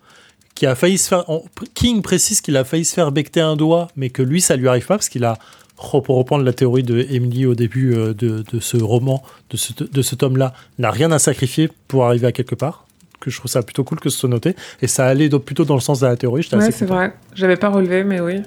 [0.57, 1.25] Qui a failli se faire.
[1.31, 4.57] on- King précise qu'il a failli se faire becter un doigt, mais que lui, ça
[4.57, 5.39] lui arrive pas parce qu'il a.
[5.77, 9.73] Pour reprendre la théorie de Emily au début euh, de, de ce roman, de ce,
[9.73, 12.87] de ce tome-là, n'a rien à sacrifier pour arriver à quelque part.
[13.23, 14.57] Que je trouve ça plutôt cool que ce soit noté.
[14.83, 16.47] Et ça allait plutôt dans le sens de la théorie.
[16.53, 17.15] Ouais, c'est vrai.
[17.35, 18.43] J'avais pas relevé, mais oui.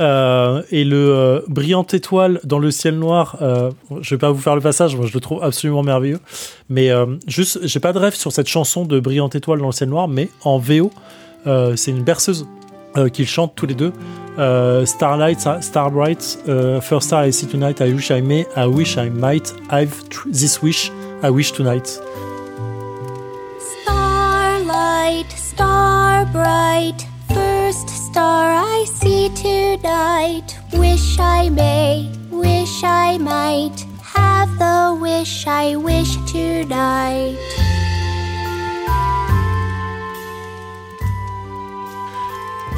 [0.00, 3.70] Euh, et le euh, brillante étoile dans le ciel noir, euh,
[4.00, 6.18] je vais pas vous faire le passage, moi je le trouve absolument merveilleux.
[6.68, 9.72] Mais euh, juste, j'ai pas de rêve sur cette chanson de brillante étoile dans le
[9.72, 10.90] ciel noir, mais en VO,
[11.46, 12.46] euh, c'est une berceuse
[13.14, 13.92] qu'ils chantent tous les deux.
[14.84, 19.08] Starlight, Starbright, euh, First Star I See Tonight, I Wish I May, I Wish I
[19.08, 19.94] Might, I've
[20.30, 20.90] this wish,
[21.22, 22.00] I wish tonight.
[25.02, 30.56] Starlight, star bright, first star I see tonight.
[30.74, 37.36] Wish I may, wish I might, have the wish I wish tonight.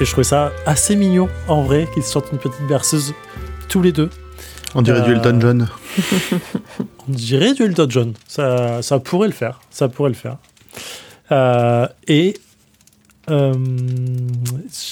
[0.01, 3.13] Et je trouvais ça assez mignon en vrai qu'ils sortent une petite berceuse
[3.69, 4.09] tous les deux.
[4.75, 5.69] On dirait du Euh, Elton John.
[7.07, 8.13] On dirait du Elton John.
[8.27, 9.61] Ça, ça pourrait le faire.
[9.71, 10.39] Ça pourrait le faire.
[11.33, 12.35] Euh, et
[13.31, 13.55] euh,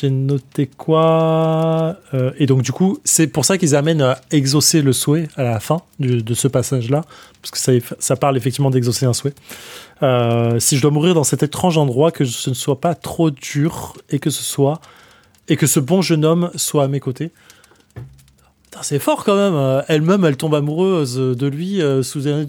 [0.01, 4.81] j'ai noté quoi Euh, Et donc du coup, c'est pour ça qu'ils amènent à exaucer
[4.83, 7.05] le souhait à la fin de ce passage-là,
[7.43, 9.35] parce que ça, ça parle effectivement d'exaucer un souhait.
[10.03, 13.31] Euh, si je dois mourir dans cet étrange endroit, que ce ne soit pas trop
[13.31, 14.81] dur et que ce soit
[15.49, 17.31] et que ce bon jeune homme soit à mes côtés.
[18.81, 19.55] C'est fort quand même.
[19.55, 22.47] Euh, Elle-même, elle tombe amoureuse de lui euh, sous un-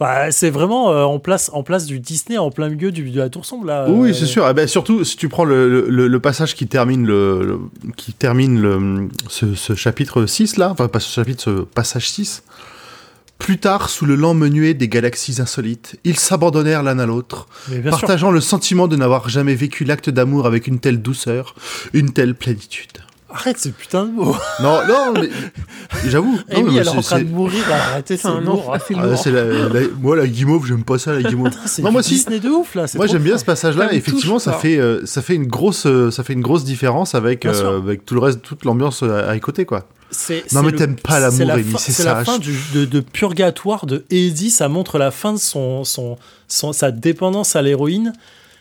[0.00, 3.18] Enfin, c'est vraiment euh, en place, en place du Disney, en plein milieu du, de
[3.18, 3.86] la tour sombre là.
[3.88, 4.44] Oui, Euh, c'est sûr.
[4.46, 7.58] Ah ben, surtout, si tu prends le, le- le passage qui termine, le, le-
[7.96, 12.42] qui termine le, ce, ce chapitre 6, là, enfin, pas ce chapitre, ce passage 6.
[13.38, 17.82] Plus tard, sous le lent menuet des galaxies insolites, ils s'abandonnèrent l'un à l'autre, sûr.
[17.90, 21.54] partageant le sentiment de n'avoir jamais vécu l'acte d'amour avec une telle douceur,
[21.94, 22.98] une telle plénitude.
[23.32, 24.34] Arrête ce putain de mot.
[24.62, 25.28] Non, non, mais
[26.08, 26.32] j'avoue.
[26.50, 27.62] non, Amy, mais elle est en c'est- train de mourir.
[27.70, 28.74] Arrêtez, c'est lourd.
[28.74, 28.78] Ah,
[30.00, 31.50] moi, la guimauve, j'aime pas ça, la guimauve.
[31.66, 32.14] C'est Non, moi aussi.
[32.14, 32.86] Disney de ouf là.
[32.94, 33.92] Moi j'aime bien ce passage-là.
[33.92, 37.14] Effectivement, touche ça fait euh, ça fait une grosse euh, ça fait une grosse différence
[37.14, 39.86] avec euh, avec tout le reste, toute l'ambiance à côté quoi.
[40.52, 44.50] Non, mais t'aimes pas l'amour, Amy, c'est la fin de, de purgatoire de Eddie.
[44.50, 46.18] Ça montre la fin de son, son,
[46.48, 48.12] son- sa dépendance à l'héroïne.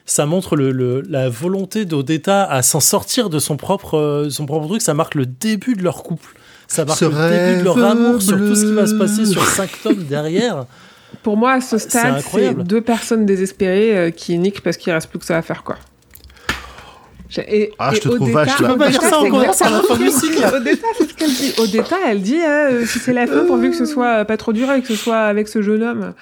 [0.06, 4.46] Ça montre le, le- la volonté d'Odetta à s'en sortir de son propre, euh, son
[4.46, 4.82] propre truc.
[4.82, 6.36] Ça marque le début de leur couple.
[6.68, 9.26] Ça marque Ce le début de leur amour sur tout ce qui va se passer
[9.26, 10.66] sur cinq tomes derrière.
[11.24, 15.10] Pour moi, à ce stade, c'est deux personnes désespérées euh, qui niquent parce qu'il reste
[15.10, 15.76] plus que ça à faire, quoi.
[17.48, 18.76] Et, Ah, je te trouve Odetta- vache, là.
[18.76, 19.04] Pas dire
[19.54, 20.44] ça, à la fin du cycle.
[20.56, 21.54] Odetta, c'est ce qu'elle dit.
[21.60, 24.72] Odetta, elle dit, euh, si c'est la fin, pourvu que ce soit pas trop dur
[24.72, 26.14] et que ce soit avec ce jeune homme.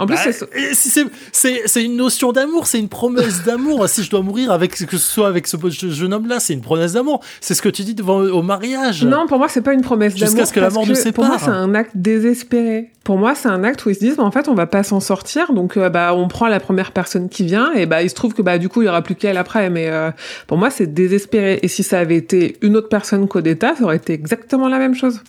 [0.00, 1.02] En plus, Bah,
[1.32, 1.84] c'est...
[1.84, 3.88] une notion d'amour, c'est une promesse d'amour.
[3.88, 5.56] si je dois mourir avec que ce soit avec ce
[5.90, 7.20] jeune homme-là, c'est une promesse d'amour.
[7.40, 9.04] C'est ce que tu dis devant au mariage.
[9.04, 10.46] Non, pour moi, c'est pas une promesse Jusqu'à d'amour.
[10.46, 11.12] ce que la mort nous sépare.
[11.14, 12.90] Pour moi, c'est un acte désespéré.
[13.04, 14.82] Pour moi, c'est un acte où ils se disent, bah, en fait, on va pas
[14.82, 18.10] s'en sortir, donc euh, bah, on prend la première personne qui vient, et bah, il
[18.10, 19.68] se trouve que bah, du coup, il y aura plus qu'elle après.
[19.70, 20.10] Mais euh,
[20.46, 21.58] pour moi, c'est désespéré.
[21.62, 24.94] Et si ça avait été une autre personne qu'Odetta, ça aurait été exactement la même
[24.94, 25.20] chose.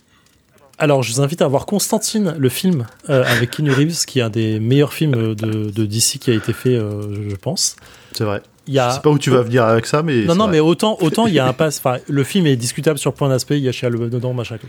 [0.82, 4.24] Alors, je vous invite à voir Constantine, le film euh, avec Keanu Reeves, qui est
[4.24, 7.76] un des meilleurs films de, de DC qui a été fait, euh, je, pense.
[8.14, 8.42] C'est vrai.
[8.66, 10.46] Il y a Je sais pas où tu vas venir avec ça, mais non, non,
[10.46, 10.54] vrai.
[10.54, 11.78] mais autant, autant il y a un passe.
[11.78, 13.52] Enfin, le film est discutable sur plein d'aspects.
[13.52, 14.58] Il y a le dedans, machin.
[14.58, 14.66] tout.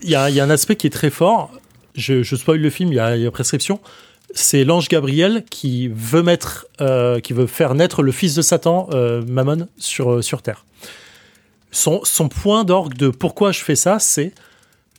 [0.00, 1.50] Il y a, il y a un aspect qui est très fort.
[1.94, 2.90] Je, je spoil le film.
[2.90, 3.80] Il y a, il y a prescription.
[4.32, 8.88] C'est l'ange Gabriel qui veut mettre, euh, qui veut faire naître le fils de Satan,
[9.28, 10.64] Mammon, sur sur Terre.
[11.70, 14.32] Son, son point d'orgue de pourquoi je fais ça, c'est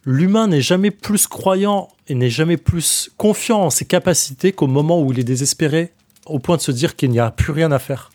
[0.05, 5.01] l'humain n'est jamais plus croyant et n'est jamais plus confiant en ses capacités qu'au moment
[5.01, 5.91] où il est désespéré,
[6.25, 8.11] au point de se dire qu'il n'y a plus rien à faire.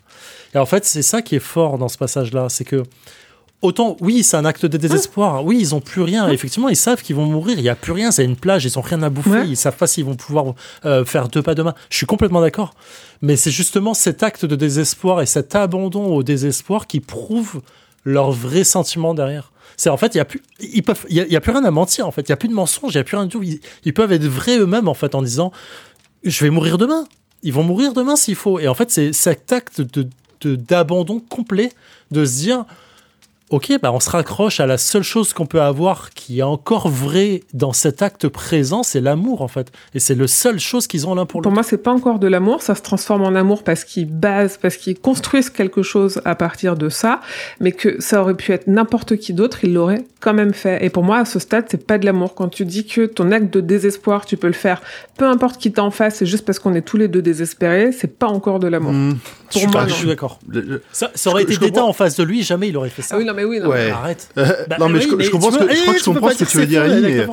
[0.53, 2.83] Et en fait, c'est ça qui est fort dans ce passage-là, c'est que
[3.61, 5.45] autant, oui, c'est un acte de désespoir.
[5.45, 6.27] Oui, ils ont plus rien.
[6.29, 7.57] Effectivement, ils savent qu'ils vont mourir.
[7.57, 8.11] Il y a plus rien.
[8.11, 8.65] C'est une plage.
[8.65, 9.29] Ils ont rien à bouffer.
[9.29, 9.47] Ouais.
[9.47, 10.53] Ils savent pas s'ils vont pouvoir
[10.85, 11.73] euh, faire deux pas demain.
[11.89, 12.73] Je suis complètement d'accord.
[13.21, 17.61] Mais c'est justement cet acte de désespoir et cet abandon au désespoir qui prouve
[18.03, 19.50] leur vrai sentiment derrière.
[19.77, 22.07] C'est en fait, il y a plus, ils peuvent, il y plus rien à mentir
[22.07, 22.21] en fait.
[22.21, 22.93] Il y a plus de mensonge.
[22.93, 23.43] Il y a plus rien du tout.
[23.43, 25.51] Ils, peuvent être vrais eux-mêmes en fait en disant,
[26.23, 27.05] je vais mourir demain.
[27.43, 28.59] Ils vont mourir demain s'il faut.
[28.59, 30.09] Et en fait, c'est cet acte de-
[30.55, 31.71] d'abandon complet
[32.11, 32.65] de se dire
[33.51, 36.87] ok bah on se raccroche à la seule chose qu'on peut avoir qui est encore
[36.89, 41.05] vraie dans cet acte présent c'est l'amour en fait et c'est le seule chose qu'ils
[41.07, 43.35] ont l'un pour Pour l'autre moi, c'est pas encore de l'amour, ça se transforme en
[43.35, 47.19] amour parce qu'ils basent, parce qu'ils construisent quelque chose à partir de ça,
[47.59, 50.83] mais que ça aurait pu être n'importe qui d'autre, ils l'auraient quand même fait.
[50.85, 52.35] Et pour moi, à ce stade, c'est pas de l'amour.
[52.35, 54.81] Quand tu dis que ton acte de désespoir, tu peux le faire,
[55.17, 58.17] peu importe qui t'en face, c'est juste parce qu'on est tous les deux désespérés, c'est
[58.19, 58.93] pas encore de l'amour.
[58.93, 59.15] Hmm,
[59.51, 60.39] Pour je- moi, je suis d'accord
[60.91, 61.89] ça, ça aurait Je- été je d'État comprends.
[61.89, 63.69] en face de lui jamais il aurait fait ça Ah oui, non, mais oui, non.
[63.69, 63.89] Ouais.
[63.89, 65.97] arrête Euh, Bah, non, mais oui, je, je comprends tu ce que, je crois que
[65.97, 67.27] eh, je comprends ce que tu veux dire, avec mais,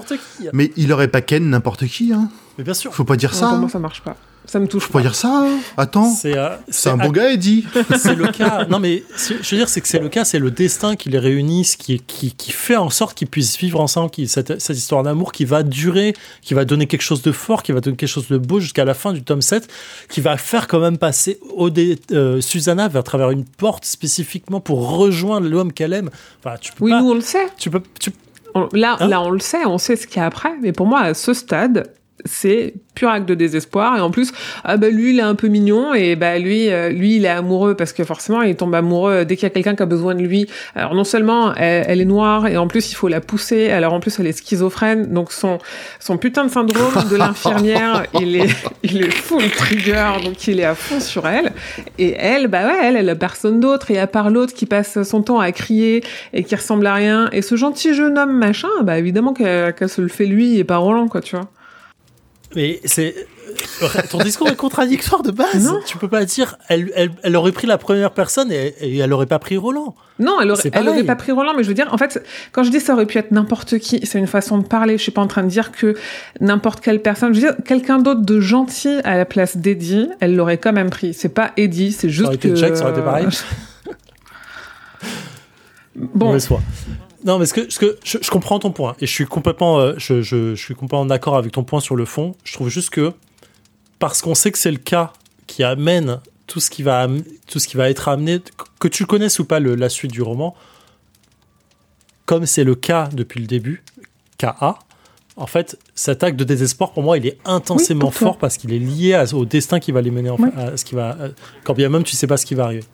[0.53, 2.13] mais il aurait pas ken n'importe qui.
[2.13, 2.29] Hein.
[2.59, 3.47] Mais bien sûr Faut pas dire Non, ça.
[3.47, 3.59] pour hein.
[3.61, 4.17] moi, ça marche pas.
[4.45, 5.43] Ça me touche Faut pas dire ça.
[5.45, 5.59] hein.
[5.77, 6.57] Attends, c'est euh,
[6.87, 7.67] un bon gars, Eddie.
[7.99, 8.65] c'est le cas.
[8.71, 11.19] Non, mais je veux dire, c'est que c'est le cas, c'est le destin qui les
[11.19, 15.03] réunisse, qui, qui, qui fait en sorte qu'ils puissent vivre ensemble, qui, cette, cette histoire
[15.03, 18.09] d'amour qui va durer, qui va donner quelque chose de fort, qui va donner quelque
[18.09, 19.69] chose de beau jusqu'à la fin du tome 7,
[20.09, 24.97] qui va faire quand même passer Odé, euh, Susanna à travers une porte spécifiquement pour
[24.97, 26.09] rejoindre l'homme qu'elle aime.
[26.43, 27.03] Enfin, tu peux Oui, pas.
[27.03, 27.49] nous, on le sait.
[27.59, 28.13] Tu peux, tu-
[28.55, 30.53] On- là, Hein là, on le sait, on sait ce qu'il y a après.
[30.63, 31.93] Mais pour moi, à ce stade,
[32.25, 33.97] c'est pur acte de désespoir.
[33.97, 34.33] Et en plus,
[34.65, 35.95] ah bah lui, il est un peu mignon.
[35.95, 39.37] Et bah lui, euh, lui, il est amoureux parce que forcément, il tombe amoureux dès
[39.37, 40.49] qu'il y a quelqu'un qui a besoin de lui.
[40.75, 43.71] Alors non seulement elle, elle est noire et en plus il faut la pousser.
[43.71, 45.13] Alors en plus elle est schizophrène.
[45.13, 45.59] Donc son
[46.01, 48.51] son putain de syndrome de l'infirmière, il est
[48.83, 50.13] il est full trigger.
[50.25, 51.53] Donc il est à fond sur elle.
[51.99, 53.91] Et elle, bah ouais, elle, elle a personne d'autre.
[53.91, 57.29] Et à part l'autre qui passe son temps à crier et qui ressemble à rien.
[57.33, 60.65] Et ce gentil jeune homme machin, bah évidemment qu'elle qu'elle se le fait lui et
[60.65, 61.49] pas Roland, quoi, tu vois.
[62.57, 63.15] Mais c'est.
[63.83, 65.67] euh, Ton discours est contradictoire de base.
[65.71, 65.81] Non.
[65.85, 66.57] Tu peux pas dire.
[66.69, 69.95] Elle, elle, elle aurait pris la première personne et, et elle aurait pas pris Roland.
[70.19, 72.63] Non, elle aurait, elle aurait pas pris Roland, mais je veux dire, en fait, quand
[72.63, 74.97] je dis ça aurait pu être n'importe qui, c'est une façon de parler.
[74.97, 75.95] Je suis pas en train de dire que
[76.41, 80.35] n'importe quelle personne, je veux dire, quelqu'un d'autre de gentil à la place d'Eddie, elle
[80.35, 81.13] l'aurait quand même pris.
[81.15, 82.55] C'est pas Eddie, c'est juste aurait été que.
[82.57, 83.27] Jack, ça aurait été pareil.
[85.95, 86.61] bon, Mauvaise foi.
[87.29, 89.79] Non, mais ce que, ce que je, je comprends ton point et je suis complètement,
[89.79, 92.35] euh, je, je, je suis complètement d'accord avec ton point sur le fond.
[92.43, 93.13] Je trouve juste que
[93.99, 95.13] parce qu'on sait que c'est le cas
[95.47, 98.41] qui amène tout ce qui va, am- tout ce qui va être amené,
[98.81, 100.55] que tu connaisses ou pas le- la suite du roman,
[102.27, 103.83] comme c'est le cas depuis le début,
[104.39, 104.79] KA.
[105.37, 108.79] En fait, cet acte de désespoir, pour moi, il est intensément fort parce qu'il est
[108.79, 110.51] lié à- au destin qui va les mener en Ouais.
[110.57, 111.29] à ce qui va, à-
[111.65, 112.85] quand bien même tu sais pas ce qui va arriver.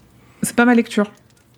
[0.43, 1.11] c'est pas ma lecture.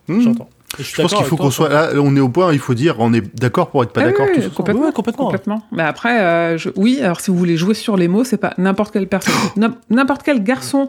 [0.09, 0.21] Hmm.
[0.21, 0.49] J'entends.
[0.79, 1.91] Je pense qu'il faut qu'on soit là.
[1.97, 2.53] On est au point.
[2.53, 4.27] Il faut dire, on est d'accord pour être pas Ah d'accord.
[4.35, 5.25] oui, complètement, Ouais, complètement.
[5.25, 5.63] complètement.
[5.73, 8.55] Mais après, euh, je- oui, alors si vous voulez jouer sur les mots, c'est pas
[8.59, 10.89] n'importe quelle personne, N'im- n'importe quel garçon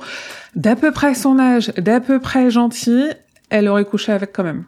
[0.55, 3.05] d'à peu près son âge, d'à peu près gentil,
[3.49, 4.63] elle aurait couché avec quand même.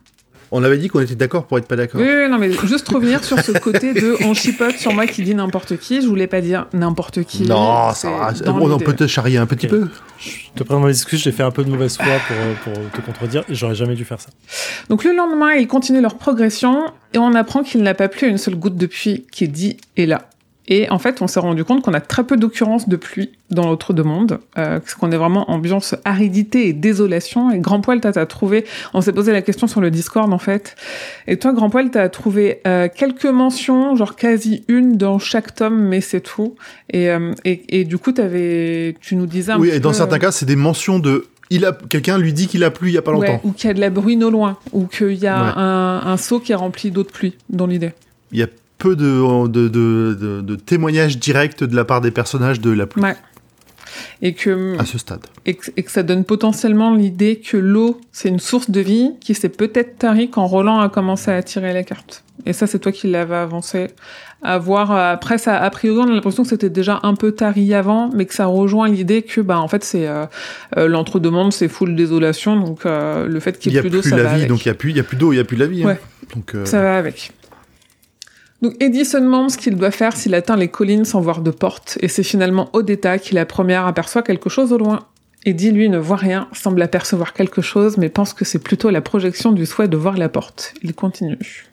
[0.51, 2.01] On avait dit qu'on était d'accord pour être pas d'accord.
[2.01, 5.23] Oui, oui, non, mais juste revenir sur ce côté de on chipote sur moi qui
[5.23, 6.01] dit n'importe qui.
[6.01, 7.43] Je voulais pas dire n'importe qui.
[7.43, 8.31] Non, ça va.
[8.33, 9.87] dans On peut te charrier un petit peu.
[10.19, 12.91] Je te présente mes excuses, j'ai fait un peu de mauvaise foi pour, euh, pour
[12.91, 14.29] te contredire et j'aurais jamais dû faire ça.
[14.89, 18.37] Donc le lendemain, ils continuent leur progression et on apprend qu'il n'a pas plu une
[18.37, 20.29] seule goutte de pluie qui est dit est là.
[20.71, 23.67] Et en fait, on s'est rendu compte qu'on a très peu d'occurrences de pluie dans
[23.67, 27.49] l'autre de monde, euh, parce qu'on est vraiment ambiance aridité et désolation.
[27.51, 30.75] Et Grand Poil, t'as trouvé, on s'est posé la question sur le Discord en fait.
[31.25, 35.79] Et toi, Grand Poil, t'as trouvé euh, quelques mentions, genre quasi une dans chaque tome,
[35.79, 36.53] mais c'est tout.
[36.91, 40.19] Et, euh, et, et du coup, t'avais, tu nous disais un Oui, et dans certains
[40.19, 41.25] cas, c'est des mentions de.
[41.49, 43.41] Il a quelqu'un lui dit qu'il a plu il y a pas Ouais, longtemps.
[43.43, 45.51] ou qu'il y a de la bruine au loin, ou qu'il y a Ouais.
[45.55, 47.93] un, un seau qui est rempli d'eau de pluie, dans l'idée.
[48.31, 48.47] Il y a
[48.79, 52.87] peu de, de, de, de- de témoignages directs de la part des personnages de la
[52.87, 53.15] pluie Ouais.
[54.21, 55.21] Et que, à ce stade.
[55.45, 59.11] et que, et que ça donne potentiellement l'idée que l'eau, c'est une source de vie
[59.19, 62.23] qui s'est peut-être tarie quand Roland a commencé à tirer les cartes.
[62.45, 63.87] Et ça, c'est toi qui l'avais avancé.
[64.41, 67.31] À voir, euh, après, ça, a priori, on a l'impression que c'était déjà un peu
[67.33, 70.25] tari avant, mais que ça rejoint l'idée que, bah, en fait, c'est, euh,
[70.77, 73.81] euh, l'entre-deux-mondes, c'est full désolation, donc, euh, le fait qu'il Il y y ait a
[73.83, 74.49] plus d'eau, ça la va vie, avec.
[74.49, 75.67] donc il y a plus, il y a plus d'eau, il y a plus la
[75.67, 75.83] vie.
[75.83, 75.87] hein.
[75.87, 75.99] Ouais.
[76.35, 77.31] Donc euh, Ça va avec.
[78.61, 81.97] Donc se demande ce qu'il doit faire s'il atteint les collines sans voir de porte,
[82.01, 85.07] et c'est finalement Odetta qui la première aperçoit quelque chose au loin.
[85.45, 89.01] Eddie, lui, ne voit rien, semble apercevoir quelque chose, mais pense que c'est plutôt la
[89.01, 90.73] projection du souhait de voir la porte.
[90.83, 91.65] Il continue.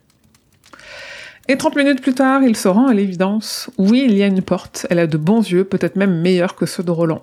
[1.48, 3.70] Et 30 minutes plus tard, il se rend à l'évidence.
[3.78, 6.66] Oui, il y a une porte, elle a de bons yeux, peut-être même meilleurs que
[6.66, 7.22] ceux de Roland.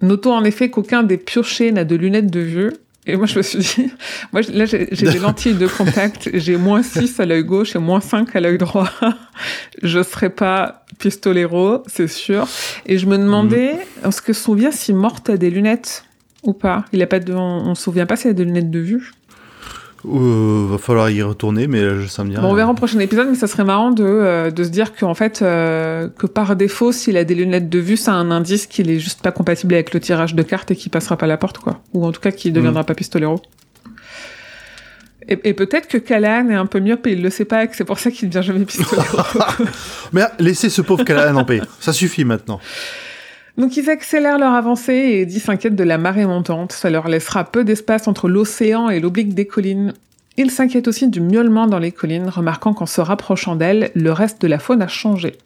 [0.00, 2.72] Notons en effet qu'aucun des piochés n'a de lunettes de vue,
[3.06, 3.90] Et moi, je me suis dit,
[4.32, 8.00] moi, là, j'ai des lentilles de contact, j'ai moins 6 à l'œil gauche et moins
[8.00, 8.88] 5 à l'œil droit.
[9.82, 12.46] je serais pas pistolero, c'est sûr.
[12.86, 16.04] Et je me demandais, est-ce que Souvia, si Morte a des lunettes
[16.44, 16.84] ou pas?
[16.92, 19.10] Il a pas de, on, on se souvient pas s'il a des lunettes de vue?
[20.04, 22.98] Euh, va falloir y retourner, mais euh, ça me dit Bon, on verra au prochain
[22.98, 26.56] épisode, mais ça serait marrant de, euh, de se dire qu'en fait, euh, que par
[26.56, 29.74] défaut, s'il a des lunettes de vue, c'est un indice qu'il est juste pas compatible
[29.74, 31.80] avec le tirage de cartes et qu'il passera pas la porte, quoi.
[31.94, 33.40] Ou en tout cas, qu'il deviendra pas pistolero.
[35.28, 37.68] Et, et peut-être que Callahan est un peu myope et il le sait pas et
[37.68, 39.18] que c'est pour ça qu'il devient jamais pistolero.
[40.12, 41.60] Mais laissez ce pauvre Callahan en paix.
[41.78, 42.58] Ça suffit maintenant.
[43.58, 46.72] Donc ils accélèrent leur avancée et Eddie s'inquiète de la marée montante.
[46.72, 49.92] Ça leur laissera peu d'espace entre l'océan et l'oblique des collines.
[50.38, 54.40] Il s'inquiète aussi du miaulement dans les collines, remarquant qu'en se rapprochant d'elles, le reste
[54.40, 55.36] de la faune a changé.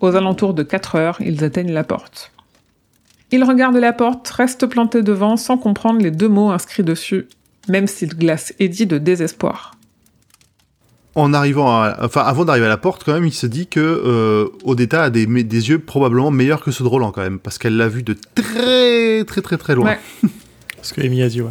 [0.00, 2.32] Aux alentours de 4 heures, ils atteignent la porte.
[3.30, 7.28] Ils regardent la porte, restent plantés devant sans comprendre les deux mots inscrits dessus,
[7.68, 9.76] même s'ils glacent Eddie de désespoir.
[11.14, 13.80] En arrivant à, enfin, avant d'arriver à la porte, quand même, il se dit que
[13.80, 17.76] euh, Odetta a des, yeux probablement meilleurs que ceux de Roland, quand même, parce qu'elle
[17.76, 19.90] l'a vu de très, très, très, très loin.
[19.90, 20.00] Ouais.
[20.82, 21.50] Ce que Amy a dit, ouais.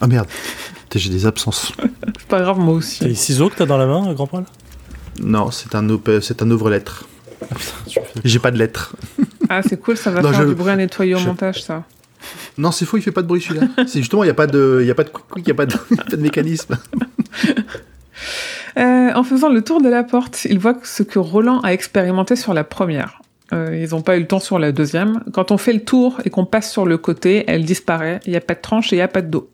[0.00, 0.26] Ah merde.
[0.94, 1.72] J'ai des absences.
[2.18, 3.04] C'est pas grave, moi T'as aussi.
[3.04, 4.44] les ciseaux que t'as dans la main, grand poil?
[5.22, 5.86] Non, c'est un,
[6.22, 7.06] c'est un ouvre-lettre.
[8.24, 8.96] J'ai pas de lettres.
[9.48, 11.62] Ah, c'est cool, ça va Non, faire je- du bruit à nettoyer au je- montage,
[11.62, 11.84] ça.
[12.58, 13.68] Non, c'est faux, il fait pas de bruit celui-là.
[13.86, 15.48] c'est justement, il y a pas de, il y a pas de, quick, quick, il
[15.50, 16.76] y a pas de, il y a pas de mécanisme.
[18.78, 22.36] Euh, en faisant le tour de la porte, ils voient ce que Roland a expérimenté
[22.36, 23.22] sur la première.
[23.52, 25.22] Euh, ils n'ont pas eu le temps sur la deuxième.
[25.32, 28.20] Quand on fait le tour et qu'on passe sur le côté, elle disparaît.
[28.26, 29.48] Il n'y a pas de tranche et il n'y a pas de dos.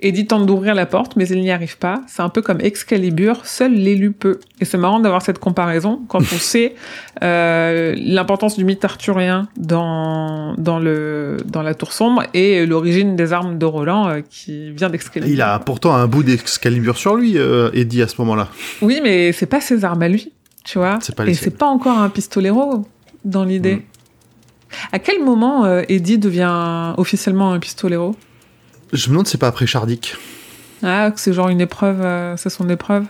[0.00, 2.02] Eddie tente d'ouvrir la porte, mais il n'y arrive pas.
[2.08, 4.40] C'est un peu comme Excalibur, seul l'élu peut.
[4.60, 6.74] Et c'est marrant d'avoir cette comparaison quand on sait
[7.22, 13.32] euh, l'importance du mythe arthurien dans, dans, le, dans la tour sombre et l'origine des
[13.32, 15.32] armes de Roland euh, qui vient d'Excalibur.
[15.32, 18.48] Il a pourtant un bout d'Excalibur sur lui, euh, Eddie, à ce moment-là.
[18.80, 20.32] Oui, mais c'est pas ses armes à lui,
[20.64, 20.98] tu vois.
[21.00, 22.84] C'est pas Et c'est pas encore un pistolero
[23.24, 23.76] dans l'idée.
[23.76, 23.82] Mm.
[24.92, 28.16] À quel moment euh, Eddie devient officiellement un pistolero?
[28.92, 30.16] Je me demande, si c'est pas après Chardic.
[30.82, 33.04] Ah, que c'est genre une épreuve, euh, c'est son épreuve.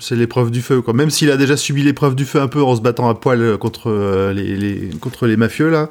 [0.00, 0.92] C'est l'épreuve du feu, quoi.
[0.94, 3.40] Même s'il a déjà subi l'épreuve du feu un peu en se battant à poil
[3.42, 5.88] euh, contre euh, les, les- contre les mafieux, là.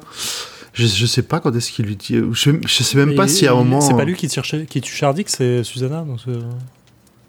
[0.74, 2.16] Je, je sais pas quand est-ce qu'il lui dit.
[2.32, 3.80] Je, je sais même pas si à un moment.
[3.80, 6.02] C'est pas lui qui, tire chez- qui tue Shardik, c'est Susanna.
[6.02, 6.18] Donc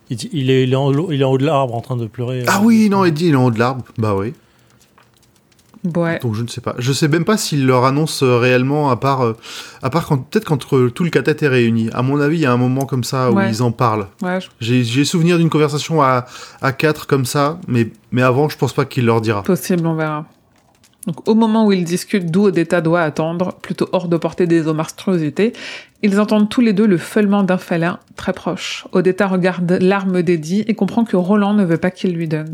[0.10, 1.82] il, dit- il est, il, est en, haut- il est en haut de l'arbre en
[1.82, 2.44] train de pleurer.
[2.48, 3.84] Ah euh, oui, non, Eddie, il est en haut de l'arbre.
[3.98, 4.34] Bah oui.
[5.96, 6.18] Ouais.
[6.20, 6.76] Donc je ne sais pas.
[6.80, 9.36] Je sais même pas s'il leur annonce euh, réellement, à part, euh,
[9.82, 11.90] à part quand peut-être quand euh, tout le catet est réuni.
[11.94, 13.50] À mon avis, il y a un moment comme ça où Ouais.
[13.50, 14.08] ils en parlent.
[14.22, 16.26] Ouais, je- J'ai j'ai souvenir d'une conversation à,
[16.62, 19.44] à quatre comme ça, mais, mais avant, je pense pas qu'il leur dira.
[19.44, 20.26] possible, on verra.
[21.06, 24.62] Donc, au moment où ils discutent d'où Odetta doit attendre, plutôt hors de portée des
[24.62, 25.52] monstruosités,
[26.02, 28.86] ils entendent tous les deux le feulement d'un félin très proche.
[28.94, 32.54] Odetta regarde l'arme d'Eddie et comprend que Roland ne veut pas qu'il lui donne.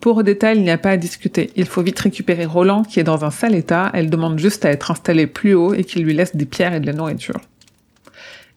[0.00, 1.50] Pour Odetta, il n'y a pas à discuter.
[1.56, 3.90] Il faut vite récupérer Roland, qui est dans un sale état.
[3.94, 6.80] Elle demande juste à être installée plus haut et qu'il lui laisse des pierres et
[6.80, 7.40] de la nourriture.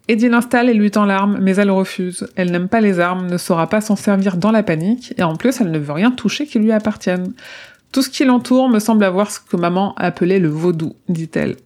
[0.07, 2.27] Eddie l'installe et lui tend l'arme, mais elle refuse.
[2.35, 5.35] Elle n'aime pas les armes, ne saura pas s'en servir dans la panique, et en
[5.35, 7.33] plus, elle ne veut rien toucher qui lui appartienne.
[7.91, 11.57] Tout ce qui l'entoure me semble avoir ce que maman appelait le vaudou, dit-elle.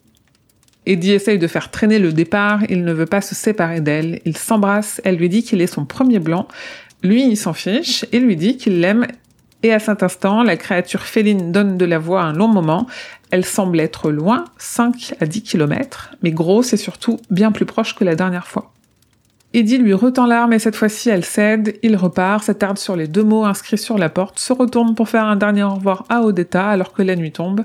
[0.86, 4.36] Eddie essaye de faire traîner le départ, il ne veut pas se séparer d'elle, il
[4.36, 6.48] s'embrasse, elle lui dit qu'il est son premier blanc,
[7.02, 9.08] lui il s'en fiche et lui dit qu'il l'aime,
[9.64, 12.86] et à cet instant, la créature féline donne de la voix un long moment,
[13.32, 17.96] elle semble être loin, 5 à 10 kilomètres, mais grosse et surtout bien plus proche
[17.96, 18.74] que la dernière fois.
[19.54, 23.24] Eddie lui retend l'arme et cette fois-ci elle cède, il repart, s'attarde sur les deux
[23.24, 26.68] mots inscrits sur la porte, se retourne pour faire un dernier au revoir à Odetta
[26.68, 27.64] alors que la nuit tombe,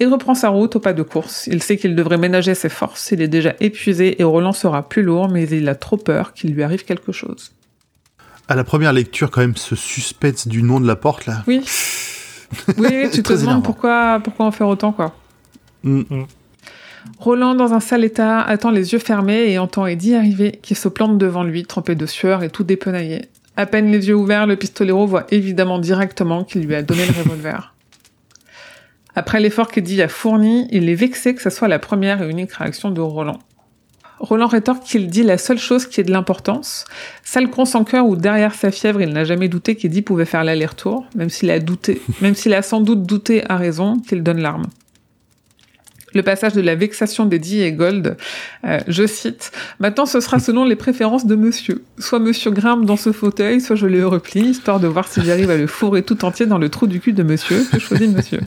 [0.00, 1.46] et reprend sa route au pas de course.
[1.46, 5.02] Il sait qu'il devrait ménager ses forces, il est déjà épuisé et Roland sera plus
[5.02, 7.52] lourd, mais il a trop peur qu'il lui arrive quelque chose.
[8.48, 11.44] À la première lecture, quand même, ce suspense du nom de la porte, là.
[11.46, 11.64] Oui.
[12.78, 15.14] Oui, tu te demandes pourquoi, pourquoi en faire autant, quoi.
[15.82, 16.22] Mm.
[17.18, 20.88] Roland, dans un sale état, attend les yeux fermés et entend Eddie arriver, qui se
[20.88, 23.28] plante devant lui, trempé de sueur et tout dépenaillé.
[23.58, 27.12] À peine les yeux ouverts, le pistolero voit évidemment directement qu'il lui a donné le
[27.22, 27.74] revolver.
[29.14, 32.52] Après l'effort qu'Eddie a fourni, il est vexé que ce soit la première et unique
[32.52, 33.40] réaction de Roland.
[34.20, 36.84] Roland rétorque qu'il dit la seule chose qui est de l'importance.
[37.24, 40.44] Sale con sans cœur où derrière sa fièvre, il n'a jamais douté qu'Eddie pouvait faire
[40.44, 44.40] l'aller-retour, même s'il a douté, même s'il a sans doute douté à raison qu'il donne
[44.40, 44.66] l'arme.
[46.14, 48.16] Le passage de la vexation d'Eddie et Gold,
[48.64, 51.84] euh, je cite, Maintenant ce sera selon les préférences de monsieur.
[51.98, 55.50] Soit monsieur grimpe dans ce fauteuil, soit je le replie, histoire de voir si j'arrive
[55.50, 57.64] à le fourrer tout entier dans le trou du cul de monsieur.
[57.72, 58.40] Je choisis monsieur.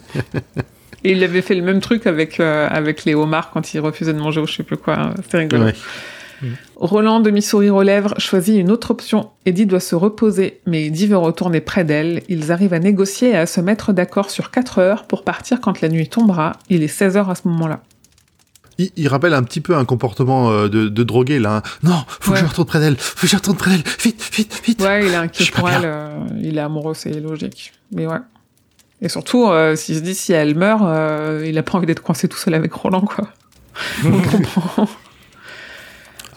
[1.03, 4.13] Et il avait fait le même truc avec, euh, avec les homards quand il refusait
[4.13, 4.99] de manger ou je sais plus quoi.
[4.99, 5.13] hein.
[5.23, 5.65] C'était rigolo.
[5.65, 5.73] Ouais.
[6.75, 9.29] Roland, demi-sourire aux lèvres, choisit une autre option.
[9.45, 12.23] Eddie doit se reposer, mais Eddie veut retourner près d'elle.
[12.29, 15.81] Ils arrivent à négocier et à se mettre d'accord sur 4 heures pour partir quand
[15.81, 16.53] la nuit tombera.
[16.69, 17.81] Il est 16 heures à ce moment-là.
[18.79, 21.57] Il, il rappelle un petit peu un comportement euh, de, de drogué là.
[21.57, 21.61] hein.
[21.83, 22.39] Non, faut Ouais.
[22.39, 22.97] que je retourne près d'elle.
[22.97, 23.83] Faut que je retourne près d'elle.
[23.99, 24.81] Vite, vite, vite.
[24.81, 25.89] Ouais, il pour elle, bien.
[25.89, 27.73] euh, il est amoureux, c'est logique.
[27.91, 28.17] Mais ouais.
[29.01, 32.03] Et surtout, euh, s'il se dit si elle meurt, euh, il a pas envie d'être
[32.03, 33.29] coincé tout seul avec Roland, quoi.
[34.05, 34.87] On comprend.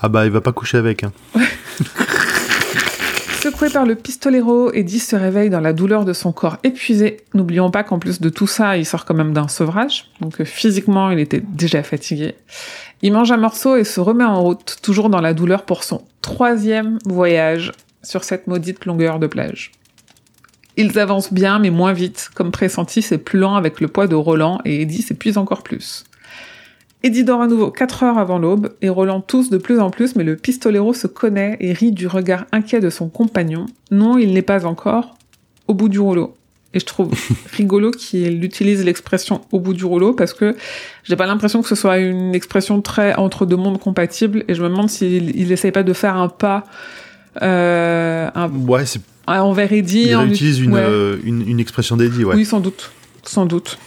[0.00, 1.04] Ah bah il va pas coucher avec.
[1.04, 1.12] Hein.
[3.42, 7.18] Secoué par le pistolero, Eddie se réveille dans la douleur de son corps épuisé.
[7.34, 10.10] N'oublions pas qu'en plus de tout ça, il sort quand même d'un sevrage.
[10.22, 12.36] Donc euh, physiquement, il était déjà fatigué.
[13.02, 16.02] Il mange un morceau et se remet en route, toujours dans la douleur pour son
[16.22, 17.72] troisième voyage
[18.02, 19.72] sur cette maudite longueur de plage.
[20.76, 22.30] Ils avancent bien, mais moins vite.
[22.34, 26.04] Comme pressenti, c'est plus lent avec le poids de Roland et Eddie s'épuise encore plus.
[27.04, 30.16] Eddie dort à nouveau 4 heures avant l'aube et Roland tousse de plus en plus,
[30.16, 33.66] mais le pistolero se connaît et rit du regard inquiet de son compagnon.
[33.90, 35.16] Non, il n'est pas encore
[35.68, 36.34] au bout du rouleau.
[36.72, 37.12] Et je trouve
[37.52, 40.56] rigolo qu'il utilise l'expression au bout du rouleau parce que
[41.04, 44.62] j'ai pas l'impression que ce soit une expression très entre deux mondes compatibles et je
[44.62, 46.64] me demande s'il il essaye pas de faire un pas
[47.42, 49.00] euh, un, Ouais, c'est.
[49.26, 50.06] Envers Eddie.
[50.08, 50.80] Il en- utilise une, ouais.
[50.80, 52.34] euh, une, une expression d'Eddie, ouais.
[52.36, 52.92] Oui, sans doute.
[53.22, 53.78] Sans doute.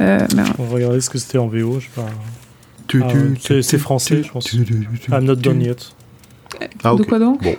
[0.00, 0.18] Euh.
[0.58, 1.78] On va regarder ce que c'était en VO.
[1.80, 2.06] Je sais pas.
[2.86, 4.44] Tu- Ah, tu- ouais, tu- c'est- français, tu- je pense.
[4.44, 5.76] tu- tu- tu- I'm not done yet.
[6.82, 7.42] Ah, De quoi donc?
[7.42, 7.56] Bon.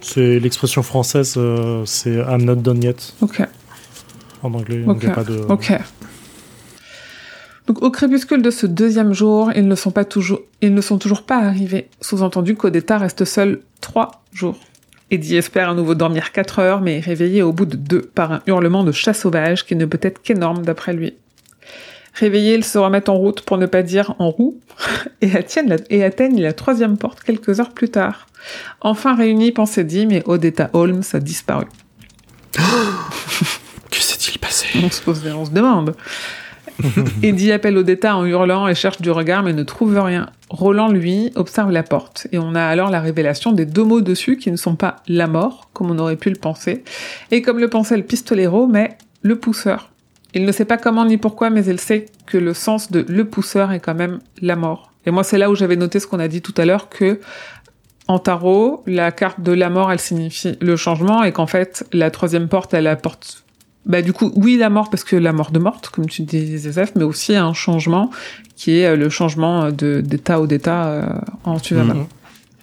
[0.00, 3.42] C'est l'expression française, euh, c'est I'm not done yet Ok.
[4.42, 4.78] en anglais.
[4.82, 5.02] donc Ok.
[5.04, 5.38] y a pas de...
[5.48, 5.72] Ok.
[7.66, 10.98] Donc au crépuscule de ce deuxième jour, ils ne sont pas toujours, ils ne sont
[10.98, 11.88] toujours pas arrivés.
[12.00, 14.58] Sous-entendu qu'Odetta reste seul trois jours.
[15.10, 18.32] Eddie espère à nouveau dormir quatre heures, mais est réveillé au bout de deux par
[18.32, 21.14] un hurlement de chat sauvage qui ne peut être qu'énorme d'après lui.
[22.14, 24.58] Réveillé, ils se remettent en route pour ne pas dire en roue
[25.22, 28.26] et atteignent la, et atteignent la troisième porte quelques heures plus tard.
[28.80, 31.66] Enfin réunis, pense Eddie, mais Odetta Holmes a disparu.
[33.90, 34.66] Que s'est-il passé?
[34.84, 35.96] On se pose, on se demande.
[37.22, 40.30] Eddie appelle Odetta en hurlant et cherche du regard mais ne trouve rien.
[40.50, 44.36] Roland, lui, observe la porte et on a alors la révélation des deux mots dessus
[44.36, 46.84] qui ne sont pas la mort, comme on aurait pu le penser,
[47.30, 49.90] et comme le pensait le pistolero, mais le pousseur.
[50.34, 53.24] Il ne sait pas comment ni pourquoi, mais il sait que le sens de le
[53.24, 54.92] pousseur est quand même la mort.
[55.06, 57.20] Et moi, c'est là où j'avais noté ce qu'on a dit tout à l'heure que
[58.08, 62.10] en tarot, la carte de la mort, elle signifie le changement et qu'en fait, la
[62.10, 63.44] troisième porte, elle apporte
[63.88, 66.58] bah du coup, oui, la mort parce que la mort de morte, comme tu dis,
[66.58, 68.10] Zef, mais aussi un changement
[68.54, 71.06] qui est euh, le changement de d'état au d'état euh,
[71.44, 71.94] en Tuvama.
[71.94, 72.06] Mhm.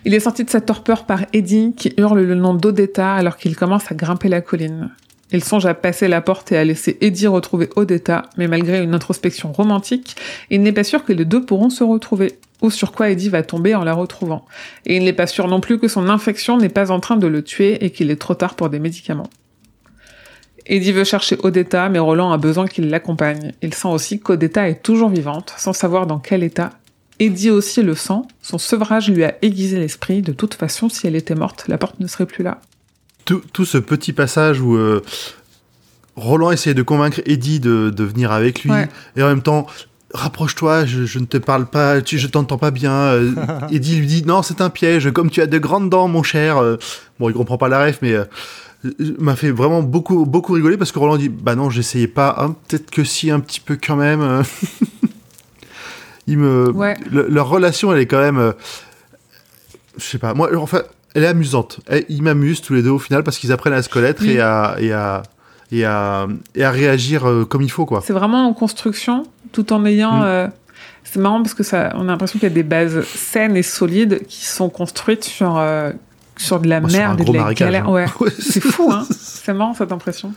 [0.05, 3.55] Il est sorti de sa torpeur par Eddie qui hurle le nom d'Odetta alors qu'il
[3.55, 4.91] commence à grimper la colline.
[5.31, 8.93] Il songe à passer la porte et à laisser Eddie retrouver Odetta, mais malgré une
[8.93, 10.15] introspection romantique,
[10.51, 13.41] il n'est pas sûr que les deux pourront se retrouver, ou sur quoi Eddie va
[13.41, 14.45] tomber en la retrouvant.
[14.85, 17.25] Et il n'est pas sûr non plus que son infection n'est pas en train de
[17.25, 19.29] le tuer et qu'il est trop tard pour des médicaments.
[20.67, 23.53] Eddie veut chercher Odetta, mais Roland a besoin qu'il l'accompagne.
[23.61, 26.71] Il sent aussi qu'Odetta est toujours vivante, sans savoir dans quel état.
[27.19, 31.15] Eddie aussi le sent, son sevrage lui a aiguisé l'esprit, de toute façon, si elle
[31.15, 32.59] était morte, la porte ne serait plus là.
[33.25, 35.01] tout, tout ce petit passage où euh,
[36.15, 38.89] Roland essayait de convaincre Eddie de, de venir avec lui, Ouais.
[39.15, 39.65] et en même temps,
[40.13, 42.91] rapproche-toi, je, je ne te parle pas, tu, je t'entends pas bien.
[42.91, 43.31] Euh,
[43.71, 46.57] Eddie lui dit, non, c'est un piège, comme tu as de grandes dents, mon cher.
[46.57, 46.77] Euh,
[47.19, 48.25] bon, il comprend pas la ref, mais euh, euh,
[49.19, 52.55] m'a fait vraiment beaucoup, beaucoup rigoler parce que Roland dit, bah non, j'essayais pas, hein,
[52.67, 54.21] peut-être que si, un petit peu quand même.
[54.21, 54.43] euh.
[56.27, 56.95] il me, Ouais.
[57.11, 58.51] le- leur relation, elle est quand même, euh,
[59.97, 60.81] je sais pas, moi, enfin,
[61.13, 61.79] elle est amusante.
[61.87, 64.31] Elle- ils m'amusent tous les deux au final parce qu'ils apprennent à se connaître Oui.
[64.31, 65.23] et à, et à,
[65.71, 68.01] et à, et à réagir euh, comme il faut, quoi.
[68.05, 70.19] C'est vraiment en construction, tout en ayant...
[70.19, 70.23] Mm.
[70.25, 70.47] euh,
[71.03, 73.63] c'est marrant parce que ça, on a l'impression qu'il y a des bases saines et
[73.63, 75.91] solides qui sont construites sur, euh,
[76.37, 77.87] sur de la Moi, un merde et de la marécage, galère.
[77.87, 77.91] hein.
[77.91, 78.05] Ouais.
[78.39, 80.33] C'est fou, hein C'est marrant cette impression.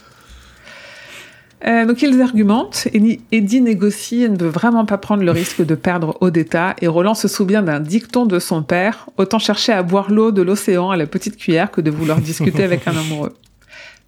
[1.66, 5.65] Euh, donc ils argumentent, Eddie, Eddie négocie et ne veut vraiment pas prendre le risque
[5.66, 9.83] de perdre Odetta, et Roland se souvient d'un dicton de son père, autant chercher à
[9.83, 13.35] boire l'eau de l'océan à la petite cuillère que de vouloir discuter avec un amoureux.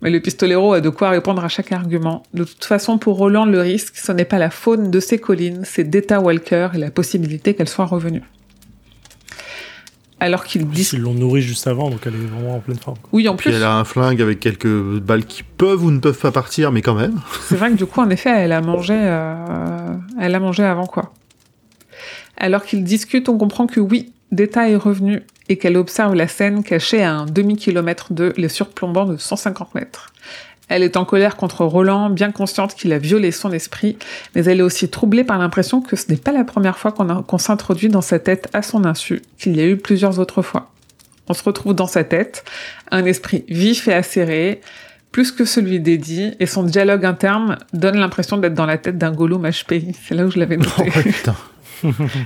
[0.00, 2.22] Mais le pistolero a de quoi répondre à chaque argument.
[2.34, 5.62] De toute façon, pour Roland, le risque, ce n'est pas la faune de ces collines,
[5.64, 8.22] c'est Detta Walker et la possibilité qu'elle soit revenue.
[10.20, 10.88] Alors qu'il dit...
[10.92, 12.98] Ils l'ont nourrie juste avant, donc elle est vraiment en pleine forme.
[12.98, 13.08] quoi.
[13.12, 14.68] Oui, en plus, elle a un flingue avec quelques
[15.00, 17.18] balles qui peuvent ou ne peuvent pas partir, mais quand même.
[17.48, 20.86] C'est vrai que du coup, en effet, elle a mangé, euh, elle a mangé avant
[20.86, 21.12] quoi.
[22.36, 26.62] Alors qu'ils discutent, on comprend que oui, Deta est revenue et qu'elle observe la scène
[26.62, 30.12] cachée à un demi-kilomètre d'eux, les surplombant de 150 mètres.
[30.70, 33.98] Elle est en colère contre Roland, bien consciente qu'il a violé son esprit,
[34.34, 37.38] mais elle est aussi troublée par l'impression que ce n'est pas la première fois qu'on
[37.38, 40.70] s'introduit dans sa tête à son insu, qu'il y a eu plusieurs autres fois.
[41.28, 42.44] On se retrouve dans sa tête,
[42.90, 44.60] un esprit vif et acéré,
[45.12, 49.10] plus que celui d'Eddie, et son dialogue interne donne l'impression d'être dans la tête d'un
[49.12, 49.92] Gollum HPI.
[50.08, 50.90] C'est là où je l'avais Oh, noté.
[50.96, 51.34] ouais, putain.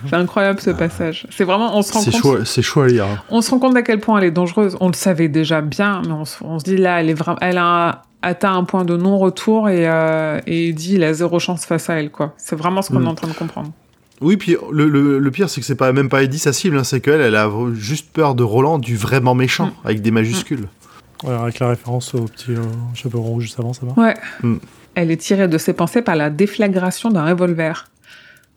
[0.09, 1.27] C'est incroyable ce passage.
[1.31, 2.21] C'est vraiment, on se rend C'est compte.
[2.23, 3.25] chaud, c'est chaud à lire.
[3.31, 4.77] On se rend compte à quel point elle est dangereuse.
[4.81, 7.39] On le savait déjà bien, mais on, se- on se dit là, elle est vraiment,
[7.41, 11.65] elle a atteint un point de non-retour et, euh, et Eddie, il a zéro chance
[11.67, 12.35] face à elle, quoi.
[12.39, 13.05] C'est vraiment ce qu'on Mm.
[13.05, 13.71] est en train de comprendre.
[14.21, 16.79] Oui, puis le, le, le pire, c'est que c'est pas même pas Eddie sa cible,
[16.79, 19.73] hein, c'est qu'elle, elle a juste peur de Roland, du vraiment méchant, Mm.
[19.87, 20.69] avec des majuscules.
[21.25, 22.63] Ouais, avec la référence au petit euh,
[22.95, 24.03] chapeau rouge juste avant, ça va.
[24.03, 24.15] Ouais.
[24.43, 24.57] Mm.
[24.95, 27.87] Elle est tirée de ses pensées par la déflagration d'un revolver.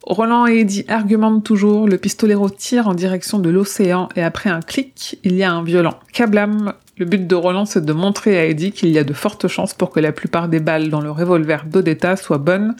[0.03, 4.61] Roland et Eddie argumentent toujours, le pistolero tire en direction de l'océan et après un
[4.61, 6.73] clic, il y a un violent kablam.
[6.97, 9.73] Le but de Roland, c'est de montrer à Eddie qu'il y a de fortes chances
[9.73, 12.75] pour que la plupart des balles dans le revolver d'Odetta soient bonnes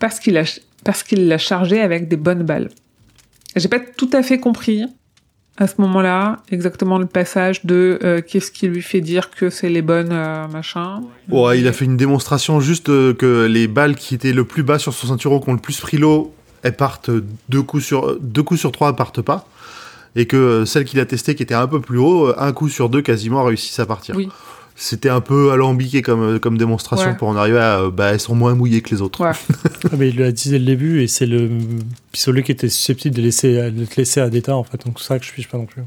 [0.00, 2.70] parce qu'il l'a chargé avec des bonnes balles.
[3.56, 4.84] J'ai pas tout à fait compris
[5.58, 9.68] à ce moment-là exactement le passage de euh, qu'est-ce qui lui fait dire que c'est
[9.68, 11.02] les bonnes euh, machin.
[11.28, 14.62] Ouais, il a fait une démonstration juste euh, que les balles qui étaient le plus
[14.62, 16.32] bas sur son ceinturon, qui ont le plus pris l'eau,
[16.62, 17.10] elles partent
[17.50, 19.46] deux coups sur deux coups sur trois, elles partent pas.
[20.16, 22.52] Et que euh, celles qu'il a testées, qui étaient un peu plus haut, euh, un
[22.52, 24.16] coup sur deux quasiment réussissent à partir.
[24.16, 24.28] Oui.
[24.76, 27.16] C'était un peu alambiqué comme, euh, comme démonstration Ouais.
[27.16, 27.90] pour en arriver à.
[27.90, 29.20] bah, elles sont moins mouillées que les autres.
[29.22, 29.32] Ouais.
[29.92, 31.48] Ah, mais il l'a dit dès le début et c'est le
[32.12, 34.84] pistolet qui était susceptible de, laisser, de te laisser à d'état en fait.
[34.84, 35.82] Donc c'est ça que je fiche pas non plus.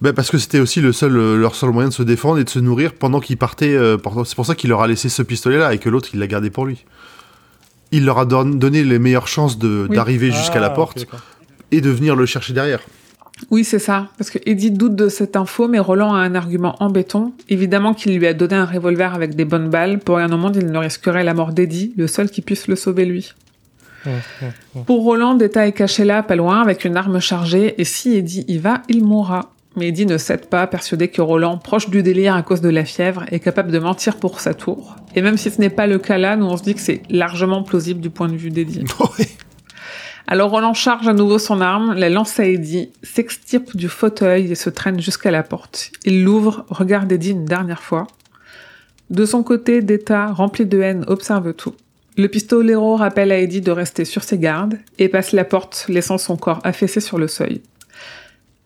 [0.00, 2.48] Bah, parce que c'était aussi le seul, leur seul moyen de se défendre et de
[2.50, 3.74] se nourrir pendant qu'ils partaient.
[3.74, 6.26] euh, C'est pour ça qu'il leur a laissé ce pistolet-là et que l'autre, il l'a
[6.26, 6.84] gardé pour lui.
[7.92, 9.94] Il leur a don- donné les meilleures chances Oui.
[9.94, 11.06] d'arriver jusqu'à la Ah, porte
[11.72, 12.80] et de venir le chercher derrière.
[13.50, 14.08] Oui, c'est ça.
[14.18, 17.32] Parce que Eddie doute de cette info, mais Roland a un argument en béton.
[17.48, 19.98] Évidemment qu'il lui a donné un revolver avec des bonnes balles.
[19.98, 22.76] Pour rien au monde, il ne risquerait la mort d'Eddie, le seul qui puisse le
[22.76, 23.32] sauver lui.
[24.06, 24.82] Ouais, ouais, ouais.
[24.86, 28.44] Pour Roland, Deta est caché là, pas loin, avec une arme chargée, et si Eddie
[28.48, 29.50] y va, il mourra.
[29.76, 32.84] Mais Eddie ne cède pas, persuadé que Roland, proche du délire à cause de la
[32.84, 34.96] fièvre, est capable de mentir pour sa tour.
[35.14, 37.02] Et même si ce n'est pas le cas là, nous on se dit que c'est
[37.08, 38.84] largement plausible du point de vue d'Eddie.
[40.32, 44.54] Alors Roland charge à nouveau son arme, la lance à Eddie, s'extirpe du fauteuil et
[44.54, 45.90] se traîne jusqu'à la porte.
[46.04, 48.06] Il l'ouvre, regarde Eddie une dernière fois.
[49.10, 51.74] De son côté, Deta, rempli de haine, observe tout.
[52.16, 56.16] Le pistolero rappelle à Eddie de rester sur ses gardes et passe la porte, laissant
[56.16, 57.60] son corps affaissé sur le seuil.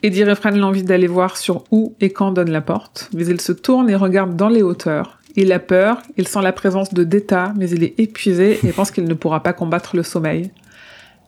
[0.03, 3.53] Eddie réfrène l'envie d'aller voir sur où et quand donne la porte, mais il se
[3.53, 5.19] tourne et regarde dans les hauteurs.
[5.35, 8.91] Il a peur, il sent la présence de Deta, mais il est épuisé et pense
[8.91, 10.51] qu'il ne pourra pas combattre le sommeil.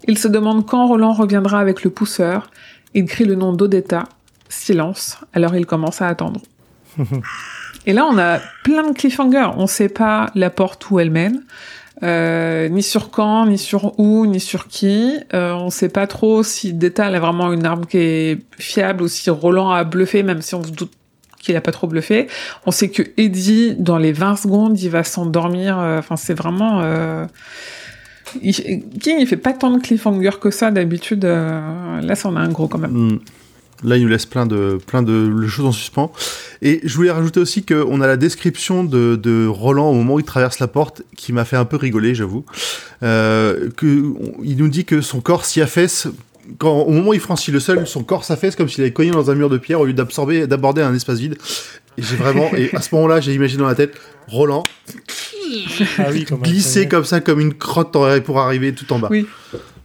[0.09, 2.51] Il se demande quand Roland reviendra avec le pousseur.
[2.94, 4.05] Il crie le nom d'Odetta.
[4.48, 5.18] Silence.
[5.32, 6.40] Alors il commence à attendre.
[7.86, 9.51] Et là, on a plein de cliffhangers.
[9.56, 11.43] On sait pas la porte où elle mène.
[12.02, 15.18] Euh, ni sur quand, ni sur où, ni sur qui.
[15.35, 19.02] Euh, on sait pas trop si Detta elle a vraiment une arme qui est fiable
[19.02, 20.93] ou si Roland a bluffé, même si on se doute
[21.39, 22.27] qu'il a pas trop bluffé.
[22.66, 25.78] On sait que Eddie, dans les 20 secondes, il va s'endormir.
[25.78, 26.81] Euh, Enfin, c'est vraiment...
[26.82, 27.27] euh,
[28.42, 31.24] il- King, il fait pas tant de cliffhanger que ça d'habitude.
[31.24, 32.92] euh, Là, ça en a un gros quand même.
[32.92, 33.18] Hmm.
[33.84, 36.10] Là, il nous laisse plein de, plein de choses en suspens.
[36.62, 40.24] Et je voulais rajouter aussi qu'on a la description de, Roland au moment où il
[40.24, 42.44] traverse la porte, qui m'a fait un peu rigoler, j'avoue.
[43.02, 46.08] Euh, il nous dit que son corps s'y affaisse.
[46.58, 49.10] Quand, au moment où il franchit le sol, son corps s'affaisse comme s'il avait cogné
[49.10, 51.36] dans un mur de pierre au lieu d'absorber, d'aborder un espace vide.
[51.98, 53.94] Et j'ai vraiment, et à ce moment-là, j'ai imaginé dans la tête
[54.28, 54.62] Roland
[55.98, 56.89] Ah oui, comme glisser premier.
[56.89, 59.09] comme ça, comme une crotte pour arriver tout en bas.
[59.10, 59.27] Oui.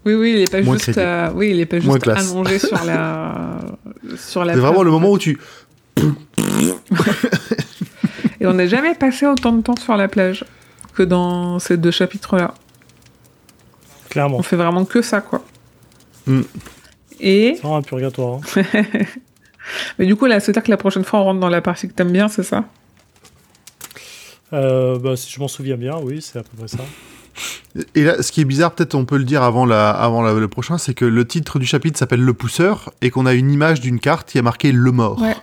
[0.03, 2.83] Oui, oui, il est pas Moins juste, euh, oui, il est pas juste allongé sur
[2.83, 3.59] la,
[4.17, 4.53] sur la.
[4.53, 5.37] C'est vraiment le moment où tu,
[8.39, 10.43] Et on n'a jamais passé autant de temps sur la plage
[10.95, 12.55] que dans ces deux chapitres-là.
[14.09, 14.37] Clairement.
[14.39, 15.43] On fait vraiment que ça, quoi.
[16.25, 16.41] Mm.
[17.19, 18.39] Et, C'est vraiment un purgatoire.
[18.55, 18.63] hein.
[19.99, 21.93] mais du coup, là, c'est-à-dire que la prochaine fois, on rentre dans la partie que
[21.93, 22.65] t'aimes bien, c'est ça?
[24.53, 26.79] Euh, bah, si je m'en souviens bien, oui, c'est à peu près ça.
[27.95, 30.33] Et là, ce qui est bizarre, peut-être on peut le dire avant, la, avant la-
[30.33, 33.49] le prochain, c'est que le titre du chapitre s'appelle Le Pousseur et qu'on a une
[33.51, 35.21] image d'une carte qui a marqué Le Mort.
[35.21, 35.35] Ouais.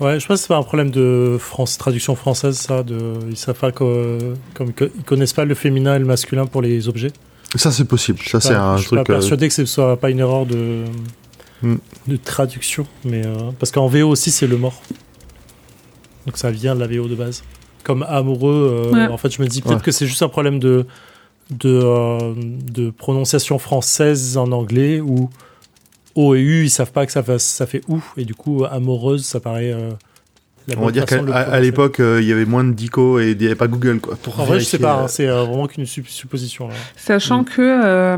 [0.00, 2.82] Ouais, je pense que c'est pas un problème de France, traduction française, ça.
[2.82, 4.18] De, ils savent pas que,
[4.54, 7.12] comme que- ils connaissent pas le féminin et le masculin pour les objets.
[7.54, 8.20] Ça, c'est possible.
[8.24, 9.10] Ça, c'est un je suis pas truc.
[9.10, 10.84] euh, persuadé que ce soit pas une erreur de,
[11.62, 11.76] Hmm.
[12.08, 14.80] De traduction, mais euh, parce qu'en VO aussi c'est le mort.
[16.26, 17.42] Donc ça vient de la VO de base.
[17.82, 19.06] Comme amoureux, euh, Ouais.
[19.06, 19.82] en fait, je me dis peut-être Ouais.
[19.82, 20.86] que c'est juste un problème de
[21.50, 25.28] de, euh, de prononciation française en anglais où
[26.14, 29.24] O et U ils savent pas que ça, ça fait ou et du coup amoureuse
[29.24, 29.90] ça paraît euh,
[30.68, 33.36] la On va dire qu'à l'époque, euh, il y avait moins de dico et il
[33.38, 34.14] n'y avait pas Google, quoi.
[34.22, 36.68] Pour En vrai, je sais pas, euh, hein, c'est euh, vraiment qu'une sup- supposition.
[36.68, 36.74] Là.
[36.96, 38.16] Sachant que euh,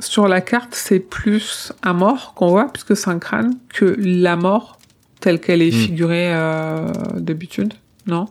[0.00, 4.36] sur la carte, c'est plus un mort qu'on voit, puisque c'est un crâne, que la
[4.36, 4.78] mort
[5.20, 5.84] telle qu'elle est Hmm.
[5.86, 7.74] figurée euh, d'habitude.
[8.06, 8.26] Non?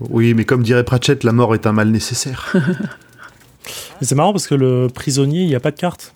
[0.00, 2.52] Oui, mais comme dirait Pratchett, la mort est un mal nécessaire.
[4.00, 6.14] Mais c'est marrant parce que le prisonnier, il n'y a pas de carte.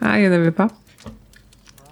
[0.00, 0.68] Ah, il n'y en avait pas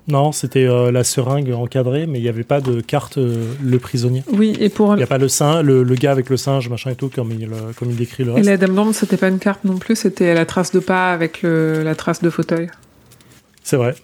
[0.09, 3.78] Non, c'était euh, la seringue encadrée, mais il n'y avait pas de carte euh, le
[3.81, 4.23] prisonnier.
[4.33, 6.69] Oui, et pour Il n'y a pas le, sein, le, le gars avec le singe,
[6.69, 9.16] machin et tout, comme il, euh, comme il décrit le et la Dame d'Ombre, c'était
[9.16, 12.31] pas une carte non plus, c'était la trace de pas avec le, la trace de
[12.31, 12.69] fauteuil.
[13.65, 13.97] C'est vrai.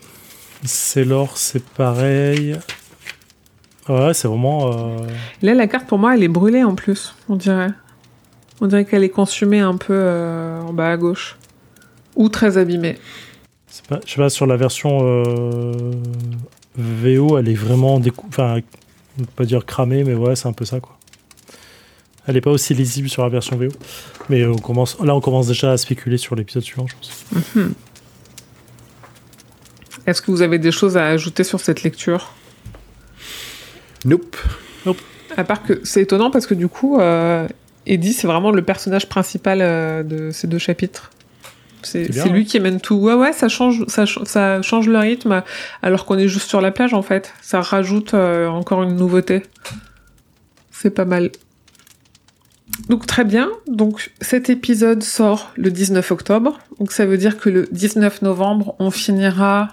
[0.65, 2.57] C'est l'or, c'est pareil.
[3.89, 4.73] Ouais, c'est vraiment.
[4.73, 4.97] euh,
[5.43, 7.71] Là, la carte, pour moi, elle est brûlée en plus, on dirait.
[8.61, 10.01] On dirait qu'elle est consumée un peu
[10.67, 11.37] en bas à gauche.
[12.15, 12.99] Ou très abîmée.
[13.89, 15.93] Pas, je sais pas, sur la version euh,
[16.77, 18.01] VO, elle est vraiment.
[18.29, 18.61] Enfin,
[19.19, 20.99] on peut pas dire cramée, mais ouais, c'est un peu ça, quoi.
[22.27, 23.69] Elle est pas aussi lisible sur la version VO.
[24.29, 27.25] Mais on commence, là, on commence déjà à spéculer sur l'épisode suivant, je pense.
[30.07, 32.33] Est-ce que vous avez des choses à ajouter sur cette lecture?
[34.05, 34.37] Nope.
[35.37, 37.49] À part que c'est étonnant parce que du coup, euh,
[37.87, 41.11] Eddie, c'est vraiment le personnage principal euh, de ces deux chapitres.
[41.83, 42.45] C'est lui hein.
[42.45, 42.97] qui mène tout.
[42.97, 45.43] Ouais, ouais, ça change, ça, ch- ça change le rythme
[45.83, 47.33] alors qu'on est juste sur la plage en fait.
[47.43, 49.43] Ça rajoute euh, encore une nouveauté.
[50.71, 51.31] C'est pas mal.
[52.89, 53.51] Donc très bien.
[53.69, 56.59] Donc cet épisode sort le 19 octobre.
[56.79, 59.69] Donc ça veut dire que le 19 novembre, on finira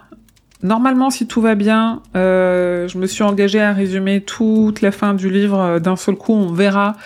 [0.61, 5.13] Normalement, si tout va bien, euh, je me suis engagée à résumer toute la fin
[5.13, 6.33] du livre euh, d'un seul coup.
[6.33, 6.97] On verra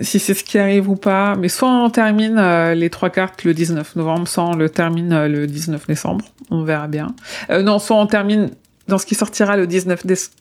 [0.00, 1.36] si c'est ce qui arrive ou pas.
[1.36, 5.12] Mais soit on termine euh, les trois cartes le 19 novembre, soit on le termine
[5.12, 6.24] euh, le 19 décembre.
[6.50, 7.14] On verra bien.
[7.50, 8.50] Euh, non, soit on termine
[8.88, 10.34] dans ce qui sortira le 19 décembre.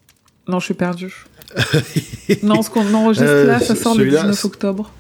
[0.48, 1.14] Non, je suis perdue.
[2.44, 4.92] non, ce qu'on enregistre Euh, là, ça sort le celui-là, 19 c'est- octobre.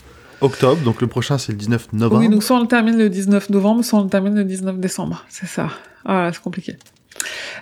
[0.41, 2.21] Octobre, donc le prochain c'est le 19 novembre.
[2.21, 4.77] Oui, donc soit on le termine le 19 novembre, soit on le termine le 19
[4.77, 5.23] décembre.
[5.29, 5.69] C'est ça.
[6.05, 6.75] Ah, c'est compliqué.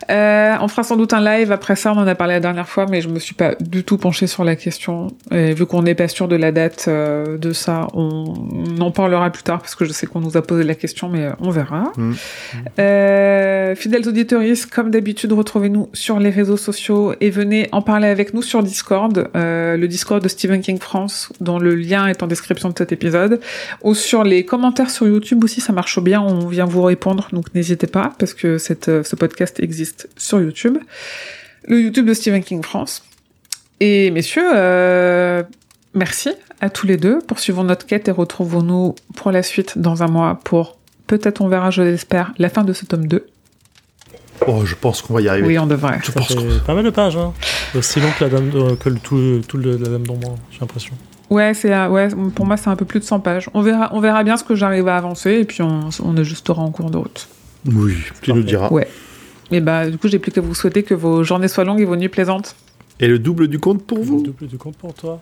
[0.09, 2.67] Euh, on fera sans doute un live après ça, on en a parlé la dernière
[2.67, 5.07] fois, mais je me suis pas du tout penchée sur la question.
[5.31, 8.91] Et vu qu'on n'est pas sûr de la date euh, de ça, on, on en
[8.91, 11.31] parlera plus tard parce que je sais qu'on nous a posé la question, mais euh,
[11.39, 11.91] on verra.
[11.97, 12.13] Mm.
[12.79, 14.41] Euh, fidèles auditeurs,
[14.71, 19.29] comme d'habitude, retrouvez-nous sur les réseaux sociaux et venez en parler avec nous sur Discord,
[19.35, 22.91] euh, le Discord de Stephen King France, dont le lien est en description de cet
[22.91, 23.39] épisode
[23.83, 27.53] ou sur les commentaires sur YouTube aussi, ça marche bien, on vient vous répondre, donc
[27.53, 30.77] n'hésitez pas, parce que cette, ce podcast existe sur YouTube.
[31.67, 33.03] Le YouTube de Stephen King France.
[33.79, 35.43] Et messieurs, euh,
[35.93, 37.19] merci à tous les deux.
[37.19, 40.77] Poursuivons notre quête et retrouvons-nous pour la suite dans un mois pour,
[41.07, 43.25] peut-être on verra, je l'espère, la fin de ce tome 2.
[44.47, 45.47] Oh, je pense qu'on va y arriver.
[45.47, 45.99] Oui, on devrait.
[46.01, 47.33] Je Ça pense fait pas mal de pages, hein.
[47.75, 50.59] Aussi long que, la dame, euh, que le, tout, tout le, la Dame d'Ombre, j'ai
[50.59, 50.93] l'impression.
[51.29, 53.49] Ouais, c'est euh, ouais, pour moi c'est un peu plus de 100 pages.
[53.53, 56.61] On verra, on verra bien ce que j'arrive à avancer et puis on, on ajustera
[56.61, 57.29] en cours de route.
[57.65, 58.69] Oui, tu nous diras.
[58.69, 58.87] Ouais.
[59.51, 61.85] Et bah du coup j'ai plus qu'à vous souhaiter que vos journées soient longues et
[61.85, 62.55] vos nuits plaisantes.
[62.99, 64.21] Et le double du compte pour Le vous?
[64.23, 65.19] double du compte pour toi.